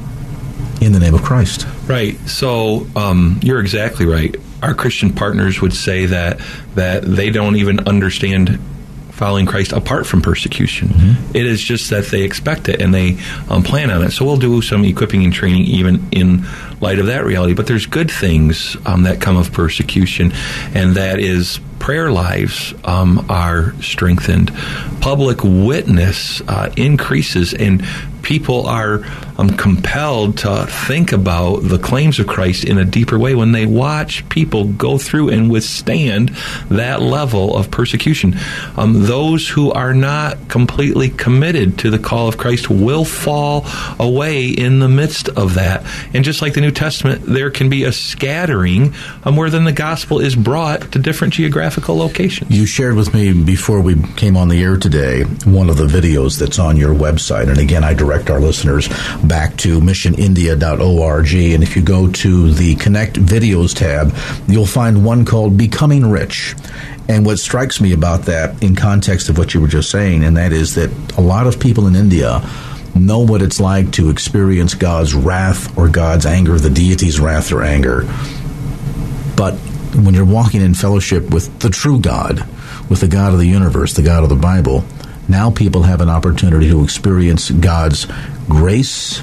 in 0.85 0.93
the 0.93 0.99
name 0.99 1.13
of 1.13 1.23
Christ. 1.23 1.67
Right. 1.87 2.17
So 2.27 2.87
um, 2.95 3.39
you're 3.43 3.59
exactly 3.59 4.05
right. 4.05 4.35
Our 4.61 4.73
Christian 4.73 5.13
partners 5.13 5.61
would 5.61 5.73
say 5.73 6.05
that 6.07 6.39
that 6.75 7.03
they 7.03 7.29
don't 7.29 7.57
even 7.57 7.87
understand 7.87 8.59
following 9.13 9.45
Christ 9.45 9.71
apart 9.71 10.07
from 10.07 10.21
persecution. 10.21 10.87
Mm-hmm. 10.87 11.37
It 11.37 11.45
is 11.45 11.61
just 11.61 11.91
that 11.91 12.05
they 12.07 12.23
expect 12.23 12.67
it 12.67 12.81
and 12.81 12.93
they 12.93 13.19
um, 13.47 13.61
plan 13.61 13.91
on 13.91 14.03
it. 14.03 14.11
So 14.11 14.25
we'll 14.25 14.37
do 14.37 14.61
some 14.61 14.83
equipping 14.83 15.23
and 15.23 15.31
training 15.31 15.65
even 15.65 16.07
in 16.11 16.45
light 16.81 16.97
of 16.99 17.05
that 17.05 17.23
reality. 17.23 17.53
But 17.53 17.67
there's 17.67 17.85
good 17.85 18.09
things 18.09 18.75
um, 18.85 19.03
that 19.03 19.21
come 19.21 19.37
of 19.37 19.53
persecution, 19.53 20.33
and 20.73 20.95
that 20.95 21.19
is 21.19 21.59
prayer 21.77 22.11
lives 22.11 22.73
um, 22.85 23.25
are 23.29 23.73
strengthened. 23.81 24.51
Public 24.99 25.43
witness 25.43 26.41
uh, 26.41 26.73
increases, 26.75 27.53
and 27.53 27.85
people 28.23 28.65
are 28.65 29.05
um, 29.37 29.49
compelled 29.57 30.37
to 30.39 30.65
think 30.87 31.11
about 31.11 31.57
the 31.57 31.79
claims 31.79 32.19
of 32.19 32.27
Christ 32.27 32.63
in 32.63 32.77
a 32.77 32.85
deeper 32.85 33.17
way 33.17 33.35
when 33.35 33.51
they 33.51 33.65
watch 33.65 34.27
people 34.29 34.65
go 34.65 34.97
through 34.97 35.29
and 35.29 35.51
withstand 35.51 36.29
that 36.69 37.01
level 37.01 37.55
of 37.55 37.71
persecution. 37.71 38.35
Um, 38.77 39.03
those 39.05 39.47
who 39.47 39.71
are 39.71 39.93
not 39.93 40.49
completely 40.49 41.09
committed 41.09 41.79
to 41.79 41.89
the 41.89 41.99
call 41.99 42.27
of 42.27 42.37
Christ 42.37 42.69
will 42.69 43.05
fall 43.05 43.65
away 43.99 44.47
in 44.47 44.79
the 44.79 44.89
midst 44.89 45.29
of 45.29 45.55
that. 45.55 45.85
And 46.13 46.23
just 46.23 46.41
like 46.41 46.53
the 46.53 46.61
New 46.61 46.71
Testament, 46.71 47.23
there 47.25 47.49
can 47.49 47.69
be 47.69 47.83
a 47.83 47.91
scattering 47.91 48.93
um, 49.23 49.35
where 49.35 49.49
then 49.49 49.63
the 49.63 49.71
gospel 49.71 50.19
is 50.19 50.35
brought 50.35 50.91
to 50.93 50.99
different 50.99 51.33
geographical 51.33 51.95
locations. 51.95 52.51
You 52.51 52.65
shared 52.65 52.95
with 52.95 53.13
me 53.13 53.33
before 53.33 53.81
we 53.81 54.01
came 54.13 54.37
on 54.37 54.47
the 54.47 54.61
air 54.61 54.77
today 54.77 55.23
one 55.45 55.69
of 55.69 55.77
the 55.77 55.87
videos 55.87 56.39
that's 56.39 56.59
on 56.59 56.77
your 56.77 56.93
website. 56.93 57.49
And 57.49 57.57
again, 57.57 57.83
I 57.83 57.93
direct 57.93 58.29
our 58.29 58.39
listeners 58.39 58.87
back 59.27 59.57
to 59.57 59.79
missionindia.org. 59.79 61.33
And 61.33 61.63
if 61.63 61.75
you 61.75 61.81
go 61.81 62.11
to 62.11 62.51
the 62.51 62.75
Connect 62.75 63.15
Videos 63.15 63.75
tab, 63.75 64.13
you'll 64.47 64.65
find 64.65 65.05
one 65.05 65.25
called 65.25 65.57
Becoming 65.57 66.09
Rich. 66.09 66.55
And 67.07 67.25
what 67.25 67.39
strikes 67.39 67.81
me 67.81 67.93
about 67.93 68.23
that 68.23 68.61
in 68.63 68.75
context 68.75 69.29
of 69.29 69.37
what 69.37 69.53
you 69.53 69.61
were 69.61 69.67
just 69.67 69.89
saying, 69.89 70.23
and 70.23 70.37
that 70.37 70.53
is 70.53 70.75
that 70.75 70.89
a 71.17 71.21
lot 71.21 71.47
of 71.47 71.59
people 71.59 71.87
in 71.87 71.95
India 71.95 72.41
know 72.95 73.19
what 73.19 73.41
it's 73.41 73.59
like 73.59 73.91
to 73.93 74.09
experience 74.09 74.75
God's 74.75 75.13
wrath 75.13 75.77
or 75.77 75.89
God's 75.89 76.25
anger, 76.25 76.57
the 76.59 76.69
deity's 76.69 77.19
wrath 77.19 77.51
or 77.51 77.63
anger. 77.63 78.07
But 79.35 79.55
when 79.95 80.13
you're 80.13 80.25
walking 80.25 80.61
in 80.61 80.73
fellowship 80.73 81.29
with 81.31 81.59
the 81.59 81.69
true 81.69 81.99
God, 81.99 82.47
with 82.89 83.01
the 83.01 83.07
God 83.07 83.33
of 83.33 83.39
the 83.39 83.47
universe, 83.47 83.93
the 83.93 84.03
God 84.03 84.23
of 84.23 84.29
the 84.29 84.35
Bible, 84.35 84.85
now 85.27 85.51
people 85.51 85.83
have 85.83 86.01
an 86.01 86.09
opportunity 86.09 86.69
to 86.69 86.83
experience 86.83 87.49
God's 87.49 88.07
grace, 88.47 89.21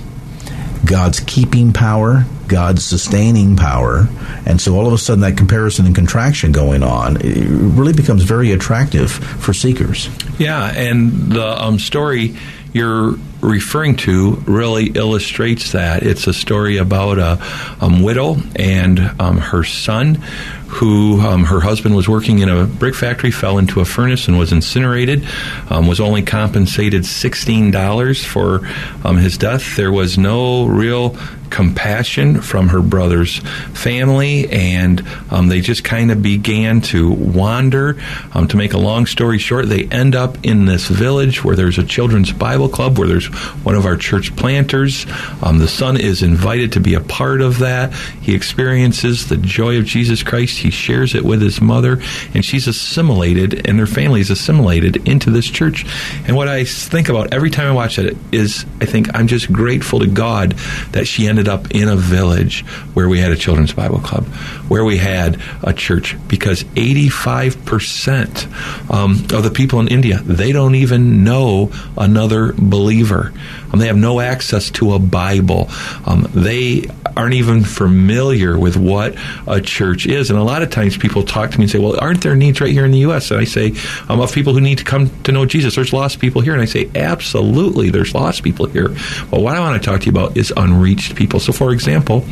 God's 0.84 1.20
keeping 1.20 1.72
power, 1.72 2.24
God's 2.48 2.84
sustaining 2.84 3.57
power. 3.57 4.09
And 4.46 4.61
so 4.61 4.76
all 4.76 4.86
of 4.86 4.92
a 4.92 4.98
sudden, 4.98 5.20
that 5.20 5.36
comparison 5.36 5.86
and 5.86 5.94
contraction 5.94 6.53
going 6.53 6.82
on 6.82 7.14
really 7.14 7.92
becomes 7.92 8.22
very 8.22 8.51
attractive 8.53 9.12
for 9.12 9.53
seekers. 9.53 10.09
Yeah, 10.38 10.72
and 10.74 11.32
the 11.32 11.62
um, 11.62 11.78
story 11.78 12.36
you're 12.72 13.14
referring 13.40 13.96
to 13.96 14.32
really 14.46 14.86
illustrates 14.86 15.72
that. 15.72 16.03
It's 16.03 16.26
a 16.26 16.32
story 16.32 16.76
about 16.76 17.18
a 17.18 17.38
um, 17.80 18.03
widow 18.03 18.36
and 18.57 18.98
um, 19.20 19.38
her 19.38 19.64
son 19.64 20.22
who 20.71 21.21
um, 21.21 21.45
her 21.45 21.61
husband 21.61 21.97
was 21.97 22.09
working 22.09 22.39
in 22.39 22.49
a 22.49 22.64
brick 22.64 22.95
factory, 22.95 23.31
fell 23.31 23.59
into 23.59 23.81
a 23.81 23.85
furnace 23.85 24.29
and 24.29 24.39
was 24.39 24.53
incinerated, 24.53 25.27
um, 25.68 25.89
was 25.89 26.01
only 26.01 26.23
compensated 26.23 27.03
$16 27.03 28.25
for 28.25 28.66
um, 29.05 29.16
his 29.16 29.37
death. 29.37 29.77
There 29.77 29.91
was 29.91 30.16
no 30.16 30.66
real 30.66 31.16
compassion 31.51 32.41
from 32.41 32.68
her 32.68 32.81
brother's 32.81 33.39
family, 33.75 34.49
and 34.51 35.05
um, 35.31 35.49
they 35.49 35.61
just 35.61 35.85
kind 35.85 36.11
of 36.11 36.23
began 36.23 36.81
to 36.81 37.11
wander. 37.11 38.01
Um, 38.33 38.49
to 38.49 38.57
make 38.57 38.73
a 38.73 38.79
long 38.79 39.07
story 39.07 39.39
short, 39.39 39.68
they 39.68 39.85
end 39.87 40.14
up 40.14 40.39
in 40.45 40.64
this 40.64 40.89
village 40.89 41.45
where 41.45 41.57
there's 41.57 41.79
a 41.79 41.85
children's 41.85 42.33
Bible 42.33 42.68
club, 42.68 42.99
where 42.99 43.09
there's 43.09 43.27
one 43.64 43.75
of 43.75 43.85
our 43.85 43.97
church 43.97 44.35
planters. 44.37 45.07
Um, 45.43 45.59
the 45.59 45.68
son 45.68 46.01
is 46.01 46.23
invited 46.23 46.73
to 46.73 46.81
be 46.81 46.95
a 46.95 47.01
part 47.01 47.41
of 47.41 47.59
that. 47.59 47.93
He 48.23 48.35
experiences 48.35 49.29
the 49.29 49.37
joy 49.37 49.79
of 49.79 49.85
Jesus 49.85 50.23
Christ. 50.23 50.59
He 50.61 50.70
shares 50.70 51.14
it 51.14 51.24
with 51.24 51.42
his 51.42 51.61
mother, 51.61 52.00
and 52.32 52.44
she's 52.44 52.68
assimilated, 52.68 53.68
and 53.68 53.78
her 53.80 53.86
family 53.86 54.20
is 54.20 54.30
assimilated 54.30 55.08
into 55.08 55.30
this 55.30 55.46
church. 55.46 55.84
And 56.26 56.36
what 56.36 56.46
I 56.46 56.64
think 56.64 57.08
about 57.08 57.34
every 57.34 57.50
time 57.50 57.66
I 57.66 57.72
watch 57.72 57.98
it 57.98 58.16
is, 58.30 58.64
I 58.80 58.84
think 58.84 59.08
I'm 59.14 59.26
just 59.26 59.52
grateful 59.52 59.98
to 59.98 60.06
God 60.06 60.52
that 60.92 61.08
she 61.08 61.26
ended 61.26 61.40
ended 61.40 61.52
up 61.52 61.70
in 61.70 61.88
a 61.88 61.96
village 61.96 62.61
where 62.92 63.08
we 63.08 63.18
had 63.18 63.32
a 63.32 63.36
children's 63.36 63.72
Bible 63.72 64.00
club, 64.00 64.26
where 64.68 64.84
we 64.84 64.98
had 64.98 65.40
a 65.62 65.72
church, 65.72 66.14
because 66.28 66.64
85% 66.64 68.92
um, 68.92 69.12
of 69.32 69.42
the 69.42 69.50
people 69.50 69.80
in 69.80 69.88
India, 69.88 70.18
they 70.18 70.52
don't 70.52 70.74
even 70.74 71.24
know 71.24 71.72
another 71.96 72.52
believer. 72.52 73.32
Um, 73.73 73.79
they 73.79 73.87
have 73.87 73.97
no 73.97 74.21
access 74.21 74.71
to 74.73 74.95
a 74.95 74.99
Bible. 74.99 75.68
Um, 76.05 76.29
they 76.35 76.85
aren't 77.16 77.35
even 77.35 77.64
familiar 77.64 78.59
with 78.59 78.77
what 78.77 79.16
a 79.47 79.61
church 79.61 80.07
is. 80.07 80.31
And 80.31 80.39
a 80.39 80.43
lot 80.43 80.62
of 80.62 80.71
times 80.71 80.97
people 80.97 81.23
talk 81.23 81.51
to 81.51 81.59
me 81.59 81.64
and 81.64 81.71
say, 81.71 81.79
well, 81.79 81.99
aren't 82.01 82.23
there 82.23 82.37
needs 82.37 82.61
right 82.61 82.73
here 82.73 82.85
in 82.85 82.91
the 82.91 82.99
U.S.? 82.99 83.31
And 83.31 83.41
I 83.41 83.45
say, 83.45 83.75
um, 84.09 84.21
of 84.21 84.33
people 84.33 84.53
who 84.53 84.61
need 84.61 84.79
to 84.79 84.85
come 84.85 85.11
to 85.23 85.33
know 85.33 85.47
Jesus, 85.47 85.75
there's 85.75 85.93
lost 85.93 86.21
people 86.21 86.43
here. 86.43 86.53
And 86.53 86.62
I 86.62 86.66
say, 86.66 86.91
absolutely, 86.95 87.91
there's 87.91 88.14
lost 88.14 88.43
people 88.43 88.66
here. 88.66 88.89
But 89.31 89.41
what 89.41 89.57
I 89.57 89.61
want 89.61 89.83
to 89.83 89.91
talk 89.91 90.01
to 90.01 90.07
you 90.07 90.12
about 90.12 90.37
is 90.37 90.53
unreached 90.57 91.16
people 91.16 91.31
people. 91.31 91.41
So, 91.41 91.53
for 91.53 91.73
example, 91.73 92.25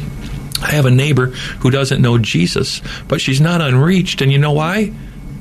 I 0.61 0.73
have 0.73 0.87
a 0.87 0.91
neighbor 0.91 1.27
who 1.61 1.71
doesn't 1.71 2.03
know 2.03 2.19
Jesus, 2.19 2.83
but 3.07 3.21
she's 3.21 3.41
not 3.41 3.61
unreached. 3.61 4.21
And 4.21 4.33
you 4.33 4.39
know 4.39 4.53
why? 4.53 4.93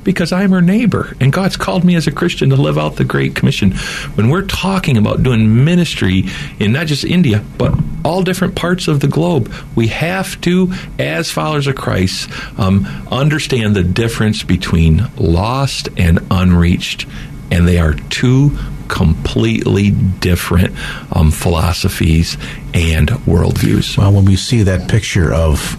Because 0.08 0.32
I'm 0.32 0.52
her 0.52 0.62
neighbor, 0.62 1.14
and 1.20 1.30
God's 1.30 1.58
called 1.58 1.84
me 1.84 1.94
as 1.94 2.06
a 2.06 2.10
Christian 2.10 2.48
to 2.48 2.56
live 2.56 2.78
out 2.78 2.96
the 2.96 3.04
Great 3.04 3.34
Commission. 3.34 3.72
When 4.14 4.30
we're 4.30 4.46
talking 4.46 4.96
about 4.96 5.22
doing 5.22 5.66
ministry 5.66 6.24
in 6.58 6.72
not 6.72 6.86
just 6.86 7.04
India, 7.04 7.44
but 7.58 7.78
all 8.06 8.22
different 8.22 8.54
parts 8.54 8.88
of 8.88 9.00
the 9.00 9.06
globe, 9.06 9.52
we 9.76 9.88
have 9.88 10.40
to, 10.40 10.72
as 10.98 11.30
followers 11.30 11.66
of 11.66 11.76
Christ, 11.76 12.30
um, 12.58 12.86
understand 13.10 13.76
the 13.76 13.82
difference 13.82 14.42
between 14.42 15.02
lost 15.18 15.90
and 15.98 16.20
unreached. 16.30 17.04
And 17.50 17.68
they 17.68 17.78
are 17.78 17.92
two 17.92 18.56
completely 18.88 19.90
different 19.90 20.74
um, 21.12 21.30
philosophies 21.30 22.38
and 22.72 23.10
worldviews. 23.10 23.98
Well, 23.98 24.14
when 24.14 24.24
we 24.24 24.36
see 24.36 24.62
that 24.62 24.88
picture 24.88 25.30
of 25.30 25.76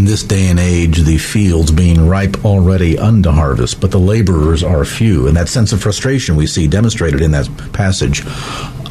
in 0.00 0.06
this 0.06 0.22
day 0.22 0.48
and 0.48 0.58
age, 0.58 0.96
the 1.02 1.18
fields 1.18 1.70
being 1.70 2.08
ripe 2.08 2.42
already 2.42 2.98
unto 2.98 3.28
harvest, 3.28 3.82
but 3.82 3.90
the 3.90 3.98
laborers 3.98 4.64
are 4.64 4.82
few. 4.82 5.26
And 5.26 5.36
that 5.36 5.46
sense 5.46 5.74
of 5.74 5.82
frustration 5.82 6.36
we 6.36 6.46
see 6.46 6.66
demonstrated 6.66 7.20
in 7.20 7.32
that 7.32 7.50
passage. 7.74 8.24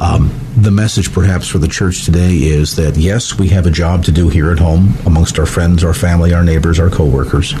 Um, 0.00 0.30
the 0.56 0.70
message, 0.70 1.12
perhaps, 1.12 1.48
for 1.48 1.58
the 1.58 1.66
church 1.66 2.04
today 2.04 2.36
is 2.36 2.76
that 2.76 2.96
yes, 2.96 3.36
we 3.36 3.48
have 3.48 3.66
a 3.66 3.72
job 3.72 4.04
to 4.04 4.12
do 4.12 4.28
here 4.28 4.52
at 4.52 4.60
home 4.60 4.94
amongst 5.04 5.36
our 5.40 5.46
friends, 5.46 5.82
our 5.82 5.94
family, 5.94 6.32
our 6.32 6.44
neighbors, 6.44 6.78
our 6.78 6.90
coworkers, 6.90 7.54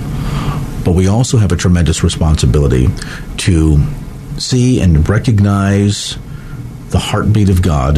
but 0.84 0.92
we 0.94 1.08
also 1.08 1.36
have 1.36 1.50
a 1.50 1.56
tremendous 1.56 2.04
responsibility 2.04 2.86
to 3.38 3.84
see 4.38 4.80
and 4.80 5.08
recognize 5.08 6.16
the 6.90 7.00
heartbeat 7.00 7.48
of 7.48 7.62
God, 7.62 7.96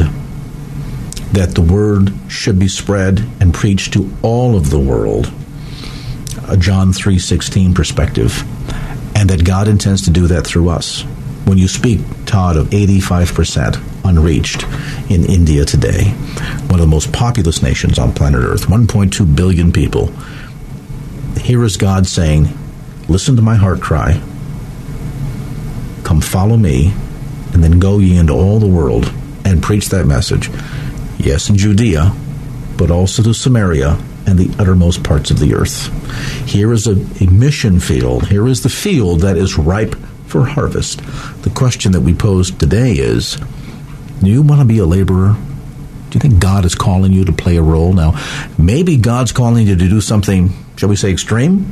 that 1.33 1.53
the 1.53 1.61
word 1.61 2.11
should 2.27 2.57
be 2.57 2.67
spread 2.67 3.23
and 3.39 3.53
preached 3.53 3.93
to 3.93 4.11
all 4.23 4.55
of 4.55 4.71
the 4.71 4.79
world, 4.79 5.31
a 6.47 6.57
John 6.57 6.93
3:16 6.93 7.73
perspective, 7.73 8.43
and 9.15 9.29
that 9.29 9.43
God 9.43 9.67
intends 9.67 10.03
to 10.03 10.11
do 10.11 10.27
that 10.27 10.45
through 10.45 10.69
us. 10.69 11.01
When 11.45 11.57
you 11.57 11.67
speak, 11.67 11.99
Todd, 12.25 12.55
of 12.55 12.73
85% 12.73 13.77
unreached 14.05 14.65
in 15.09 15.25
India 15.25 15.65
today, 15.65 16.09
one 16.67 16.79
of 16.79 16.85
the 16.85 16.87
most 16.87 17.11
populous 17.11 17.61
nations 17.61 17.99
on 17.99 18.13
planet 18.13 18.43
Earth, 18.43 18.67
1.2 18.67 19.35
billion 19.35 19.71
people, 19.71 20.11
here 21.39 21.63
is 21.63 21.77
God 21.77 22.07
saying, 22.07 22.47
Listen 23.09 23.35
to 23.35 23.41
my 23.41 23.55
heart 23.55 23.81
cry 23.81 24.21
Come 26.03 26.21
follow 26.21 26.57
me, 26.57 26.93
and 27.53 27.63
then 27.63 27.79
go 27.79 27.99
ye 27.99 28.17
into 28.17 28.33
all 28.33 28.59
the 28.59 28.67
world 28.67 29.11
and 29.45 29.63
preach 29.63 29.89
that 29.89 30.05
message. 30.05 30.49
Yes, 31.17 31.49
in 31.49 31.57
Judea, 31.57 32.13
but 32.77 32.91
also 32.91 33.23
to 33.23 33.33
Samaria 33.33 33.97
and 34.25 34.37
the 34.37 34.53
uttermost 34.59 35.03
parts 35.03 35.31
of 35.31 35.39
the 35.39 35.53
earth. 35.53 35.87
Here 36.47 36.71
is 36.71 36.87
a, 36.87 36.93
a 37.23 37.27
mission 37.29 37.79
field. 37.79 38.27
Here 38.27 38.47
is 38.47 38.63
the 38.63 38.69
field 38.69 39.21
that 39.21 39.37
is 39.37 39.57
ripe 39.57 39.95
for 40.27 40.45
harvest. 40.45 41.01
The 41.43 41.51
question 41.53 41.91
that 41.91 42.01
we 42.01 42.13
pose 42.13 42.51
today 42.51 42.93
is 42.93 43.37
do 44.21 44.29
you 44.29 44.41
want 44.41 44.61
to 44.61 44.65
be 44.65 44.79
a 44.79 44.85
laborer? 44.85 45.33
Do 45.33 46.17
you 46.17 46.19
think 46.19 46.39
God 46.39 46.63
is 46.63 46.75
calling 46.75 47.11
you 47.11 47.25
to 47.25 47.33
play 47.33 47.57
a 47.57 47.61
role? 47.61 47.91
Now, 47.91 48.19
maybe 48.57 48.97
God's 48.97 49.31
calling 49.31 49.67
you 49.67 49.75
to 49.75 49.89
do 49.89 49.99
something, 49.99 50.53
shall 50.77 50.89
we 50.89 50.95
say, 50.95 51.11
extreme, 51.11 51.65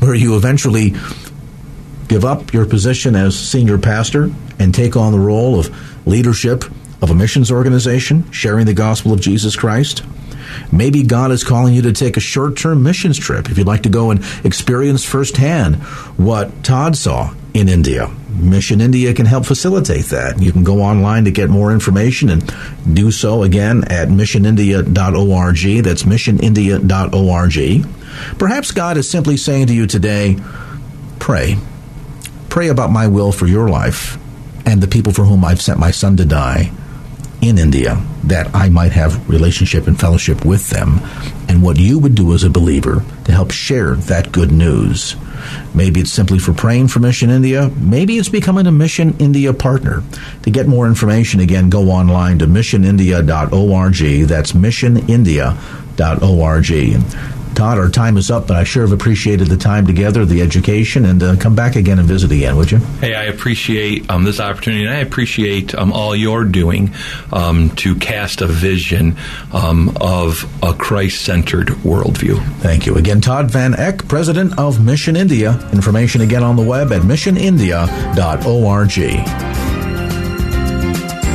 where 0.00 0.14
you 0.14 0.36
eventually 0.36 0.94
give 2.08 2.24
up 2.24 2.52
your 2.52 2.66
position 2.66 3.16
as 3.16 3.38
senior 3.38 3.78
pastor 3.78 4.30
and 4.58 4.74
take 4.74 4.96
on 4.96 5.12
the 5.12 5.18
role 5.18 5.58
of 5.58 6.06
leadership 6.06 6.64
of 7.00 7.10
a 7.10 7.14
missions 7.14 7.50
organization, 7.50 8.30
sharing 8.30 8.66
the 8.66 8.74
gospel 8.74 9.12
of 9.12 9.20
Jesus 9.20 9.56
Christ. 9.56 10.02
Maybe 10.72 11.02
God 11.02 11.30
is 11.30 11.44
calling 11.44 11.74
you 11.74 11.82
to 11.82 11.92
take 11.92 12.16
a 12.16 12.20
short 12.20 12.56
term 12.56 12.82
missions 12.82 13.18
trip 13.18 13.50
if 13.50 13.58
you'd 13.58 13.66
like 13.66 13.82
to 13.82 13.88
go 13.88 14.10
and 14.10 14.24
experience 14.44 15.04
firsthand 15.04 15.76
what 16.16 16.64
Todd 16.64 16.96
saw 16.96 17.34
in 17.52 17.68
India. 17.68 18.08
Mission 18.30 18.80
India 18.80 19.12
can 19.14 19.26
help 19.26 19.46
facilitate 19.46 20.06
that. 20.06 20.40
You 20.40 20.50
can 20.50 20.64
go 20.64 20.82
online 20.82 21.26
to 21.26 21.30
get 21.30 21.50
more 21.50 21.72
information 21.72 22.30
and 22.30 22.52
do 22.92 23.12
so 23.12 23.44
again 23.44 23.84
at 23.84 24.08
missionindia.org. 24.08 25.84
That's 25.84 26.02
missionindia.org. 26.02 28.38
Perhaps 28.38 28.70
God 28.72 28.96
is 28.96 29.08
simply 29.08 29.36
saying 29.36 29.68
to 29.68 29.74
you 29.74 29.86
today, 29.86 30.36
pray 31.18 31.58
pray 32.54 32.68
about 32.68 32.88
my 32.88 33.08
will 33.08 33.32
for 33.32 33.48
your 33.48 33.68
life 33.68 34.16
and 34.64 34.80
the 34.80 34.86
people 34.86 35.12
for 35.12 35.24
whom 35.24 35.44
I've 35.44 35.60
sent 35.60 35.80
my 35.80 35.90
son 35.90 36.16
to 36.18 36.24
die 36.24 36.70
in 37.48 37.58
India, 37.58 38.00
that 38.24 38.54
I 38.54 38.68
might 38.68 38.92
have 38.92 39.28
relationship 39.28 39.86
and 39.86 39.98
fellowship 39.98 40.44
with 40.44 40.70
them, 40.70 41.00
and 41.48 41.62
what 41.62 41.78
you 41.78 41.98
would 41.98 42.14
do 42.14 42.34
as 42.34 42.44
a 42.44 42.50
believer 42.50 43.04
to 43.24 43.32
help 43.32 43.50
share 43.50 43.94
that 43.94 44.32
good 44.32 44.50
news. 44.50 45.16
Maybe 45.74 46.00
it's 46.00 46.10
simply 46.10 46.38
for 46.38 46.52
praying 46.52 46.88
for 46.88 47.00
Mission 47.00 47.30
India. 47.30 47.70
Maybe 47.76 48.18
it's 48.18 48.28
becoming 48.28 48.66
a 48.66 48.72
Mission 48.72 49.16
India 49.18 49.52
partner. 49.52 50.02
To 50.42 50.50
get 50.50 50.66
more 50.66 50.86
information, 50.86 51.40
again, 51.40 51.68
go 51.68 51.90
online 51.90 52.38
to 52.38 52.46
missionindia.org. 52.46 54.28
That's 54.28 54.52
missionindia.org. 54.52 57.43
Todd, 57.54 57.78
our 57.78 57.88
time 57.88 58.16
is 58.16 58.30
up, 58.30 58.46
but 58.46 58.56
I 58.56 58.64
sure 58.64 58.82
have 58.82 58.92
appreciated 58.92 59.48
the 59.48 59.56
time 59.56 59.86
together, 59.86 60.24
the 60.24 60.42
education, 60.42 61.04
and 61.04 61.22
uh, 61.22 61.36
come 61.36 61.54
back 61.54 61.76
again 61.76 61.98
and 61.98 62.08
visit 62.08 62.32
again, 62.32 62.56
would 62.56 62.70
you? 62.70 62.78
Hey, 63.00 63.14
I 63.14 63.24
appreciate 63.24 64.08
um, 64.10 64.24
this 64.24 64.40
opportunity, 64.40 64.84
and 64.84 64.92
I 64.92 64.98
appreciate 64.98 65.74
um, 65.74 65.92
all 65.92 66.14
you're 66.14 66.44
doing 66.44 66.94
um, 67.32 67.70
to 67.76 67.94
cast 67.96 68.42
a 68.42 68.46
vision 68.46 69.16
um, 69.52 69.96
of 70.00 70.44
a 70.62 70.74
Christ 70.74 71.22
centered 71.22 71.68
worldview. 71.68 72.42
Thank 72.58 72.86
you. 72.86 72.96
Again, 72.96 73.20
Todd 73.20 73.50
Van 73.50 73.74
Eck, 73.74 74.06
President 74.08 74.58
of 74.58 74.84
Mission 74.84 75.16
India. 75.16 75.68
Information 75.72 76.20
again 76.20 76.42
on 76.42 76.56
the 76.56 76.62
web 76.62 76.92
at 76.92 77.02
missionindia.org. 77.02 79.73